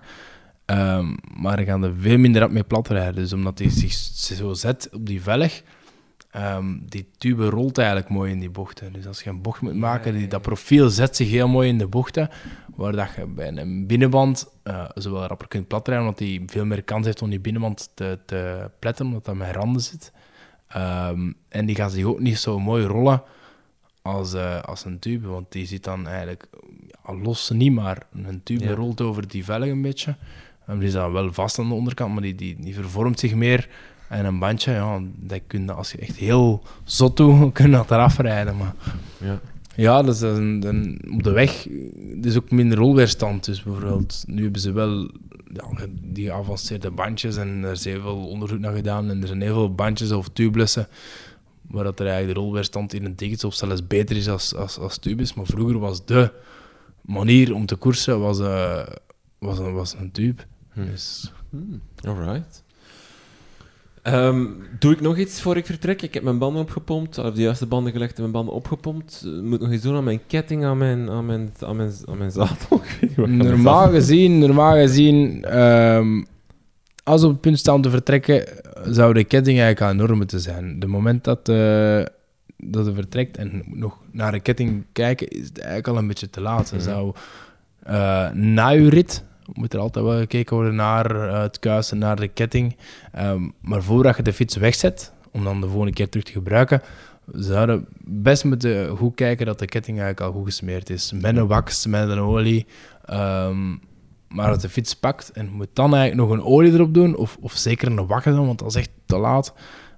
[0.68, 3.16] Ehm, maar dan gaan er veel minder op mee plat rijden.
[3.16, 5.62] Dus omdat hij zich zo zet op die velg,
[6.32, 8.94] ehm, die tube rolt eigenlijk mooi in die bochten.
[8.94, 11.78] Dus als je een bocht moet maken, die, dat profiel zet zich heel mooi in
[11.78, 12.30] de bochten.
[12.76, 16.84] Waar dat je bij een binnenband eh, zowel rapper kunt platrijden, omdat die veel meer
[16.84, 20.12] kans heeft om die binnenband te, te pletten, omdat dat met randen zit.
[20.68, 23.24] Ehm, en die gaat zich ook niet zo mooi rollen
[24.02, 26.48] als, eh, als een tube, want die zit dan eigenlijk
[26.88, 28.74] ja, los niet, maar een tube Ja.
[28.74, 30.16] rolt over die velg een beetje.
[30.70, 33.36] Um, die is dan wel vast aan de onderkant, maar die, die, die vervormt zich
[33.36, 33.70] meer.
[34.10, 37.72] En een bandje, ja, dat kun je, als je echt heel zot doet, kun je
[37.72, 38.58] dat eraf rijden.
[38.58, 38.74] Maar
[39.18, 39.40] Ja.
[39.76, 41.68] ja, dat is een, een- op de weg
[42.22, 43.46] is ook minder rolweerstand.
[43.46, 45.12] Dus bijvoorbeeld, nu hebben ze wel
[45.54, 45.64] ja,
[46.02, 49.10] die geavanceerde bandjes en er is heel veel onderzoek naar gedaan.
[49.10, 50.88] En er zijn heel veel bandjes of tubelessen
[51.62, 54.78] waar dat er eigenlijk de rolweerstand in een ticket of zelfs beter is als, als,
[54.80, 55.34] als tubes.
[55.34, 56.32] Maar vroeger was de
[57.02, 58.80] manier om te koersen was, eh,
[59.40, 60.42] was, een, was een tube.
[60.86, 60.92] Hm.
[60.92, 61.34] Dus,
[62.08, 62.64] Alright.
[64.02, 64.46] Ehm,
[64.80, 66.02] doe ik nog iets voor ik vertrek?
[66.02, 69.24] Ik heb mijn banden opgepompt, of de juiste banden gelegd en mijn banden opgepompt.
[69.26, 72.18] Eh, moet nog iets doen aan mijn ketting, aan mijn, aan mijn, aan mijn, aan
[72.18, 72.82] mijn zadel?
[73.18, 76.24] Aan normaal gezien, normaal gezien ehm,
[77.04, 78.48] als we op het punt staan om te vertrekken,
[78.86, 80.80] zou de ketting eigenlijk al enorm moeten zijn.
[80.80, 82.04] De moment dat, eh
[82.58, 86.42] dat vertrekt en nog naar de ketting kijken, is het eigenlijk al een beetje te
[86.42, 86.68] laat.
[86.68, 86.84] Ze Mhm.
[86.84, 87.14] zou
[87.84, 89.24] eh, na je rit
[89.54, 92.76] moet er altijd wel gekeken worden naar eh, het kuisen, naar de ketting.
[93.12, 96.82] Ehm, maar voordat je de fiets wegzet, om dan de volgende keer terug te gebruiken,
[97.32, 101.12] zouden best moeten goed kijken dat de ketting eigenlijk al goed gesmeerd is.
[101.12, 102.66] Met een wax, met een olie.
[103.06, 103.76] Ehm,
[104.28, 107.38] maar als de fiets pakt en moet dan eigenlijk nog een olie erop doen, of,
[107.42, 109.54] of zeker een wakker doen, want dat is echt te laat.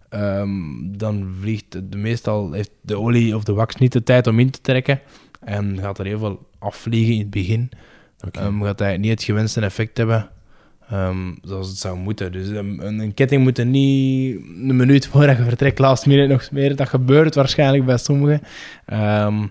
[0.10, 0.52] ehm,
[0.98, 4.50] dan vliegt de, meestal heeft de olie of de wax niet de tijd om in
[4.50, 5.02] te trekken.
[5.40, 7.70] En gaat er heel veel afvliegen in het begin.
[8.28, 8.40] Oké.
[8.40, 10.30] Ehm, gaat hij niet het gewenste effect hebben
[10.90, 12.32] ehm, zoals het zou moeten.
[12.32, 16.28] Dus een, een, een ketting moet er niet een minuut voordat je vertrekt, last minute
[16.28, 16.76] nog smeren.
[16.76, 18.42] Dat gebeurt waarschijnlijk bij sommigen.
[18.86, 19.46] Ehm,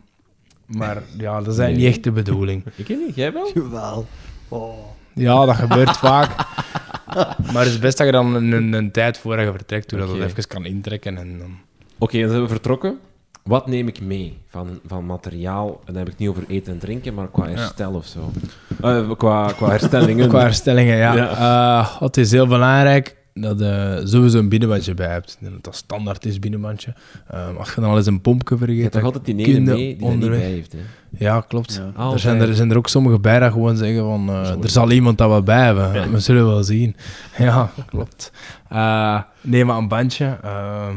[0.66, 2.64] maar ja, dat is eigenlijk niet echt de bedoeling.
[2.76, 3.50] Ik weet niet, jij wel?
[3.54, 4.06] Jawel.
[4.48, 4.86] Oh.
[5.14, 6.46] Ja, dat gebeurt vaak.
[7.52, 10.08] Maar het is best dat je dan een, een, tijd voordat je vertrekt, doet dat
[10.08, 10.18] Oké.
[10.18, 11.16] het even kan intrekken.
[11.16, 11.58] En dan...
[11.98, 12.98] Oké, dan zijn we vertrokken.
[13.48, 15.68] Wat neem ik mee van, van materiaal?
[15.68, 18.30] En dan heb ik het niet over eten en drinken, maar qua herstel of zo.
[18.82, 20.28] Eh, qua, qua herstellingen.
[20.34, 21.14] Qua herstellingen, ja.
[21.14, 21.30] Ja.
[21.80, 25.38] Eh, het is heel belangrijk dat je sowieso een binnenbandje bij hebt.
[25.40, 26.94] Dat dat standaard is, binnenbandje.
[27.30, 28.92] Ehm, als je dan al eens een pompje Je hebt vergeet...
[28.92, 30.72] toch dan altijd die ene je mee die er niet onderweg- bij heeft.
[30.72, 30.78] Hè?
[31.18, 31.82] Ja, klopt.
[31.96, 32.12] Ja.
[32.12, 34.28] Er zijn er, zijn er ook sommige bij dat gewoon zeggen van...
[34.28, 35.92] eh, er zal iemand dat wel bij hebben.
[35.94, 36.10] Ja.
[36.10, 36.96] We zullen wel zien.
[37.38, 38.32] Ja, klopt.
[38.68, 40.36] Eh, neem maar een bandje.
[40.42, 40.96] ehm,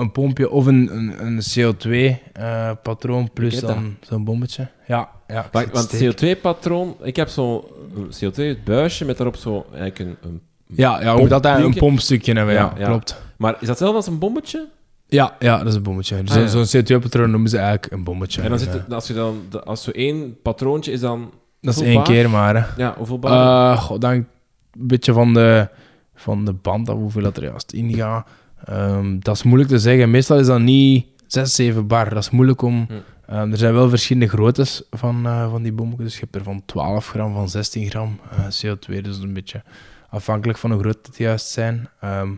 [0.00, 4.68] een pompje of een, een, een CO2-patroon plus Ik weet dan zo'n bommetje.
[4.86, 5.48] Ja, ja.
[5.52, 6.36] Maar, want steek.
[6.36, 7.62] CO2-patroon, ik heb zo'n
[7.94, 10.40] CO2-buisje met daarop zo eigenlijk een, een...
[10.66, 12.86] Ja, ja, moet altijd een pompstukje hebben, ja, Ja, ja.
[12.86, 13.22] klopt.
[13.36, 14.68] Maar is dat hetzelfde als een bommetje?
[15.06, 16.22] Ja, ja, dat is een bommetje.
[16.22, 16.64] Dus Ah, ja.
[16.64, 18.42] Zo'n CO2-patroon noemen ze eigenlijk een bommetje.
[18.42, 21.30] En dan zit Eh, het, als je dan, de- als zo één patroontje is dan...
[21.60, 22.04] dat is één bar?
[22.04, 22.82] keer maar, hè.
[22.82, 23.30] Ja, hoeveel bar?
[23.72, 24.26] Eh, goh, dan een
[24.72, 25.68] beetje van de,
[26.14, 28.26] van de band hoeveel dat er juist ingaat.
[28.64, 30.10] Ehm, dat is moeilijk te zeggen.
[30.10, 32.08] Meestal is dat niet 6, 7 bar.
[32.08, 32.84] Dat is moeilijk om...
[32.88, 32.94] Hm.
[33.26, 35.96] Ehm, er zijn wel verschillende groottes van, eh, van die bommen.
[35.98, 39.00] Dus je hebt er van 12 gram, van 16 gram eh, CO2.
[39.02, 39.62] Dus een beetje
[40.08, 41.88] afhankelijk van hoe groot het juist zijn.
[42.00, 42.28] Ehm,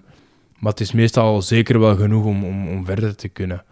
[0.58, 3.64] maar het is meestal zeker wel genoeg om, om, om verder te kunnen.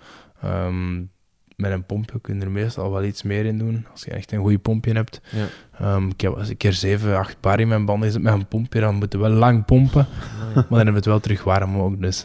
[1.61, 3.87] Met een pompje kun je er meestal wel iets meer in doen.
[3.93, 5.21] Als je echt een goed pompje hebt.
[5.31, 5.47] Ja.
[5.79, 8.47] Ehm, ik heb eens een keer 7, 8 bar in mijn banden gezet met een
[8.47, 8.81] pompje.
[8.81, 10.07] Dan moeten we wel lang pompen.
[10.55, 12.01] Maar dan hebben we het wel terug warm ook.
[12.01, 12.25] Dus,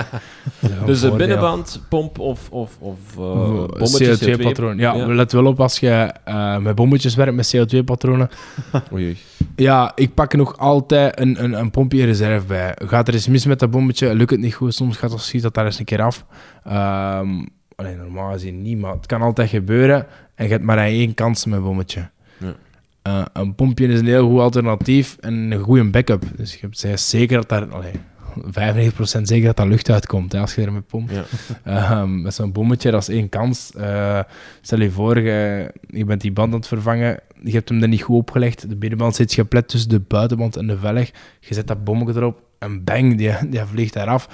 [0.86, 4.78] dus een binnenbandpomp of, of, of uh, bommetje, CO2-patroon.
[4.78, 5.06] Ja, Ja.
[5.06, 8.28] let wel op als je eh, met bommetjes werkt met CO2-patronen.
[8.92, 9.16] Oei, oei.
[9.56, 12.76] Ja, ik pak nog altijd een, een, een pompje reserve bij.
[12.84, 15.42] Gaat er eens mis met dat bommetje, lukt het niet goed, soms gaat dat, schiet
[15.42, 16.24] dat daar eens een keer af.
[16.64, 17.44] Ehm
[17.76, 20.06] alleen normaal gezien niet, maar het kan altijd gebeuren.
[20.34, 22.08] En je hebt maar één kans met een bommetje.
[22.38, 22.54] Ja.
[23.02, 26.22] Eh, een pompje is een heel goed alternatief en een goede backup.
[26.36, 27.68] Dus je hebt zeker dat daar...
[27.68, 27.92] Allee,
[28.36, 31.12] 95% zeker dat daar lucht uitkomt hè, als je ermee pompt.
[31.12, 31.24] Ja.
[31.64, 33.72] Ehm, met zo'n bommetje, dat is één kans.
[33.74, 34.20] Eh,
[34.60, 37.88] stel je voor, je, je bent die band aan het vervangen, je hebt hem er
[37.88, 41.10] niet goed opgelegd, de binnenband zit geplet tussen de buitenband en de velg,
[41.40, 44.28] je zet dat bommetje erop en bang, die, die vliegt eraf.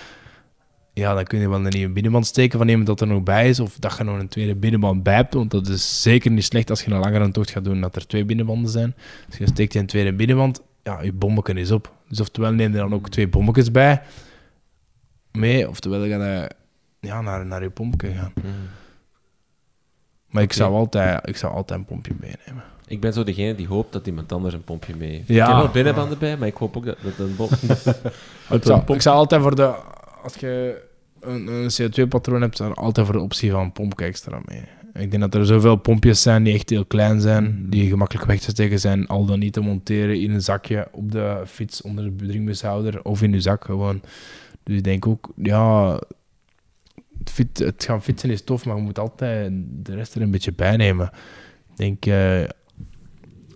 [0.95, 3.49] Ja, dan kun je wel een nieuwe binnenband steken van iemand dat er nog bij
[3.49, 6.45] is, of dat je nog een tweede binnenband bij hebt, want dat is zeker niet
[6.45, 8.95] slecht als je een langere tocht gaat doen, dat er twee binnenbanden zijn.
[9.29, 11.93] Dus je steekt je een tweede binnenband, ja, je bommetje is op.
[12.09, 14.03] Dus oftewel neem je dan ook twee bommetjes bij,
[15.33, 16.51] mee, oftewel ga je
[17.01, 18.33] ja, naar, naar je pompje gaan.
[18.35, 18.47] Mhm.
[20.27, 22.65] Maar ik, zou altijd, ik zou altijd een pompje meenemen.
[22.87, 25.29] Ik ben zo degene die hoopt dat iemand anders een pompje mee heeft.
[25.29, 25.43] Ja.
[25.43, 27.49] Ik heb wel binnenbanden bij, maar ik hoop ook dat, dat een bom...
[28.57, 29.75] Ik zou, ik zou altijd voor de...
[30.23, 30.83] Als je
[31.21, 34.65] een, een CO2-patroon hebt, je altijd voor de optie van pompje extra mee.
[34.95, 38.41] Ik denk dat er zoveel pompjes zijn die echt heel klein zijn, die gemakkelijk weg
[38.41, 42.05] te steken zijn, al dan niet te monteren in een zakje op de fiets onder
[42.05, 44.01] de bedringbushouder of in je zak gewoon.
[44.63, 45.99] Dus ik denk ook, ja,
[47.35, 50.77] het, gaan fietsen is tof, maar je moet altijd de rest er een beetje bij
[50.77, 51.11] nemen.
[51.71, 52.49] Ik denk, eh,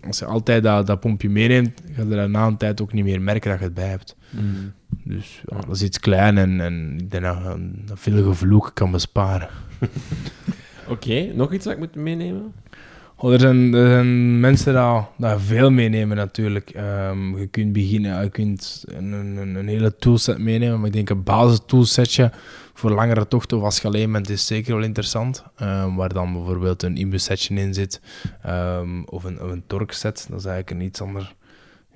[0.06, 3.04] als je altijd dat, dat pompje meeneemt, ga je er na een tijd ook niet
[3.04, 4.16] meer merken dat je het bij hebt.
[5.04, 8.70] Dus ja, dat is iets klein en, en ik denk dat je dat veel gevloek
[8.74, 9.48] kan besparen.
[10.88, 12.52] Oké, nog iets dat ik moet meenemen?
[13.18, 16.70] Oh, er, zijn, er zijn mensen dat, dat veel meenemen natuurlijk.
[16.70, 21.10] Ehm, je kunt beginnen, je kunt een, een, een hele toolset meenemen, maar ik denk
[21.10, 22.30] een basis toolsetje
[22.74, 25.44] voor langere tochten of als je alleen bent is zeker wel interessant.
[25.56, 28.00] Ehm, waar dan bijvoorbeeld een imbus setje in zit
[28.42, 30.26] ehm, of een, of een torque set.
[30.28, 31.34] Dat is eigenlijk een iets ander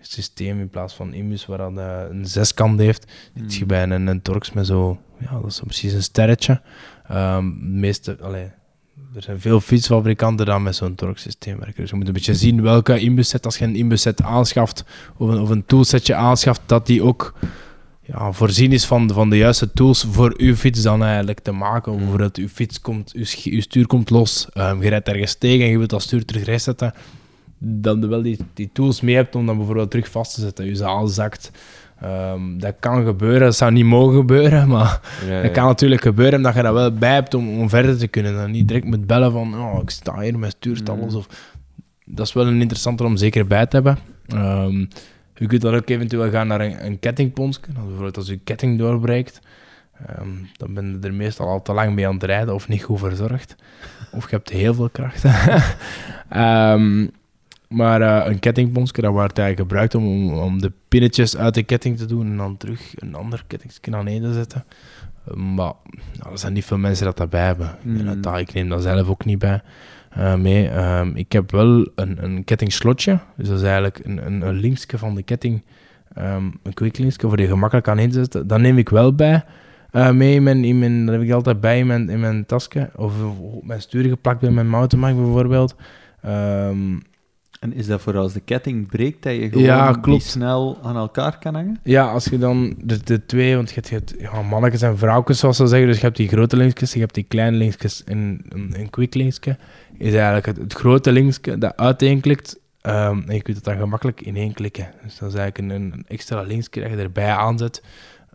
[0.00, 3.12] systeem in plaats van imbus waar dat eh, een zeskant heeft.
[3.34, 6.60] Zit je bij een, een torx met zo, ja, dat is zo precies een sterretje.
[7.08, 8.50] De meeste, allee,
[9.14, 11.80] er zijn veel fietsfabrikanten die met zo'n torque-systeem werken.
[11.80, 14.84] Dus je moet een beetje zien welke inbusset, als je een inbusset aanschaft
[15.16, 17.34] of een, of een toolsetje aanschaft, dat die ook
[18.12, 21.96] ja, voorzien is van, van de juiste tools voor uw fiets dan eigenlijk te maken.
[21.96, 25.78] Bijvoorbeeld, uw fiets komt, uw, stuur komt los, ehm, je rijdt ergens tegen en je
[25.78, 26.94] wilt dat stuur terug rechtzetten.
[27.62, 30.64] Dat je wel die, die tools mee hebt om dat bijvoorbeeld terug vast te zetten.
[30.66, 31.50] Je zaal zakt.
[32.00, 36.36] Ehm, dat kan gebeuren, dat zou niet mogen gebeuren, maar Ja, het kan natuurlijk gebeuren
[36.36, 38.34] omdat je dat wel bij hebt om, om verder te kunnen.
[38.34, 41.14] Dan niet direct moet bellen van, oh, ik sta hier, mijn stuur staat los.
[41.14, 41.26] Of,
[42.04, 43.98] dat is wel een interessante om zeker bij te hebben.
[44.26, 44.84] Ehm,
[45.34, 47.60] Je kunt dan ook eventueel gaan naar een, een kettingponsje.
[47.66, 49.40] Als bijvoorbeeld als je ketting doorbreekt,
[50.06, 52.82] ehm, dan ben je er meestal al te lang mee aan het rijden of niet
[52.82, 53.56] goed verzorgd.
[54.12, 55.24] Of je hebt heel veel kracht.
[57.74, 61.62] Maar eh, een kettingponsje, dat wordt eigenlijk gebruikt om, om, om de pinnetjes uit de
[61.62, 64.64] ketting te doen en dan terug een ander kettingje aan te zetten.
[65.34, 65.72] Maar
[66.18, 67.76] nou, er zijn niet veel mensen dat daarbij hebben.
[67.82, 68.06] Mm.
[68.08, 69.60] En dat- ik neem dat zelf ook niet bij
[70.10, 70.68] eh, mee.
[70.68, 73.18] Ehm, ik heb wel een, een kettingslotje.
[73.36, 75.62] Dus dat is eigenlijk een, een, een van de ketting.
[76.14, 78.46] ehm, een quick linksje voor die gemakkelijk aan in te zetten.
[78.46, 79.44] Dat neem ik wel bij.
[79.90, 82.46] eh, mee in mijn, in mijn, dat heb ik altijd bij in mijn, in mijn
[82.46, 82.90] tasje.
[82.96, 85.76] Of op mijn stuur geplakt bij mijn mountainbike bijvoorbeeld.
[86.22, 86.98] Ehm,
[87.60, 90.22] En is dat voor als de ketting breekt, dat je gewoon Ja, klopt.
[90.22, 91.78] snel aan elkaar kan hangen?
[91.82, 94.98] Ja, als je dan de, de twee, want je hebt, je hebt ja, mannetjes en
[94.98, 95.88] vrouwtjes, zoals ze zeggen.
[95.88, 99.14] Dus je hebt die grote linksjes, je hebt die kleine linksjes en een, een quick
[99.14, 99.56] linksje.
[99.98, 102.58] Is eigenlijk het, het grote linksje dat uiteenklikt.
[102.80, 104.88] ehm en je kunt het dan gemakkelijk ineen klikken.
[105.04, 107.82] Dus dat is eigenlijk een, een extra linksje dat je erbij aanzet.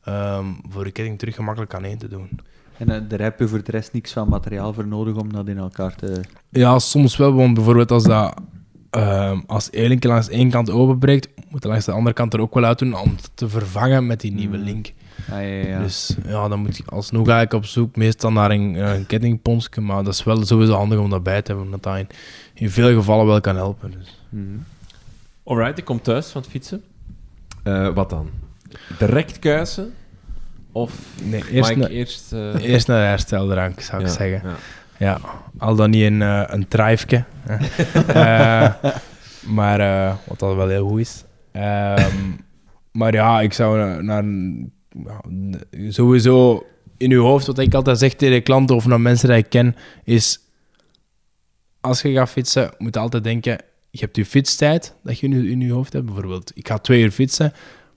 [0.03, 2.29] ehm, voor je ketting terug gemakkelijk aan één te doen.
[2.77, 5.47] En eh, daar heb je voor de rest niks van materiaal voor nodig om dat
[5.47, 6.21] in elkaar te...
[6.49, 8.33] Ja, soms wel, want bijvoorbeeld als dat
[8.95, 12.39] ehm, als één linkje langs één kant openbreekt, moet je langs de andere kant er
[12.41, 14.63] ook wel uit doen om het te vervangen met die nieuwe Mm.
[14.63, 14.91] link.
[15.31, 15.79] Ah, ja, ja.
[15.79, 20.03] Dus ja, dan moet je alsnog eigenlijk op zoek, meestal naar een, een kettingponsje, maar
[20.03, 22.07] dat is wel sowieso handig om dat bij te hebben, omdat dat in,
[22.53, 23.91] in veel gevallen wel kan helpen.
[23.91, 24.19] Dus.
[24.29, 24.43] Mhm.
[25.43, 26.83] Alright, ik kom thuis van het fietsen.
[27.63, 28.29] Eh, wat dan?
[28.99, 29.93] Direct kuisen?
[30.71, 30.93] Of
[31.23, 32.33] Nee, eerst, ik na- eerst...
[32.33, 34.41] eh, eerst naar de hersteldrank, zou ik ja, zeggen.
[34.97, 35.19] Ja.
[35.57, 37.23] Al dan niet een, eh een trijfje.
[37.41, 37.55] hè.
[38.07, 38.73] Eh,
[39.45, 41.23] maar eh, wat dat wel heel goed is.
[41.51, 42.15] Ehm,
[42.91, 44.23] maar ja, ik zou naar,
[45.89, 46.65] sowieso
[46.97, 49.75] in uw hoofd, wat ik altijd zeg tegen klanten of naar mensen die ik ken,
[50.03, 50.39] is
[51.81, 53.57] als je gaat fietsen, moet je altijd denken,
[53.89, 56.05] je hebt je fietstijd dat je in je, in je hoofd hebt.
[56.05, 57.53] Bijvoorbeeld, ik ga twee uur fietsen,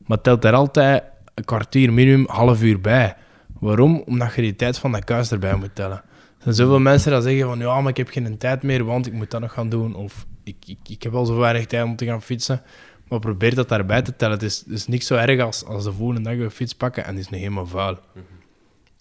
[0.06, 1.02] maar telt er altijd
[1.34, 3.16] een kwartier, minimum, half uur bij.
[3.60, 4.02] Waarom?
[4.06, 6.02] Omdat je die tijd van dat kuis erbij moet tellen.
[6.38, 9.06] Er zijn zoveel mensen die zeggen van ja, maar ik heb geen tijd meer, want
[9.06, 9.94] ik moet dat nog gaan doen.
[9.94, 12.62] Of ik, ik, ik heb al zo weinig tijd om te gaan fietsen.
[13.08, 14.34] Maar probeer dat daarbij te tellen.
[14.34, 17.04] Het is, het is niks zo erg als, als de volgende dag je fiets pakken
[17.04, 17.98] en die is nog helemaal vuil.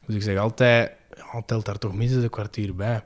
[0.05, 3.03] Dus ik zeg altijd, ja, telt daar toch minstens een kwartier bij.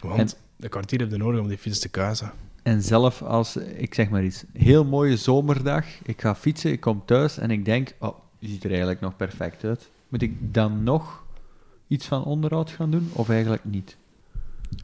[0.00, 2.32] Want een kwartier heb je nodig om die fiets te kuisen.
[2.62, 7.02] En zelf als, ik zeg maar iets, heel mooie zomerdag, ik ga fietsen, ik kom
[7.04, 9.90] thuis en ik denk, oh, die ziet er eigenlijk nog perfect uit.
[10.08, 11.23] Moet ik dan nog
[11.94, 13.96] iets van onderhoud gaan doen, of eigenlijk niet?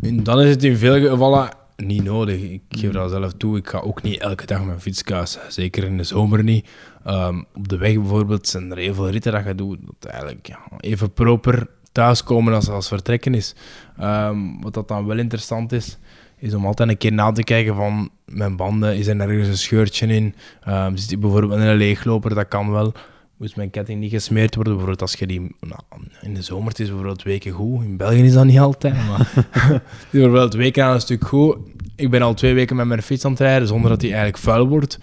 [0.00, 2.40] En dan is het in veel gevallen niet nodig.
[2.42, 3.56] Ik geef dat zelf toe.
[3.56, 5.40] Ik ga ook niet elke dag mijn fiets kuisen.
[5.48, 6.68] Zeker in de zomer niet.
[7.04, 9.78] Ehm, op de weg bijvoorbeeld zijn er heel veel ritten dat je doet.
[9.98, 13.54] Dat eigenlijk ja, even proper thuiskomen als, als vertrekken is.
[13.98, 15.98] Ehm, wat dat dan wel interessant is,
[16.36, 18.96] is om altijd een keer na te kijken van mijn banden.
[18.96, 20.34] Is er ergens een scheurtje in?
[20.64, 22.34] Ehm zit die bijvoorbeeld in een leegloper?
[22.34, 22.92] Dat kan wel.
[23.40, 24.72] Moest mijn ketting niet gesmeerd worden?
[24.72, 25.56] Bijvoorbeeld als je die...
[25.60, 25.80] Nou,
[26.20, 27.84] in de zomer het is bijvoorbeeld weken goed.
[27.84, 29.18] In België is dat niet altijd, maar...
[29.32, 31.56] Het is bijvoorbeeld weken aan een stuk goed.
[31.96, 34.42] Ik ben al twee weken met mijn fiets aan het rijden zonder dat die eigenlijk
[34.42, 34.98] vuil wordt.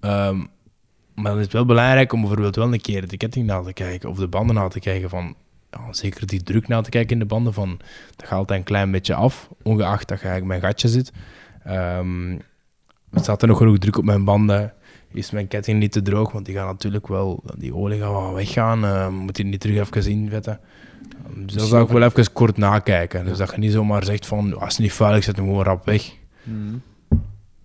[0.00, 0.36] Ehm,
[1.14, 3.72] maar dan is het wel belangrijk om bijvoorbeeld wel een keer de ketting na te
[3.72, 5.34] kijken of de banden na te kijken van
[5.90, 7.80] zeker die druk na te kijken in de banden van
[8.16, 11.12] dat gaat altijd een klein beetje af, ongeacht dat je eigenlijk mijn gatje zit.
[11.64, 12.36] Ehm
[13.20, 14.72] staat er nog genoeg druk op mijn banden?
[15.16, 16.32] Is mijn ketting niet te droog?
[16.32, 18.84] Want die gaat natuurlijk wel, die olie gaat wel weggaan.
[18.84, 20.60] eh, moet die niet terug even invetten.
[21.34, 23.24] Dus dat zou ik wel even kort nakijken.
[23.24, 25.64] Dus dat je niet zomaar zegt van, als het niet vuil is, zet hem gewoon
[25.64, 26.12] rap weg.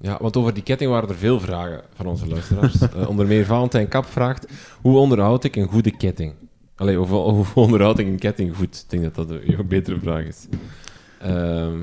[0.01, 2.75] Ja, want over die ketting waren er veel vragen van onze luisteraars.
[2.95, 4.47] Eh, onder meer Valentijn Kap vraagt,
[4.81, 6.33] hoe onderhoud ik een goede ketting?
[6.75, 8.85] Allee, hoe, onderhoud ik een ketting goed?
[8.85, 10.47] Ik denk dat dat een, een betere vraag is.
[11.19, 11.79] Ehm,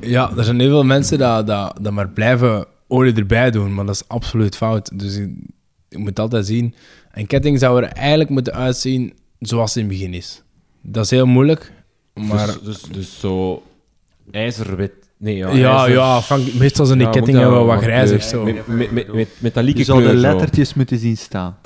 [0.00, 3.86] Ja, er zijn heel veel mensen dat, dat, dat maar blijven olie erbij doen, maar
[3.86, 4.98] dat is absoluut fout.
[4.98, 5.36] Dus je,
[5.88, 6.74] je moet altijd zien,
[7.12, 10.42] een ketting zou er eigenlijk moeten uitzien zoals het in het begin is.
[10.82, 11.72] Dat is heel moeilijk,
[12.14, 12.46] maar...
[12.46, 13.62] dus, dus, dus zo
[14.30, 14.92] ijzerwit.
[15.16, 18.44] Nee, ja, ja, ijzer- ja, meestal zijn die Ja, kettingen wel wat grijzig zo.
[18.44, 20.14] Met, met, met, met metallieke Je zou de zo.
[20.14, 21.56] lettertjes moeten zien staan.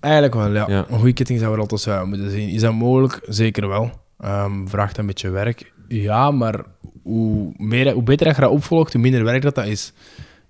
[0.00, 0.64] Eigenlijk wel, ja.
[0.68, 0.84] Ja.
[0.88, 2.48] Een goede ketting zou er altijd zo moeten zien.
[2.48, 3.20] Is dat mogelijk?
[3.28, 3.90] Zeker wel.
[4.18, 5.72] Ehm, vraagt een beetje werk.
[5.88, 6.64] Ja, maar
[7.02, 9.92] hoe, meer, hoe beter dat je dat opvolgt, hoe minder werk dat, dat is.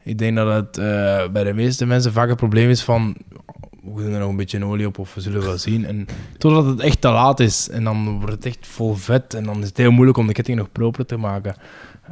[0.05, 3.17] Ik denk dat het eh, bij de meeste mensen vaak het probleem is van...
[3.95, 5.87] We doen er nog een beetje olie op of we zullen wel zien.
[5.87, 6.07] En
[6.39, 7.69] totdat het echt te laat is.
[7.69, 9.35] En dan wordt het echt vol vet.
[9.35, 11.55] En dan is het heel moeilijk om de ketting nog proper te maken.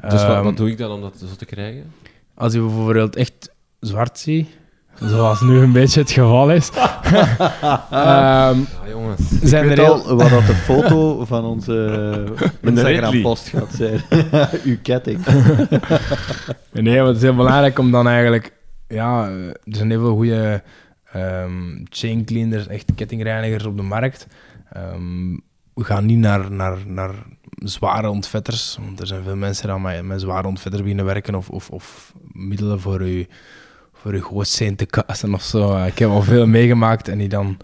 [0.00, 1.92] Dus wat, Ehm, wat doe ik dan om dat zo te krijgen?
[2.34, 3.50] als je bijvoorbeeld echt
[3.80, 4.48] zwart ziet,
[4.94, 8.54] zoals nu een beetje het geval is, ehm, Ja,
[8.88, 9.20] jongens.
[9.42, 10.06] zijn ik er weet heel...
[10.06, 11.94] al wat dat de foto van onze
[12.60, 12.92] Ridley.
[12.92, 14.00] Instagram-post gaat zijn.
[14.64, 15.26] Uw ketting.
[16.72, 18.52] Nee, maar het is heel belangrijk om dan eigenlijk...
[18.88, 20.62] Ja, eh, er zijn heel veel goede
[21.12, 24.26] ehm, chain cleaners, echt kettingreinigers op de markt.
[24.72, 25.32] Ehm,
[25.74, 27.14] we gaan niet naar, naar, naar
[27.54, 31.50] zware ontvetters, want er zijn veel mensen die met, met zware ontvetters beginnen werken of,
[31.50, 33.26] of, of middelen voor je,
[34.02, 35.84] voor je gootsteen te kassen of zo.
[35.84, 37.56] Ik heb al veel meegemaakt en die dan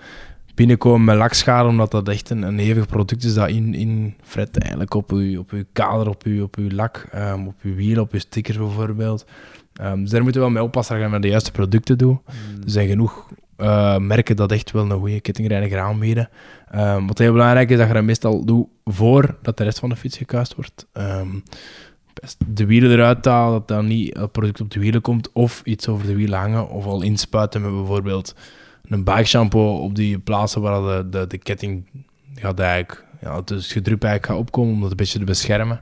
[0.54, 4.58] binnenkomen met lakschade, omdat dat echt een, een hevig product is dat in, in fret
[4.58, 8.00] eigenlijk op uw, op uw kader, op uw, op uw lak, ehm, op uw wiel,
[8.00, 9.26] op uw stickers bijvoorbeeld.
[9.72, 12.18] Ehm, dus daar moeten we wel mee oppassen dat je de juiste producten doet.
[12.64, 16.28] Er zijn genoeg eh, merken dat echt wel een goede kettingreiniger aanbieden.
[16.70, 19.96] Ehm, wat heel belangrijk is, dat je dat meestal doet voordat de rest van de
[19.96, 20.86] fiets gekuist wordt.
[22.20, 25.62] Ehm, de wielen eruit halen, dat dan niet het product op de wielen komt, of
[25.64, 28.34] iets over de wielen hangen, of al inspuiten met bijvoorbeeld
[28.88, 31.86] een bike shampoo op die plaatsen waar de, de, de ketting
[32.34, 35.80] gaat eigenlijk, ja, het dus gedrup eigenlijk gaat opkomen, om dat een beetje te beschermen.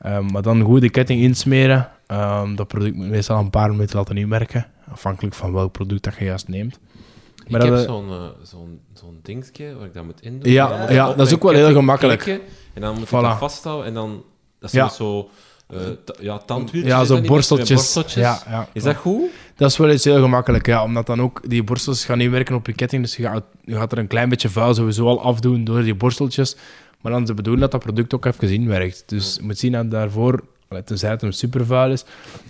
[0.00, 1.90] Ehm, maar dan goed de ketting insmeren.
[2.54, 6.24] dat product moet meestal een paar minuten laten inwerken, afhankelijk van welk product dat je
[6.24, 6.78] juist neemt.
[7.48, 10.52] Maar ik heb zo'n uh, zo'n zo'n dingetje waar ik dat moet in doen.
[10.52, 12.20] Ja, ja dat is ook wel heel gemakkelijk.
[12.20, 14.22] Klikken, en dan moet ik dat vasthouden en dan...
[14.58, 15.28] Dat is zo...
[15.74, 15.80] Uh,
[16.20, 16.94] ja, tandwieltjes.
[16.94, 17.68] Ja, zo borsteltjes.
[17.68, 18.22] borsteltjes.
[18.22, 19.30] Ja, ja, is dat goed?
[19.56, 20.82] Dat is wel iets heel gemakkelijk, ja.
[20.82, 23.02] Omdat dan ook die borstels gaan niet werken op je ketting.
[23.02, 25.94] Dus je gaat, je gaat er een klein beetje vuil sowieso al afdoen door die
[25.94, 26.56] borsteltjes.
[27.00, 29.02] Maar dan is de bedoeling dat dat product ook even inwerkt.
[29.06, 30.42] Dus je moet zien dat daarvoor
[30.84, 32.04] Tenzij het hem super vuil is.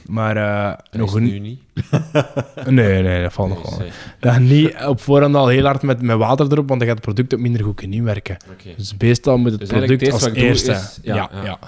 [0.07, 1.61] Maar uh, nog nu niet?
[2.67, 3.89] nee, nee, dat valt nog wel.
[4.21, 7.07] Dat niet op voorhand al heel hard met, met water erop, want dan gaat het
[7.07, 8.37] product ook minder goed kunnen werken.
[8.61, 8.75] Okay.
[8.77, 10.73] Dus meestal moet het dus product als eerste...
[10.73, 11.31] Is, ja, ja.
[11.33, 11.43] ja.
[11.45, 11.59] ja.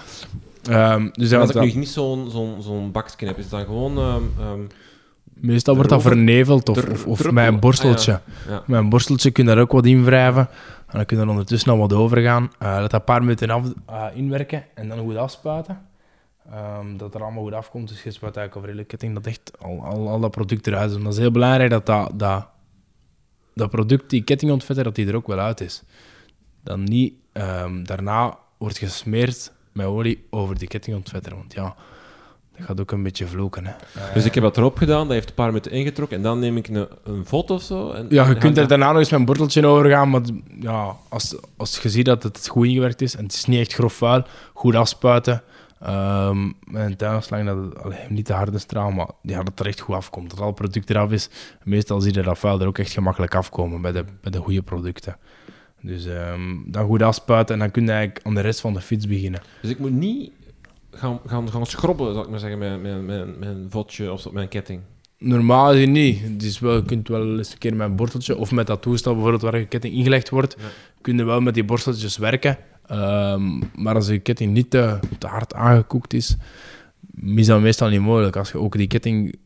[0.70, 3.98] Um, dus als ik nu niet zo'n zo'n zo'n bakje heb, is het dan gewoon...
[3.98, 4.66] Um, um,
[5.40, 8.12] Meestal wordt dat verneveld of, of, of met een borsteltje.
[8.12, 8.62] Ah, ja.
[8.66, 10.48] Met een borsteltje kun je daar ook wat in wrijven.
[10.86, 12.42] En dan kun je er ondertussen nog wat overgaan.
[12.42, 15.86] Uh, laat dat een paar minuten af, uh, inwerken en dan goed afspuiten.
[16.80, 17.88] Um, dat er allemaal goed afkomt.
[17.88, 20.90] Dus je spuit eigenlijk over hele ketting dat echt al, al, al dat product eruit
[20.90, 20.96] is.
[20.96, 22.46] En dat is heel belangrijk dat dat, dat,
[23.54, 25.82] dat product, die kettingontvetter, dat die er ook wel uit is.
[26.62, 31.34] Dan niet um, daarna wordt gesmeerd met olie over die kettingontvetter.
[31.34, 31.74] Want ja,
[32.56, 33.66] dat gaat ook een beetje vloeken.
[33.66, 33.72] Hè.
[34.14, 36.56] Dus ik heb dat erop gedaan, dat heeft een paar minuten ingetrokken en dan neem
[36.56, 37.90] ik een, een foto of zo.
[37.90, 40.22] En, ja, je kunt er daarna nog eens met een borteltje over gaan, maar
[40.60, 43.74] ja, als, als je ziet dat het goed ingewerkt is en het is niet echt
[43.74, 44.22] grof vuil,
[44.52, 45.42] goed afspuiten.
[45.86, 49.60] Um, met een tuinslang dat het allee, niet te harde straal, maar ja, dat het
[49.60, 50.30] er echt goed afkomt.
[50.30, 51.30] Dat al product eraf is.
[51.64, 54.62] Meestal zie je dat vuil er ook echt gemakkelijk afkomen bij de, bij de goede
[54.62, 55.16] producten.
[55.80, 58.80] Dus um, dan goed afspuiten en dan kun je eigenlijk aan de rest van de
[58.80, 59.40] fiets beginnen.
[59.62, 60.30] Dus ik moet niet
[60.90, 63.06] gaan, gaan, gaan schrobben, zal ik maar zeggen, met,
[63.38, 64.80] met een vodje of met een ketting?
[65.18, 66.40] Normaal gezien niet.
[66.40, 69.12] Dus wel, je kunt wel eens een keer met een borteltje of met dat toestel
[69.12, 70.64] bijvoorbeeld waar je ketting ingelegd wordt, ja.
[71.00, 72.58] kun je wel met die borsteltjes werken.
[72.90, 76.36] Um, maar als je ketting niet te, te, hard aangekoekt is,
[77.24, 78.36] is dat meestal niet mogelijk.
[78.36, 79.36] Als je ook die ketting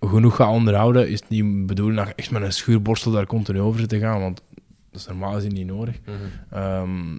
[0.00, 3.60] genoeg gaat onderhouden, is het niet bedoeld dat je echt met een schuurborstel daar continu
[3.60, 4.42] over te gaan, want
[4.90, 6.00] dat is normaal gezien niet nodig.
[6.06, 7.18] Mm um,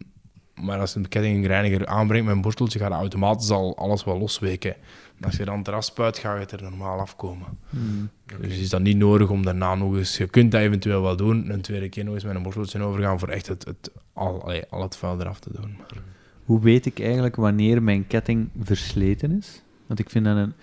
[0.62, 4.76] maar als je een kettingreiniger aanbrengt met een borsteltje, gaat automatisch al alles wel losweken.
[5.22, 7.48] als je dan eraf spuit, ga je het er normaal afkomen.
[7.70, 8.10] Mm.
[8.40, 10.18] Dus is dat niet nodig om daarna nog eens...
[10.18, 13.20] Je kunt dat eventueel wel doen, een tweede keer nog eens met een borsteltje overgaan
[13.20, 15.76] voor echt het, het, al, al het vuil eraf te doen.
[15.78, 16.02] Maar...
[16.44, 19.62] Hoe weet ik eigenlijk wanneer mijn ketting versleten is?
[19.88, 20.54] Want ik vind dat een...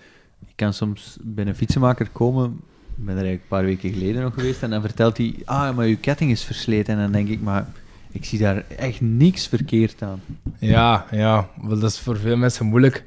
[0.47, 2.59] Ik kan soms bij een fietsenmaker komen,
[3.05, 5.87] ben er eigenlijk een paar weken geleden nog geweest, en dan vertelt hij, ah, maar
[5.87, 6.93] je ketting is versleten.
[6.93, 7.67] En dan denk ik, maar
[8.11, 10.21] ik zie daar echt niks verkeerd aan.
[10.57, 11.49] Ja, ja.
[11.67, 13.03] Dat is voor veel mensen moeilijk.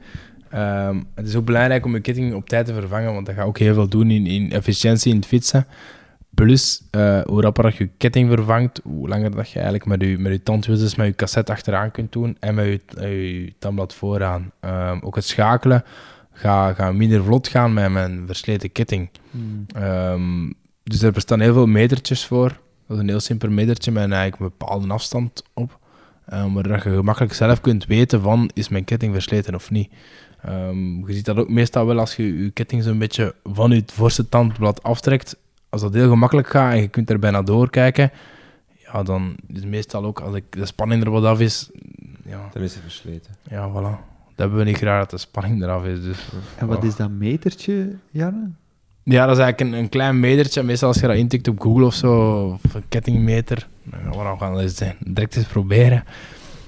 [0.54, 3.46] Um, het is ook belangrijk om je ketting op tijd te vervangen, want dat gaat
[3.46, 5.66] ook heel veel doen in, in efficiëntie in het fietsen.
[6.34, 10.32] Plus, uh, hoe rapper je ketting vervangt, hoe langer dat je eigenlijk met je, met
[10.46, 14.50] je met je cassette achteraan kunt doen en met je, je tandblad vooraan.
[14.60, 15.84] Um, ook het schakelen
[16.32, 19.10] gaat ga minder vlot gaan met mijn versleten ketting.
[19.30, 19.66] Hmm.
[19.76, 22.48] Um, dus er bestaan heel veel metertjes voor.
[22.86, 25.78] Dat is een heel simpel metertje met eigenlijk een bepaalde afstand op.
[26.32, 29.92] Um, waar je gemakkelijk zelf kunt weten van, is mijn ketting versleten of niet.
[30.48, 33.82] Um, je ziet dat ook meestal wel als je je ketting zo'n beetje van je
[33.86, 35.36] voorste tandblad aftrekt.
[35.68, 38.10] Als dat heel gemakkelijk gaat en je kunt er bijna doorkijken,
[38.76, 41.70] ja, dan is het meestal ook, als ik de spanning er wat af is...
[42.24, 43.34] Ja, dan is het versleten.
[43.50, 44.11] Ja, voilà.
[44.42, 46.02] Dat hebben we niet graag dat de spanning eraf is.
[46.02, 48.50] Dus, en wat is dat metertje, Janne?
[49.02, 50.62] Ja, dat is eigenlijk een, een klein metertje.
[50.62, 54.38] Meestal als je dat intikt op Google of zo, of een kettingmeter, dan gaan we
[54.38, 56.04] gaan eens direct eens proberen.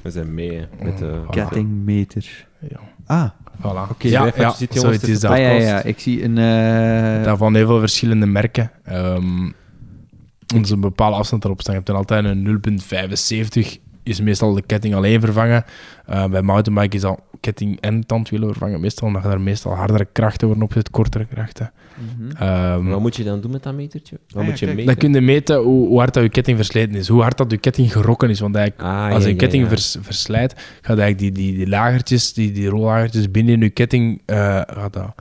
[0.03, 1.23] We zijn mee met de...
[1.31, 2.47] Kettingmeter.
[2.69, 2.81] Ja.
[3.07, 3.91] Ah, Voilà.
[3.91, 5.31] Oké, ja, ja, zo is dat.
[5.31, 6.37] Ah, ja, ja, ik zie een...
[6.37, 7.25] Uh...
[7.25, 8.71] Daarvan heel veel verschillende merken.
[8.91, 9.55] Um,
[10.55, 11.75] is een bepaalde afstand erop staan.
[11.75, 12.61] Je hebt dan altijd een
[13.67, 15.65] 0,75 is meestal de ketting alleen vervangen.
[16.11, 18.81] Uh, bij mountainbike is dat ketting en tandwielen vervangen.
[18.81, 21.73] Meestal omdat daar meestal hardere krachten worden opgezet, kortere krachten.
[22.19, 22.37] Mhm.
[22.37, 24.19] Ehm, Wat moet je dan doen met dat metertje?
[24.29, 24.87] Wat Ah, moet je ja, meten?
[24.87, 27.51] dan kun je meten hoe, hoe hard dat je ketting versleten is, hoe hard dat
[27.51, 28.41] je ketting gerokken is.
[28.41, 29.69] Want eigenlijk, Ah, als je ja, ketting ja.
[29.69, 30.53] vers- verslijt,
[30.83, 34.37] gaat eigenlijk die, die, die lagertjes, die, die rollagertjes binnen in je ketting, eh,
[34.67, 35.15] gaat dat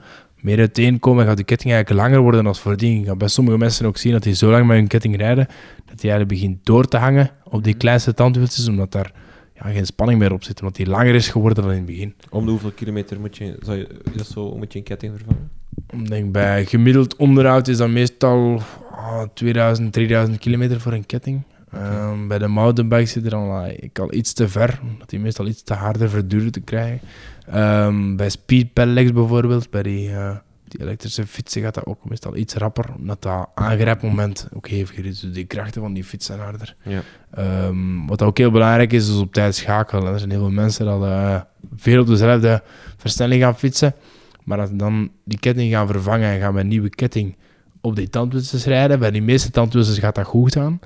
[0.44, 3.00] meer uiteenkomen en gaat je ketting eigenlijk langer worden dan voordien.
[3.00, 5.46] Je gaat bij sommige mensen ook zien dat die zo lang met hun ketting rijden,
[5.84, 9.12] dat die eigenlijk begint door te hangen op die kleinste tandwieltjes, omdat daar
[9.54, 12.14] ja, geen spanning meer op zit, omdat die langer is geworden dan in het begin.
[12.30, 15.50] Om de hoeveel kilometer moet je, zou je, dat zo, moet je een ketting vervangen?
[15.90, 21.42] Ik denk bij gemiddeld onderhoud is dat meestal ah, 2000, 3000 kilometer voor een ketting.
[21.70, 25.20] Ehm, bij de mountainbike zit er dan ah, ik al iets te ver, omdat die
[25.20, 27.00] meestal iets te harder verduren te krijgen.
[27.46, 30.36] Ehm, bij speed pedelecs bijvoorbeeld, bij die, eh,
[30.68, 35.20] die elektrische fietsen gaat dat ook meestal iets rapper, omdat dat aangrijpmoment ook heviger is.
[35.20, 36.76] Dus die krachten van die fiets zijn harder.
[36.82, 37.02] Ja.
[37.30, 40.12] Ehm, wat ook heel belangrijk is, is op tijd schakelen.
[40.12, 41.40] Er zijn heel veel mensen dat eh,
[41.76, 42.62] veel op dezelfde
[42.96, 43.94] versnelling gaan fietsen.
[44.44, 47.36] Maar als dan die ketting gaan vervangen en gaan met een nieuwe ketting
[47.80, 50.80] op die tandwieltjes rijden, bij die meeste tandwieltjes gaat dat goed gaan.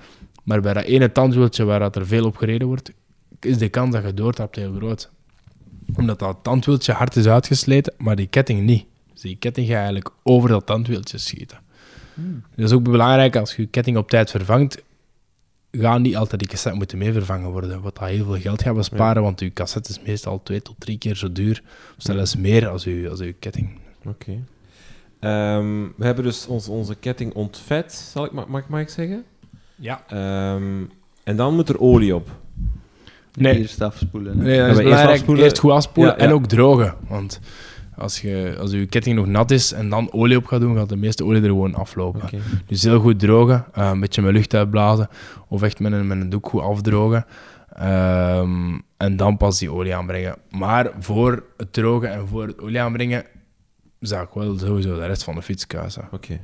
[0.44, 2.93] Maar bij dat ene tandwieltje waar dat er veel op gereden wordt,
[3.40, 5.10] is de kans dat je doortrapt heel groot.
[5.97, 8.85] Omdat dat tandwieltje hard is uitgesleten, maar die ketting niet.
[9.12, 11.59] Dus die ketting gaat eigenlijk over dat tandwieltje schieten.
[12.55, 14.82] Dat is ook belangrijk als je je ketting op tijd vervangt,
[15.70, 17.81] gaan niet altijd die cassette moeten mee vervangen worden.
[17.81, 20.98] Wat dat heel veel geld gaat besparen, want uw cassette is meestal twee tot drie
[20.98, 21.62] keer zo duur.
[21.97, 23.78] Of zelfs meer als uw, als uw ketting.
[24.05, 24.44] Oké.
[25.20, 29.24] Ehm, we hebben dus ons, onze ketting ontvet, zal ik, mag, mag, mag ik zeggen?
[29.74, 30.05] Ja.
[30.09, 30.85] Ehm,
[31.24, 32.31] en dan moet er olie op.
[33.40, 34.39] Nee, Eerst afspoelen.
[34.39, 34.44] hè.
[34.44, 35.10] nee dat we is eerst belangrijk.
[35.16, 35.44] afspoelen?
[35.44, 36.35] Eerst goed afspoelen Ja, en ja.
[36.35, 36.94] ook drogen.
[37.09, 37.40] Want
[37.97, 40.89] als, je, als uw ketting nog nat is en dan olie op gaat doen, gaat
[40.89, 42.20] de meeste olie er gewoon aflopen.
[42.66, 45.09] Dus heel goed drogen, eh, een beetje met lucht uitblazen
[45.48, 47.27] of echt met een, met een doek goed afdrogen.
[47.73, 50.36] Ehm, en dan pas die olie aanbrengen.
[50.51, 53.24] Maar voor het drogen en voor het olie aanbrengen
[54.01, 56.09] zou ik wel sowieso de rest van de fiets kuisen.
[56.12, 56.40] Oké.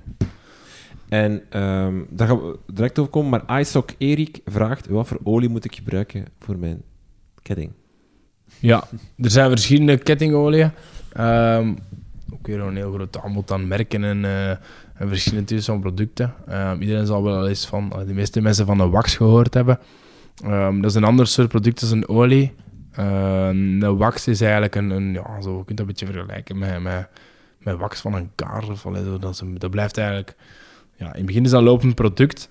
[1.15, 5.49] En ehm, daar gaan we direct over komen, maar iSock Erik vraagt, wat voor olie
[5.49, 6.83] moet ik gebruiken voor mijn
[7.43, 7.73] ketting?
[8.59, 8.85] Ja,
[9.17, 10.71] er zijn verschillende kettingolieën.
[11.13, 11.73] Ehm
[12.33, 14.25] ook weer een heel groot aanbod aan merken en,
[14.95, 16.35] en verschillende types van producten.
[16.47, 19.79] Ehm, iedereen zal wel eens van, de meeste mensen van een wax gehoord hebben.
[20.81, 22.53] Dat is een ander soort product als een olie.
[22.93, 26.59] Ehm, de wax is eigenlijk een, een ja, zo, je kunt dat een beetje vergelijken
[26.59, 27.09] met, met,
[27.59, 28.69] met wax van een kaars.
[28.69, 28.83] Of,
[29.21, 30.37] dat, is dat blijft eigenlijk,
[30.97, 32.51] ja, in het begin is dat lopend product,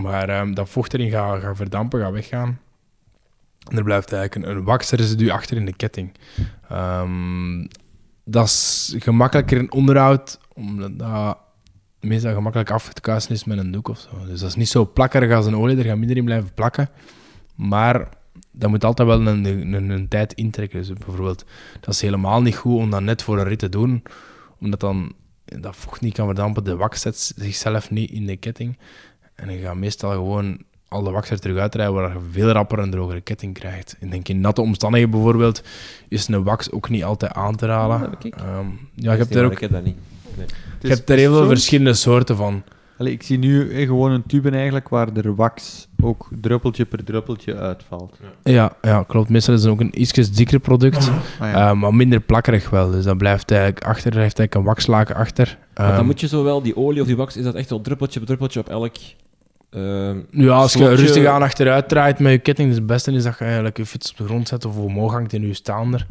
[0.00, 2.60] maar ehm, dat vocht erin gaat, gaat verdampen, gaat weggaan.
[3.70, 6.12] En er blijft eigenlijk een, een waxresidu achter in de ketting.
[6.68, 7.66] Ehm,
[8.24, 11.38] dat is gemakkelijker in onderhoud, omdat dat
[12.00, 14.26] meestal gemakkelijk af te kuisen is met een doek of zo.
[14.26, 16.88] Dus dat is niet zo plakkerig als een olie, er gaat minder in blijven plakken.
[17.54, 18.08] Maar
[18.52, 20.78] dat moet altijd wel een, een, een tijd intrekken.
[20.78, 21.44] Dus bijvoorbeeld,
[21.80, 24.02] dat is helemaal niet goed om dat net voor een rit te doen,
[24.60, 25.12] omdat dan
[25.46, 26.64] dat vocht niet kan verdampen.
[26.64, 28.78] De wax zet zichzelf niet in de ketting.
[29.34, 30.58] En je gaat meestal gewoon
[30.88, 33.96] al de wax er terug uitrijden, waar je veel rapper een drogere ketting krijgt.
[34.00, 35.62] Ik denk in natte omstandigheden bijvoorbeeld,
[36.08, 37.96] is een wax ook niet altijd aan te halen.
[37.96, 38.34] Oh, dat heb ik.
[38.34, 39.96] Ehm, ja, je hebt er ook Ik heb dat niet.
[40.36, 42.62] Het je is hebt er heel veel verschillende soorten van.
[42.98, 47.04] Allee, ik zie nu eh, gewoon een tube eigenlijk waar er wax ook druppeltje per
[47.04, 48.18] druppeltje uitvalt.
[48.42, 49.28] Ja, ja klopt.
[49.28, 51.10] Meestal is het ook een iets dikker product,
[51.40, 51.68] Ah, ja.
[51.70, 52.90] eh, maar minder plakkerig wel.
[52.90, 55.58] Dus dat blijft eigenlijk achter, er heeft eigenlijk een waxlaken achter.
[55.74, 57.80] Want dan Ehm, moet je zowel die olie of die wax, is dat echt wel
[57.80, 58.94] druppeltje op druppeltje op elk...
[59.70, 63.12] ehm, Ja, als je slotje- rustig aan achteruit draait met je ketting, dus het beste
[63.12, 65.54] is dat je eigenlijk je fiets op de grond zet of omhoog hangt in je
[65.54, 66.06] staander.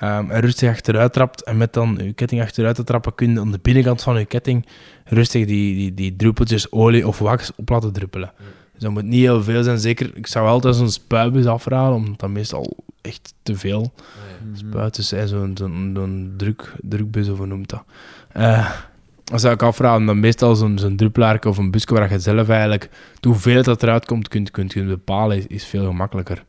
[0.00, 3.40] Ehm, en rustig achteruit trapt en met dan je ketting achteruit te trappen kun je
[3.40, 4.66] aan de binnenkant van je ketting
[5.04, 8.32] rustig die, die, die druppeltjes olie of wax op laten druppelen.
[8.72, 9.78] Dus dat moet niet heel veel zijn.
[9.78, 13.92] Zeker, ik zou altijd zo'n spuitbus afraden, omdat dat meestal echt te veel
[14.54, 15.28] spuiten zijn.
[15.28, 17.82] Zo'n zo'n zo'n druk, drukbus of hoe noemt dat.
[18.32, 18.70] Eh,
[19.24, 22.48] dan zou ik afraden, dan meestal zo'n zo'n druppelaar of een busje waar je zelf
[22.48, 22.90] eigenlijk
[23.20, 26.44] de hoeveelheid dat eruit komt kunt, kunt, kunt bepalen, is, is veel gemakkelijker.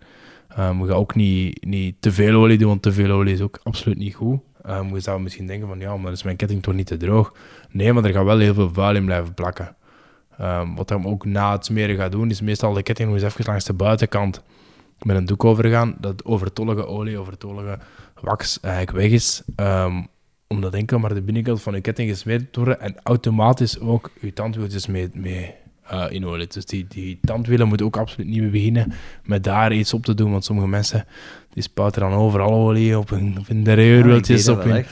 [0.60, 3.42] Um, we gaan ook niet, niet te veel olie doen, want te veel olie is
[3.42, 4.40] ook absoluut niet goed.
[4.68, 6.98] Um, je zou misschien denken van, ja, maar dan is mijn ketting toch niet te
[6.98, 7.34] droog?
[7.70, 9.76] Nee, maar er gaat wel heel veel vuil in blijven plakken.
[10.42, 13.28] Um, wat hij ook na het smeren gaat doen, is meestal de ketting nog eens
[13.28, 14.42] even langs de buitenkant
[15.02, 17.80] met een doek overgaan, dat overtollige olie, overtollige
[18.22, 19.44] wax eigenlijk weg is.
[20.48, 24.88] Omdat enkel maar de binnenkant van je ketting gesmeerd worden en automatisch ook je tandwieltjes
[24.88, 25.54] mee, mee
[25.94, 26.48] uh, in olie.
[26.48, 28.94] Dus die, die tandwielen moeten ook absoluut niet meer beginnen
[29.24, 31.06] met daar iets op te doen, want sommige mensen
[31.54, 34.86] die spuiten dan overal olie op hun, op hun Ja, op hun...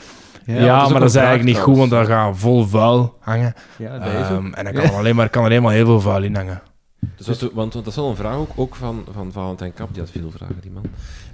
[0.46, 3.54] Ja, dat maar dat is eigenlijk niet goed, want dan gaat vol vuil hangen.
[3.78, 4.32] Ja.
[4.32, 6.62] Um, en dan kan, er alleen maar, kan er helemaal heel veel vuil in hangen.
[7.16, 9.94] Dus dat want, want dat is wel een vraag ook, ook van, van Valentijn Kap,
[9.94, 10.84] die had veel vragen, die man.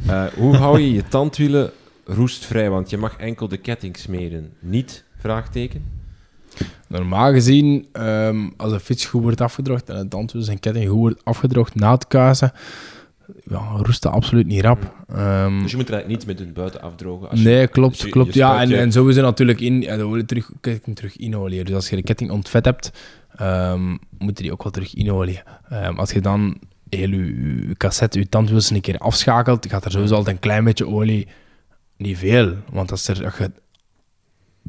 [0.07, 1.71] Eh, hoe hou je je tandwielen
[2.05, 4.53] roestvrij, want je mag enkel de ketting smeren.
[4.59, 5.03] Niet?
[5.17, 6.04] Vraagteken.
[6.87, 10.97] Normaal gezien, ehm, als een fiets goed wordt afgedroogd en het tandwiel en ketting goed
[10.99, 12.51] wordt afgedroogd na het kuisen,
[13.43, 14.93] ja, roest dat absoluut niet rap.
[15.07, 17.29] Ehm, Dus je moet er eigenlijk niets mee doen, buiten afdrogen.
[17.29, 17.99] Als je- nee, klopt.
[18.01, 18.33] je- klopt.
[18.33, 21.15] je ja, en, je- en sowieso natuurlijk in, de olie terug, ketting terug.
[21.15, 22.91] Dus als je de ketting ontvet hebt,
[23.35, 25.41] ehm, moet je die ook wel terug inolieën.
[25.69, 26.57] Ehm, als je dan
[26.89, 30.63] heel je, je cassette, je tandwiels een keer afschakelt, gaat er sowieso altijd een klein
[30.63, 31.27] beetje olie,
[31.97, 32.53] niet veel.
[32.71, 33.51] Want als, er, als, je,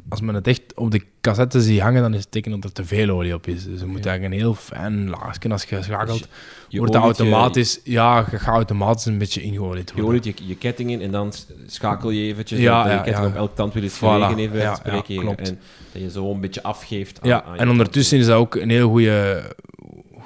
[0.09, 2.73] als men het echt op de cassette ziet hangen, dan is het teken dat er
[2.73, 3.65] te veel olie op is.
[3.65, 6.29] Dus je moet eigenlijk een heel fijn laagje, als je schakelt, Dus
[6.69, 10.21] je wordt je- automatisch, ja, je gaat automatisch een beetje ingeolied Je worden.
[10.21, 11.33] oliet je, je ketting in en dan
[11.67, 13.27] schakel je eventjes Ja, ja, ketting ja.
[13.27, 15.49] op elk tandwiel is Voilà, gelegen, even ja, klopt.
[15.49, 15.59] En
[15.93, 18.71] dat je zo een beetje afgeeft aan, Ja, aan en ondertussen is dat ook een
[18.71, 19.43] heel goede,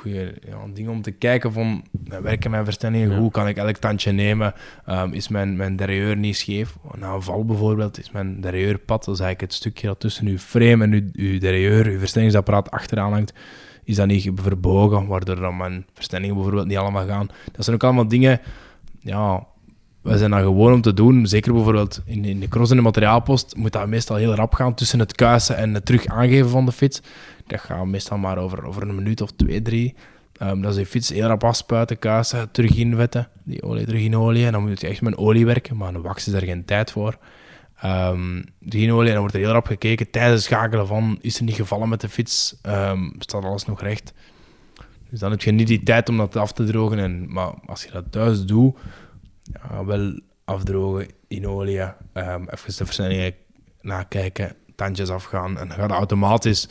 [0.00, 1.84] goede ja, ding om te kijken van,
[2.22, 3.32] werken mijn verstellingen goed?
[3.32, 4.54] Kan ik elk tandje nemen?
[4.86, 5.76] Ehm, is mijn, mijn
[6.20, 6.76] niet scheef?
[6.98, 10.38] Na een val bijvoorbeeld is mijn derailleurpad, dat is eigenlijk het stukje dat tussen uw
[10.38, 11.38] frame en uw, uw
[11.86, 13.32] uw verstellingsapparaat achteraan hangt,
[13.84, 17.28] is dat niet verbogen, waardoor dan mijn verstellingen bijvoorbeeld niet allemaal gaan.
[17.52, 18.40] Dat zijn ook allemaal dingen,
[19.00, 19.46] ja,
[20.02, 21.26] wij zijn dat gewoon om te doen.
[21.26, 24.74] Zeker bijvoorbeeld in, in de cross en de materiaalpost moet dat meestal heel rap gaan
[24.74, 27.00] tussen het kuisen en het terug aangeven van de fiets.
[27.46, 29.94] Dat gaat meestal maar over, over een minuut of twee, drie.
[30.36, 34.16] Ehm dat is je fiets heel rap afspuiten, kuisen, terug inwetten, die olie terug in
[34.16, 34.46] olie.
[34.46, 36.90] En dan moet je echt met olie werken, maar een wax is daar geen tijd
[36.90, 37.18] voor.
[37.80, 41.38] Terug in olie en dan wordt er heel rap gekeken tijdens het schakelen van, is
[41.38, 42.56] er niet gevallen met de fiets?
[42.62, 44.12] Ehm, staat alles nog recht?
[45.10, 46.98] Dus dan heb je niet die tijd om dat af te drogen.
[46.98, 48.76] En, maar als je dat thuis doet,
[49.52, 51.78] ja, wel afdrogen in olie,
[52.12, 53.34] ehm even de versnellingen
[53.80, 56.68] nakijken, tandjes afgaan en dan gaat automatisch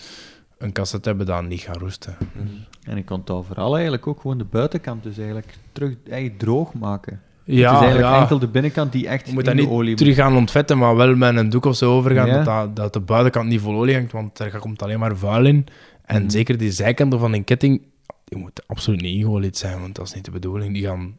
[0.57, 2.17] een cassette hebben dat niet gaan roesten.
[2.83, 7.21] En ik onthoud vooral eigenlijk ook gewoon de buitenkant dus eigenlijk terug eigenlijk droog maken.
[7.43, 8.21] Ja, het is eigenlijk ja.
[8.21, 10.95] enkel de binnenkant die echt Je moet in dat niet olie terug gaan ontvetten, maar
[10.95, 12.33] wel met een doek of zo overgaan, Ja.
[12.35, 15.45] dat, dat, dat de buitenkant niet vol olie hangt, want er komt alleen maar vuil
[15.45, 15.65] in.
[16.05, 16.29] En Mhm.
[16.31, 17.81] zeker die zijkanten van een ketting,
[18.23, 20.73] die moeten absoluut niet ingeolied zijn, want dat is niet de bedoeling.
[20.73, 21.17] Die gaan,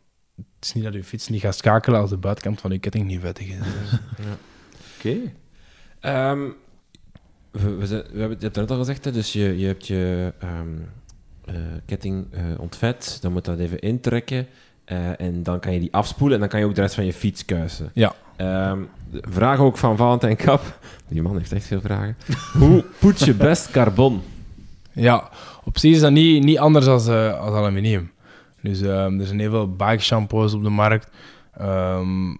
[0.58, 3.06] het is niet dat je fiets niet gaat schakelen als de buitenkant van je ketting
[3.06, 3.56] niet vettig is.
[3.58, 3.98] Dus-
[4.98, 5.16] Oké.
[6.00, 6.40] Ehm,
[7.50, 9.66] we, we, zijn- we hebben, je hebt het net al gezegd, hè, dus je, je
[9.66, 10.68] hebt je ehm,
[11.44, 11.54] eh,
[11.86, 14.46] ketting eh, ontvet, dan moet dat even intrekken
[14.84, 17.04] eh, en dan kan je die afspoelen en dan kan je ook de rest van
[17.04, 17.90] je fiets kuisen.
[17.94, 18.14] Ja.
[18.36, 18.78] Ehm,
[19.12, 22.16] vraag ook van Valentijn Kap, die man heeft echt veel vragen.
[22.52, 24.22] Hoe poets je best carbon?
[24.92, 25.30] Ja,
[25.64, 28.10] op zich is dat niet, niet anders als, eh, als aluminium.
[28.62, 31.10] Dus ehm, er zijn heel veel bike shampoos op de markt.
[31.52, 32.30] Ehm,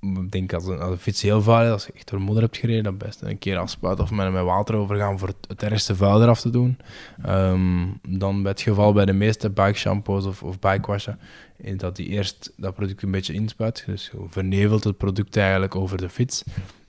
[0.00, 2.42] ik denk als een, als een fiets heel vuil is, als je echt door modder
[2.42, 5.96] hebt gereden, dat best een keer afspuiten of met, water overgaan voor het, het ergste
[5.96, 6.78] vuil eraf te doen.
[7.22, 11.18] Ehm, dan bij het geval bij de meeste bike shampoos of, of bike washen,
[11.56, 13.84] is dat die eerst dat product een beetje inspuit.
[13.86, 16.44] Dus je vernevelt het product eigenlijk over de fiets.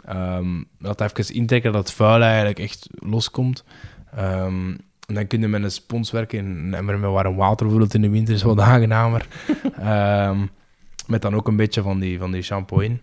[0.06, 3.64] Ehm laat even intrekken dat het vuil eigenlijk echt loskomt.
[4.16, 4.76] Ehm,
[5.08, 8.10] en dan kun je met een spons werken emmer met warm water, bijvoorbeeld in de
[8.10, 9.28] winter, is wat aangenamer.
[9.80, 10.38] Ehm,
[11.08, 13.02] met dan ook een beetje van die, van die shampoo in.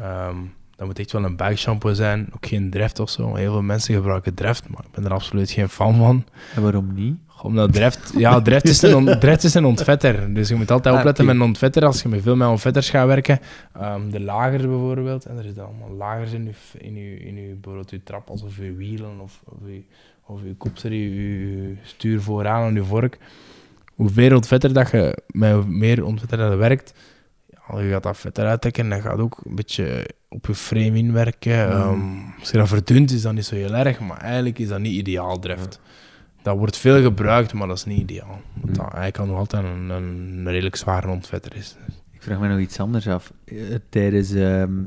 [0.00, 0.36] Ehm,
[0.76, 3.34] dat moet echt wel een buikshampoo zijn, ook geen Dreft of zo.
[3.34, 6.24] Heel veel mensen gebruiken Dreft, maar ik ben er absoluut geen fan van.
[6.54, 7.16] En waarom niet?
[7.42, 10.34] Omdat Dreft, ja, Dreft is, een on- Dreft is een ontvetter.
[10.34, 11.84] Dus je moet altijd Ah, opletten met een ontvetter.
[11.84, 13.38] Als je met veel met ontvetters gaat werken,
[13.72, 17.52] ehm, de lagers bijvoorbeeld, en er zitten allemaal lagers in je, in je, in je,
[17.54, 19.82] bijvoorbeeld je trappels of je wielen of, of je,
[20.26, 23.18] of je kopserie, je, stuur vooraan en je vork.
[23.94, 26.94] Hoe meer ontvetter dat je met meer ontvetter dat je werkt,
[27.46, 30.54] ja, je gaat dat vet eruit trekken en dat gaat ook een beetje op je
[30.54, 31.66] frame inwerken.
[31.66, 31.72] Mm.
[31.72, 34.80] Ehm, als je dat verdunt, is dat niet zo heel erg, maar eigenlijk is dat
[34.80, 35.80] niet ideaal, Dreft.
[36.42, 38.40] Dat wordt veel gebruikt, maar dat is niet ideaal.
[38.54, 41.76] Want dat eigenlijk kan nog altijd een, een redelijk zware ontvetter is.
[42.12, 43.32] Ik vraag me nog iets anders af.
[43.44, 43.56] Eh,
[43.88, 44.82] Tijdens ehm,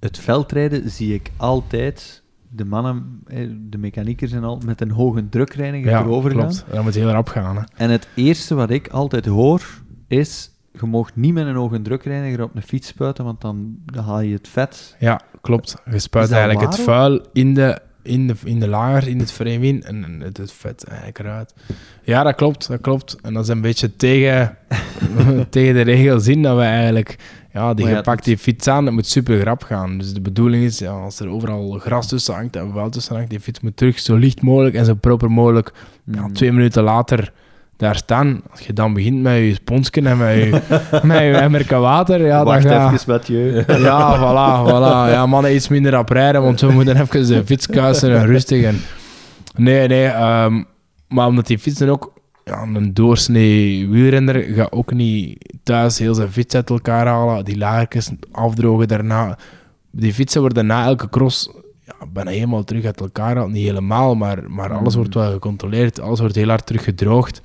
[0.00, 2.22] het veldrijden zie ik altijd
[2.56, 6.40] de mannen, eh, de mechaniekers en al, met een hoge drukreiniger erover gaan.
[6.40, 6.64] klopt.
[6.70, 7.56] Dat moet heel rap gaan.
[7.56, 7.62] Hè.
[7.76, 9.62] En het eerste wat ik altijd hoor
[10.08, 14.04] is, je mag niet met een hoge drukreiniger op een fiets spuiten, want dan, dan
[14.04, 14.96] haal je het vet.
[14.98, 15.76] Ja, klopt.
[15.90, 19.66] Je spuit eigenlijk het vuil in de, in de, in de lager, in het frame
[19.66, 21.54] in en en het, het vet eigenlijk eruit.
[22.02, 23.16] Ja, dat klopt, dat klopt.
[23.22, 24.56] En dat is een beetje tegen,
[25.50, 27.16] tegen de regels in dat we eigenlijk...
[27.56, 29.98] Ja, die je pakt die fiets aan, dat moet super grap gaan.
[29.98, 33.30] Dus de bedoeling is, ja, als er overal gras tussen hangt en vuil tussen hangt,
[33.30, 35.72] die fiets moet terug zo licht mogelijk en zo proper mogelijk
[36.04, 36.32] ja, Mm.
[36.32, 37.32] twee minuten later
[37.76, 38.40] daar staan.
[38.50, 40.50] Als je dan begint met je sponsje en met je,
[41.02, 42.92] met je emmerke water, ja, Wacht dan ga...
[42.92, 43.64] even, Mathieu.
[43.88, 45.12] Ja, voilà, voilà.
[45.12, 48.62] Ja, mannen iets minder rap rijden, want we moeten even de fiets kuisen en rustig.
[48.64, 48.80] En...
[49.56, 50.06] Nee, nee.
[50.06, 50.62] ehm,
[51.08, 52.12] maar omdat die fietsen ook...
[52.48, 57.44] Ja, een doorsnee wielrenner gaat ook niet thuis heel zijn fiets uit elkaar halen.
[57.44, 59.38] Die lagertjes afdrogen daarna.
[59.90, 61.50] die fietsen worden na elke cross
[61.84, 63.50] ja, bijna helemaal terug uit elkaar gehaald.
[63.52, 64.98] Niet helemaal, maar, maar alles Mm.
[65.00, 66.00] wordt wel gecontroleerd.
[66.00, 67.40] Alles wordt heel hard teruggedroogd.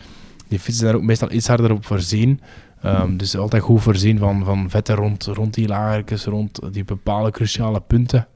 [0.48, 2.40] Die fietsen daar ook meestal iets harder op voorzien.
[2.82, 7.32] Ehm, dus altijd goed voorzien van, van vetten rond, rond die lagertjes, rond die bepaalde
[7.32, 8.28] cruciale punten.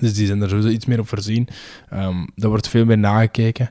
[0.00, 1.48] Dus die zijn er sowieso iets meer op voorzien.
[2.34, 3.70] Daar wordt veel meer nagekeken.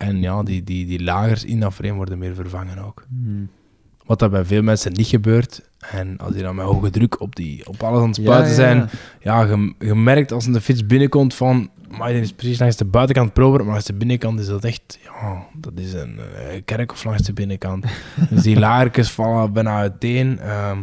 [0.00, 3.04] En ja, die, die, die lagers in dat frame worden meer vervangen ook.
[3.08, 3.48] Hmm.
[4.04, 5.62] Wat dat bij veel mensen niet gebeurt.
[5.90, 8.54] En als die dan met hoge druk op, die, op alles aan het spuiten ja,
[8.54, 8.78] zijn,
[9.20, 9.40] ja.
[9.40, 13.32] ja, je, je merkt als de fiets binnenkomt van, maar is precies langs de buitenkant
[13.32, 17.22] proper, maar langs de binnenkant is dat echt, ja, dat is een eh, kerkhof langs
[17.22, 17.84] de binnenkant.
[18.30, 20.38] dus die laarkes vallen bijna uiteen.
[20.38, 20.78] Ehm,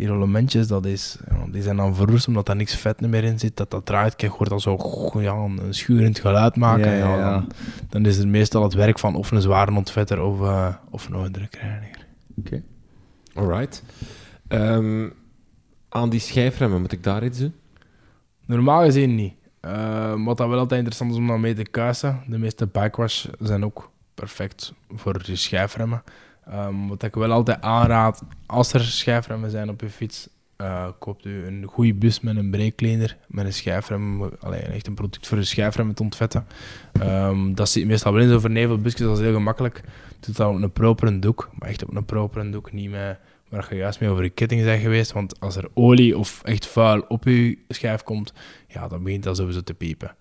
[0.00, 3.38] die rollementjes, dat is, ja, die zijn dan verroest omdat daar niks vet meer in
[3.38, 3.56] zit.
[3.56, 4.78] Dat dat draait, kijk, hoort al zo
[5.20, 6.96] ja, een schurend geluid maken.
[6.96, 7.30] Ja.
[7.30, 7.48] Dan,
[7.88, 11.32] dan is het meestal het werk van of een zware ontvetter of, eh, of een
[11.32, 12.06] drukreiniger.
[13.34, 13.82] Alright.
[14.48, 15.08] Ehm,
[15.88, 17.54] aan die schijfremmen, moet ik daar iets doen?
[18.46, 19.34] Normaal gezien niet.
[19.60, 22.20] Eh, wat dat wel altijd interessant is om dan mee te kuisen.
[22.26, 26.02] De meeste bikewash zijn ook perfect voor je schijfremmen.
[26.50, 31.24] Ehm, wat ik wel altijd aanraad, als er schijfremmen zijn op je fiets, eh, koopt
[31.24, 35.38] u een goede bus met een breekcleaner, met een schijfrem, alleen echt een product voor
[35.38, 36.46] je schijfremmen te ontvetten.
[36.92, 39.80] Ehm, dat zit meestal wel in zo'n vernevelbusjes, dat is heel gemakkelijk.
[40.20, 43.18] Doe dat op een propere doek, maar echt op een propere doek, niet met
[43.50, 45.12] waar je juist mee over je ketting bent geweest.
[45.12, 48.32] Want als er olie of echt vuil op je schijf komt,
[48.68, 50.14] ja, dan begint dat sowieso te piepen.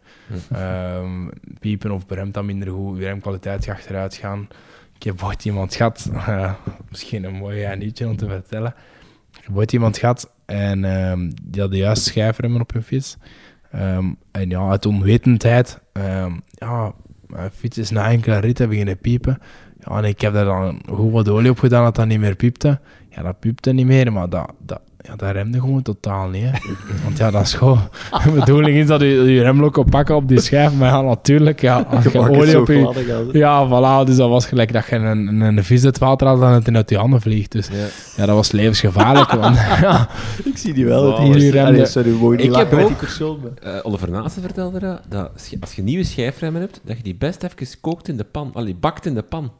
[0.51, 1.27] Ehm,
[1.59, 4.47] piepen of remt dan minder goed, je remkwaliteit gaat achteruit gaan.
[4.99, 6.53] Ik heb iemand gehad, eh,
[6.89, 8.73] misschien een mooi nieuwtje om te vertellen.
[9.31, 13.17] Ik heb iemand gehad en ehm, die had de juiste schijfremmen op hun fiets.
[13.71, 16.93] Ehm, en ja, uit onwetendheid, ehm, ja,
[17.27, 19.37] mijn fiets is na enkele ritten beginnen piepen.
[19.79, 22.35] Ja, en ik heb daar dan goed wat olie op gedaan dat dat niet meer
[22.35, 22.79] piepte.
[23.09, 26.43] Ja, dat piepte niet meer, maar dat, dat, ja, dat remde gewoon totaal niet.
[26.43, 26.51] Hè.
[27.03, 27.79] Want ja, dat is gewoon...
[28.25, 31.61] De bedoeling is dat je je remlok op pakken op die schijf, maar ja, natuurlijk,
[31.61, 33.29] ja, als je olie op je...
[33.31, 36.27] Ja, voilà, dus dat was gelijk dat je een, een, een vis uit het water
[36.27, 37.51] had en het in uit je handen vliegt.
[37.51, 37.75] Dus Ja.
[38.17, 39.31] ja, dat was levensgevaarlijk.
[39.31, 40.07] want, ja,
[40.43, 41.03] Ik zie die wel.
[41.03, 41.13] Wow.
[41.17, 43.01] het hier Die remde- sorry, Ik heb ook-
[43.63, 47.03] Eh, Oliver Naassen vertelde dat, dat als je- als je nieuwe schijfremmen hebt, dat je
[47.03, 48.51] die best even kookt in de pan.
[48.53, 49.51] Allee, bakt in de pan.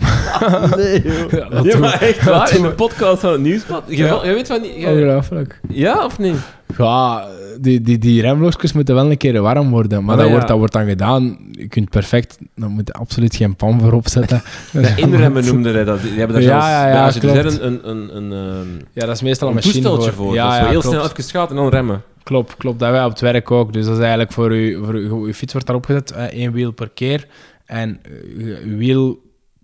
[0.76, 1.30] Nee, joh.
[1.30, 3.82] ja, ja, maar echt waar, in de podcast van het nieuwsblad.
[3.86, 4.20] Je, Ja.
[4.24, 4.74] je weet van niet...
[4.74, 5.60] je- Ongelooflijk.
[5.68, 6.36] ja of niet?
[6.78, 7.26] Ja,
[7.60, 10.04] die, die, die remblokjes moeten wel een keer warm worden.
[10.04, 10.32] Maar Ah, dat, ja.
[10.32, 11.38] wordt, dat wordt dan gedaan.
[11.52, 12.38] Je kunt perfect...
[12.54, 14.42] Dan moet je absoluut geen pan voor opzetten.
[14.72, 16.02] De inremmen noemde hij dat.
[16.02, 19.22] Die hebben daar Ja, zelfs, ja, ja, er een, een, een, een, Ja, dat is
[19.22, 20.24] meestal een een machine toesteltje voor.
[20.26, 20.34] voor.
[20.34, 20.96] Ja, dat is ja, zo heel klopt.
[20.96, 22.02] snel even gaat en dan remmen.
[22.22, 22.78] Klopt, klopt.
[22.78, 23.72] Dat wij op het werk ook.
[23.72, 26.90] Dus dat is eigenlijk voor je, voor fiets wordt daarop gezet, eh, één wiel per
[26.94, 27.26] keer.
[27.66, 29.20] En eh, je je wiel,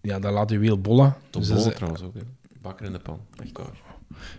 [0.07, 1.15] ja, dan laat je wiel bollen.
[1.31, 2.15] Tot Dus dat is- bollen trouwens ook.
[2.15, 2.21] hè.
[2.63, 3.21] Bakken in de pan.
[3.43, 3.67] Echt waar.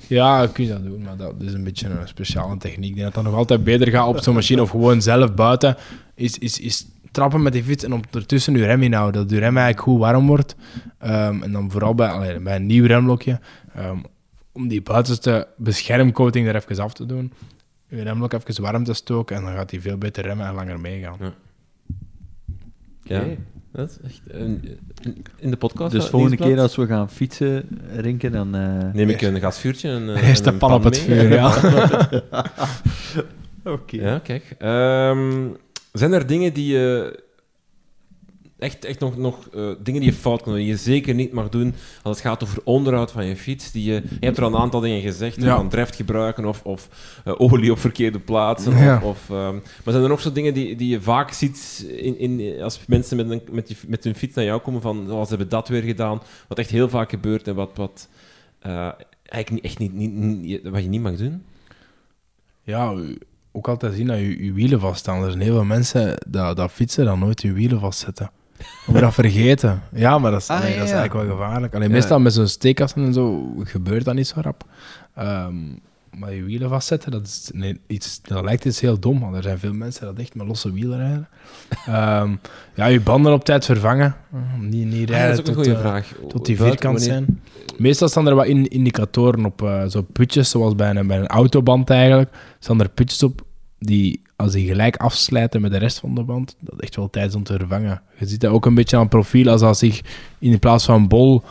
[0.07, 2.89] ja, kun je dat doen, maar dat is een beetje een speciale techniek.
[2.89, 5.75] Ik denk dat dat nog altijd beter gaat op zo'n machine of gewoon zelf buiten.
[6.15, 9.21] Is, is, is trappen met die fiets en ondertussen je rem inhouden.
[9.21, 10.55] Dat je rem eigenlijk goed warm wordt.
[10.97, 13.39] Ehm, en dan vooral bij, allee, bij een nieuw remblokje,
[13.73, 13.97] ehm,
[14.51, 17.33] om die buitenste beschermcoating er even af te doen.
[17.87, 20.79] Je remblok even warm te stoken en dan gaat hij veel beter remmen en langer
[20.79, 21.17] meegaan.
[21.19, 21.33] Ja.
[23.21, 23.37] Oké.
[23.77, 24.21] Dat is echt...
[24.27, 24.77] een-
[25.37, 28.55] in de podcast Dus volgende keer als we gaan fietsen, Rinken, dan...
[28.55, 31.53] eh, Neem ik een gasvuurtje en, eh, Eerst de een pan op het vuur, ja.
[33.75, 33.95] Oké.
[34.01, 34.55] Ja, kijk.
[34.57, 35.47] Ehm,
[35.91, 37.19] zijn er dingen die je...
[38.59, 41.31] Echt, echt nog, nog eh, dingen die je fout kan doen, die je zeker niet
[41.31, 41.73] mag doen
[42.03, 43.71] als het gaat over onderhoud van je fiets.
[43.71, 45.55] Die je, je hebt er al een aantal dingen gezegd, Ja.
[45.55, 46.89] van dreft gebruiken of, of
[47.25, 48.77] eh, olie op verkeerde plaatsen.
[48.77, 48.95] Ja.
[48.95, 49.63] Of, of, ehm, maar
[49.93, 53.29] zijn er nog zo dingen die, die je vaak ziet in, in, als mensen met,
[53.29, 55.81] een, met, die, met hun fiets naar jou komen van oh, ze hebben dat weer
[55.83, 58.09] gedaan, wat echt heel vaak gebeurt en wat, wat
[58.59, 58.89] eh,
[59.23, 61.43] eigenlijk echt niet, niet, niet- wat je niet mag doen?
[62.63, 62.95] Ja,
[63.51, 65.23] ook altijd zien dat je, je wielen vaststaan.
[65.23, 68.31] Er zijn heel veel mensen dat, dat fietsen dan nooit hun wielen vastzetten.
[68.87, 69.81] Of dat vergeten.
[69.91, 71.75] Ja, maar dat is, Ah, nee, ja, dat is eigenlijk wel gevaarlijk.
[71.75, 71.93] Alleen Ja.
[71.93, 74.63] meestal met zo'n steekkasten en zo gebeurt dat niet zo rap.
[75.15, 75.55] Ehm,
[76.17, 79.19] maar je wielen vastzetten, dat, is nee, iets, dat lijkt iets heel dom.
[79.19, 81.27] Want er zijn veel mensen dat echt met losse wielen rijden.
[81.85, 82.31] Ehm,
[82.75, 84.15] ja, je banden op tijd vervangen.
[84.59, 86.13] Niet, niet Ah, rijden dat is ook een tot, goede eh, vraag.
[86.29, 87.41] tot die Welke vierkant zijn.
[87.77, 91.27] Meestal staan er wat in, indicatoren op, eh zo putjes, zoals bij een, bij een
[91.27, 92.29] autoband eigenlijk.
[92.59, 93.41] Staan er putjes op
[93.79, 97.09] die, als die gelijk afslijten met de rest van de band, dat is echt wel
[97.09, 98.01] tijd om te vervangen.
[98.17, 100.01] Je ziet dat ook een beetje aan het profiel, als dat zich
[100.39, 101.43] in plaats van bol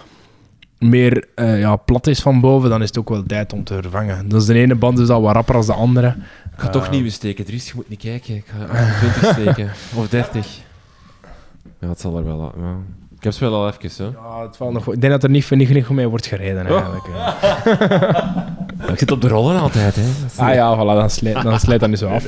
[0.79, 3.79] meer eh, ja, plat is van boven, dan is het ook wel tijd om te
[3.81, 4.29] vervangen.
[4.29, 6.07] Dus de ene band is al wat rapper als de andere.
[6.53, 7.67] Ik ga toch Eh, nieuwe steken, Dries.
[7.67, 8.35] Je moet niet kijken.
[8.35, 9.71] Ik ga 28 steken.
[9.95, 10.59] Of 30.
[11.81, 12.53] Ja, het zal er wel...
[12.59, 12.75] Ja.
[13.17, 14.11] Ik heb ze wel al even, hè.
[14.11, 17.07] Ja, het valt nog, ik denk dat er niet, niet genoeg mee wordt gereden eigenlijk.
[17.07, 18.89] eh.
[18.93, 20.03] Ik zit op de rollen altijd, hè.
[20.37, 22.25] Ah ja, voilà, dan slijt, dan slijt dat niet zo af.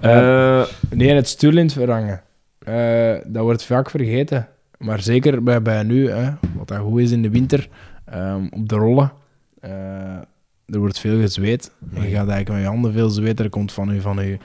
[0.00, 2.22] Eh, Nee, het stuurlint vervangen.
[2.58, 4.48] Eh, dat wordt vaak vergeten.
[4.78, 7.68] Maar zeker bij, bij nu, hè, wat dat goed is in de winter,
[8.04, 9.12] ehm, op de rollen.
[9.60, 9.70] eh,
[10.66, 11.72] er wordt veel gezweet.
[11.94, 13.40] En je gaat eigenlijk met je handen veel zweet.
[13.40, 14.38] Er komt van je, van je,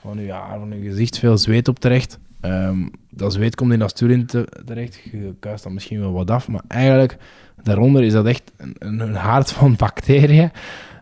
[0.00, 2.18] van je haar, van je gezicht veel zweet op terecht.
[2.40, 2.78] Ehm,
[3.10, 5.00] dat zweet komt in dat stuurlint te- terecht.
[5.12, 6.48] Je kuist dat misschien wel wat af.
[6.48, 7.16] Maar eigenlijk,
[7.62, 10.50] daaronder is dat echt een, een, een haard van bacteriën.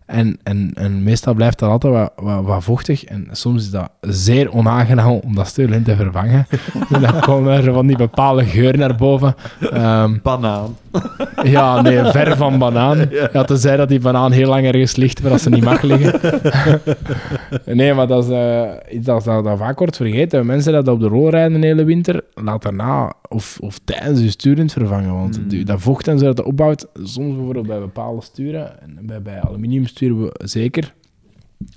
[0.06, 3.04] En, en, en meestal blijft dat altijd wat, wat, wat vochtig.
[3.04, 6.46] En soms is dat zeer onaangenaam om dat stuurlint te vervangen.
[6.92, 9.34] en dan komen er van die bepaalde geur naar boven.
[9.60, 10.76] Ehm, Banaan.
[11.42, 13.08] ja, nee, ver van banaan.
[13.32, 16.20] Ja, tenzij dat die banaan heel lang ergens ligt, waar dat ze niet mag liggen.
[17.78, 20.46] nee, maar dat is eh, iets dat, dat, dat vaak wordt vergeten.
[20.46, 24.30] Mensen dat op de rol rijden de hele winter, laat daarna of, of tijdens je
[24.30, 25.14] stuurlint vervangen.
[25.14, 25.64] Want Mm.
[25.64, 29.95] dat vocht en zo dat opbouwt, soms bijvoorbeeld bij bepaalde sturen, en bij, bij aluminiumsturen
[29.98, 30.94] we- zeker,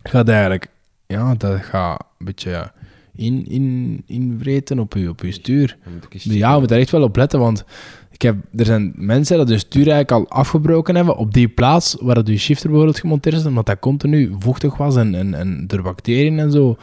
[0.04, 0.68] gaat eigenlijk,
[1.08, 2.72] ja, dat gaat een beetje
[3.16, 5.78] in, in, invreten op je, op je stuur.
[5.94, 7.64] moet Ja, we moeten daar echt wel op letten, want
[8.12, 11.98] ik heb, er zijn mensen dat hun stuur eigenlijk al afgebroken hebben op die plaats
[12.00, 15.68] waar dat je shifter bijvoorbeeld gemonteerd is, omdat dat continu vochtig was en, en, en
[15.68, 16.78] door bacteriën en zo.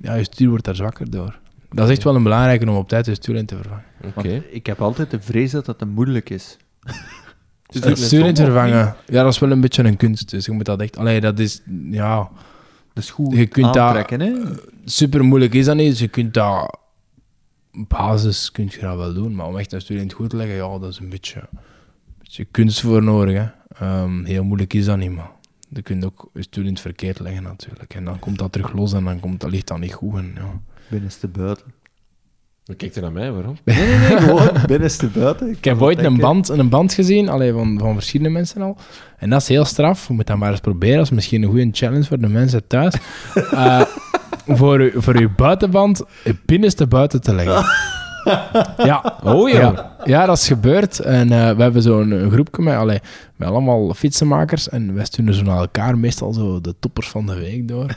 [0.00, 1.38] Ja, je stuur wordt daar zwakker door.
[1.70, 3.84] Dat is echt wel een belangrijke om op tijd je stuur in te vervangen.
[4.14, 4.42] Oké.
[4.50, 6.56] Ik heb altijd de vrees dat dat te moeilijk is.
[7.68, 7.98] Dus Het
[8.34, 10.30] te vervangen, ja, dat is wel een beetje een kunst.
[10.30, 10.96] Dus je moet dat echt...
[10.96, 11.62] Allee, dat is...
[11.90, 12.30] Ja,
[12.92, 14.32] Dat is goed Je kunt dat- hè?
[14.84, 15.90] super moeilijk is dat niet.
[15.90, 16.78] Dus je kunt dat...
[17.72, 20.78] Basis kun je dat wel doen, maar om echt een het goed te leggen, ja,
[20.78, 21.58] dat is een beetje, een
[22.18, 23.34] beetje kunst voor nodig.
[23.36, 23.46] Hè.
[23.86, 25.30] Ehm, heel moeilijk is dat niet, maar
[25.68, 27.94] je kunt ook je in het verkeerd leggen natuurlijk.
[27.94, 30.14] En dan komt dat terug los en dan komt, dat ligt dat niet goed.
[30.16, 30.60] En, ja.
[30.88, 31.66] Binnenste buiten.
[32.68, 33.56] Dan kijkt er naar mij, waarom?
[33.64, 35.50] Nee, nee, nee, gewoon binnenste buiten.
[35.50, 38.76] Ik heb ooit een band, een band gezien, allee, van, van verschillende mensen al.
[39.18, 40.08] En dat is heel straf.
[40.08, 40.96] Je moet dat maar eens proberen.
[40.96, 42.94] Dat is misschien een goede challenge voor de mensen thuis.
[43.34, 43.80] Eh,
[44.58, 47.64] voor, u, voor uw buitenband het binnenste buiten te leggen.
[48.76, 49.18] Ja.
[49.24, 49.96] Oh ja.
[50.04, 50.98] Ja, dat is gebeurd.
[50.98, 53.00] En eh, we hebben zo'n een groepje met, allee,
[53.36, 54.68] met allemaal fietsenmakers.
[54.68, 57.94] En wij sturen zo naar elkaar meestal zo de toppers van de week door.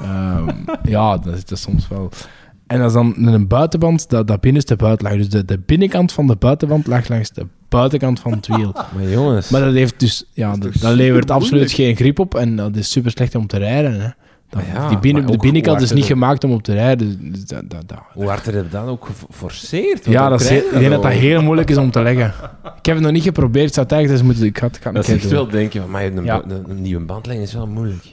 [0.00, 0.48] Ehm,
[0.82, 2.10] ja, dat is, dat is soms wel...
[2.70, 5.16] En dat is dan een buitenband dat, dat binnenste buiten lag.
[5.16, 8.72] Dus de, de binnenkant van de buitenband lag langs de buitenkant van het wiel.
[8.94, 9.48] Maar jongens.
[9.48, 10.24] Maar dat heeft dus...
[10.32, 12.34] Ja, Dat dat, is dat levert absoluut geen grip op.
[12.34, 14.00] En dat is super slecht om te rijden.
[14.00, 14.08] Hè.
[14.48, 17.32] Dat, Ja, die binnen, de binnenkant is niet gemaakt om op te rijden.
[17.32, 20.04] Dus dat, dat, dat, Hoe hard er dat dan ook geforceerd?
[20.04, 22.34] ja, dat is, ik je denk dat dat heel moeilijk is om te leggen.
[22.78, 23.66] Ik heb het nog niet geprobeerd.
[23.68, 24.46] Ik zou het eigenlijk dus moeten...
[24.48, 26.42] Ik het, ik het Dat is echt wel denken van, maar een, Ja.
[26.48, 28.04] een, een nieuwe band leggen is wel moeilijk.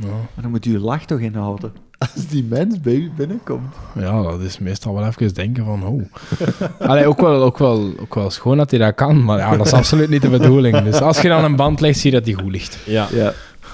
[0.00, 0.06] Ja.
[0.08, 1.72] Maar dan moet je je lach toch inhouden.
[1.98, 2.80] Als die mens
[3.16, 3.74] binnenkomt.
[3.94, 6.02] Ja, dat is meestal wel even denken van, oh.
[6.90, 9.66] Allee, ook wel, ook, wel, ook wel schoon dat hij dat kan, maar ja, dat
[9.66, 10.82] is absoluut niet de bedoeling.
[10.82, 12.78] Dus als je dan een band legt, zie je dat die goed ligt.
[12.86, 13.08] Ja.
[13.10, 13.32] Ja.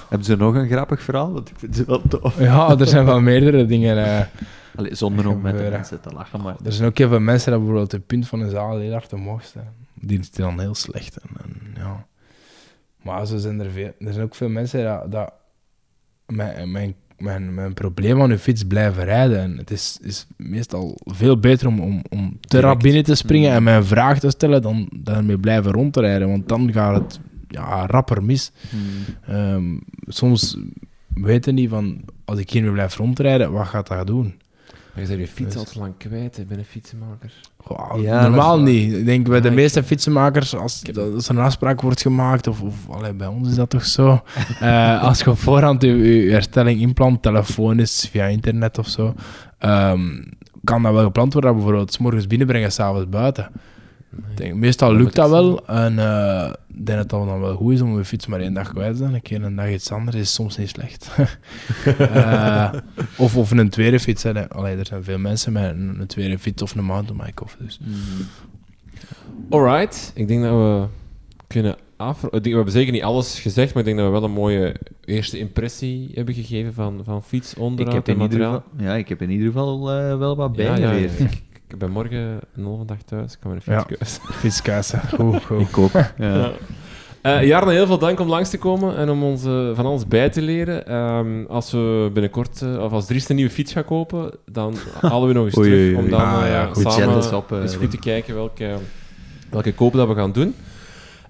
[0.09, 1.31] Hebben ze nog een grappig verhaal?
[1.31, 2.39] Want ik vind ze wel tof.
[2.39, 4.05] Ja, er zijn wel meerdere dingen.
[4.05, 4.25] eh.
[4.75, 6.55] Allee, zonder om met de mensen te lachen, maar...
[6.65, 9.13] er zijn ook heel veel mensen dat bijvoorbeeld de punt van een zaal heel hard
[9.13, 9.73] omhoog staan.
[9.93, 11.17] Die is dan heel slecht.
[11.17, 12.05] En, en, ja.
[13.01, 13.91] Maar zo zijn er veel.
[13.99, 15.33] Er zijn ook veel mensen dat, dat
[16.25, 19.39] mijn, mijn, mijn, mijn probleem aan hun fiets blijven rijden.
[19.39, 23.49] En het is, is meestal veel beter om, om, om te rap binnen te springen
[23.49, 23.55] Mm.
[23.55, 26.29] en mijn vraag te stellen dan daarmee blijven rondrijden.
[26.29, 28.51] Want dan gaat het ja, rapper mis.
[28.69, 29.35] Hmm.
[29.35, 29.77] Ehm,
[30.07, 30.57] soms
[31.13, 34.33] weten niet van, als ik hiermee blijf rondrijden, wat gaat dat doen?
[34.93, 37.33] Maar je bent je fiets Dus- al te lang kwijt, hè, bij een fietsenmaker.
[37.57, 38.93] Goh, Ja, normaal niet.
[38.93, 42.61] Ik denk bij de Ja, ik- meeste fietsenmakers, als, er een afspraak wordt gemaakt, of,
[42.61, 44.21] of allee, bij ons is dat toch zo.
[44.59, 49.13] Eh, als je op voorhand je, je herstelling inplant, telefonisch, via internet of zo,
[49.59, 50.23] ehm,
[50.63, 51.51] kan dat wel gepland worden.
[51.51, 53.49] dat we Bijvoorbeeld, s morgens binnenbrengen, s'avonds buiten.
[54.29, 55.67] Ik denk, meestal Dat lukt dat ik wel.
[55.67, 58.53] En eh, ik denk dat dat dan wel goed is om je fiets maar één
[58.53, 59.13] dag kwijt te zijn.
[59.13, 61.09] Een keer een dag iets anders is soms niet slecht.
[61.97, 62.73] Eh,
[63.17, 64.23] of, of een tweede fiets.
[64.23, 64.49] Hè.
[64.49, 67.43] Allee, er zijn veel mensen met een, een tweede fiets of een mountainbike.
[67.43, 67.79] Of, dus.
[67.83, 68.27] Hmm.
[69.49, 70.85] Alright, ik denk dat we
[71.47, 72.23] kunnen af.
[72.23, 74.75] ik We hebben zeker niet alles gezegd, maar ik denk dat we wel een mooie
[75.05, 78.63] eerste impressie hebben gegeven van, van fiets, Ik onderhoud heb, en in ieder materiaal.
[78.71, 81.41] geval, ja, ik heb in ieder geval eh, wel wat Ja, ja, bijgeleerd.
[81.73, 83.33] Ik, ben morgen een halve dag thuis.
[83.33, 83.79] Ik kan mijn Ja.
[83.87, 84.33] fiets keuzen.
[84.41, 85.01] Fietskuisen.
[85.19, 85.61] Goed, goed.
[85.61, 85.91] Ik ook.
[86.17, 86.51] Ja.
[87.21, 90.07] Eh, Jarno, heel veel dank om langs te komen en om ons eh, van alles
[90.07, 90.87] bij te leren.
[90.87, 95.27] Ehm, als we binnenkort, eh, of als Dries een nieuwe fiets gaat kopen, dan halen
[95.27, 96.91] we nog eens Oei, terug oei, om dan Ah, ja, goed.
[96.91, 98.69] Samen eens op, eens goed te kijken welke,
[99.49, 100.55] welke koop dat we gaan doen.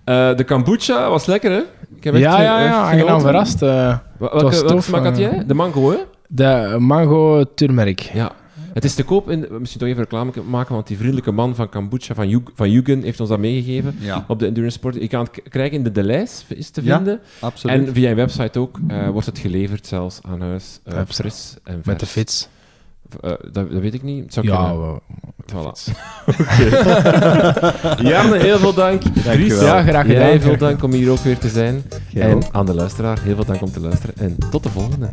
[0.03, 1.61] Eh, de kombucha was lekker, hè?
[1.95, 2.81] Ik heb echt Ja, ja, ja.
[2.81, 3.59] Aangenaam verrast.
[3.59, 5.43] Welke, was welke smaak had jij?
[5.47, 5.97] De mango, hè?
[6.27, 7.99] de mango turmeric.
[7.99, 8.31] Ja.
[8.73, 11.69] Het is te koop, in, misschien toch even reclame maken, want die vriendelijke man van
[11.69, 14.95] Kombucha, van, Jug- van Jugen, heeft ons dat meegegeven Ja, op de Endurance Sport.
[14.95, 17.19] Je kan het krijgen in de Delijs, is te Ja, vinden.
[17.39, 17.87] absoluut.
[17.87, 20.79] En via je website ook eh, wordt het geleverd zelfs aan huis.
[21.07, 21.85] fris en vers.
[21.85, 22.47] Met de fiets.
[23.21, 24.23] Eh, dat, dat weet ik niet.
[24.23, 24.79] Het zou Ja, kunnen.
[24.79, 25.01] wel.
[25.53, 25.93] Voilà.
[28.09, 29.01] Jarne, heel veel dank.
[29.01, 30.07] Dries, Ja, graag gedaan.
[30.27, 31.83] Jij veel dank om hier ook weer te zijn.
[32.09, 32.43] Jij en ook.
[32.51, 34.15] aan de luisteraar, heel veel dank om te luisteren.
[34.17, 35.09] En tot de volgende.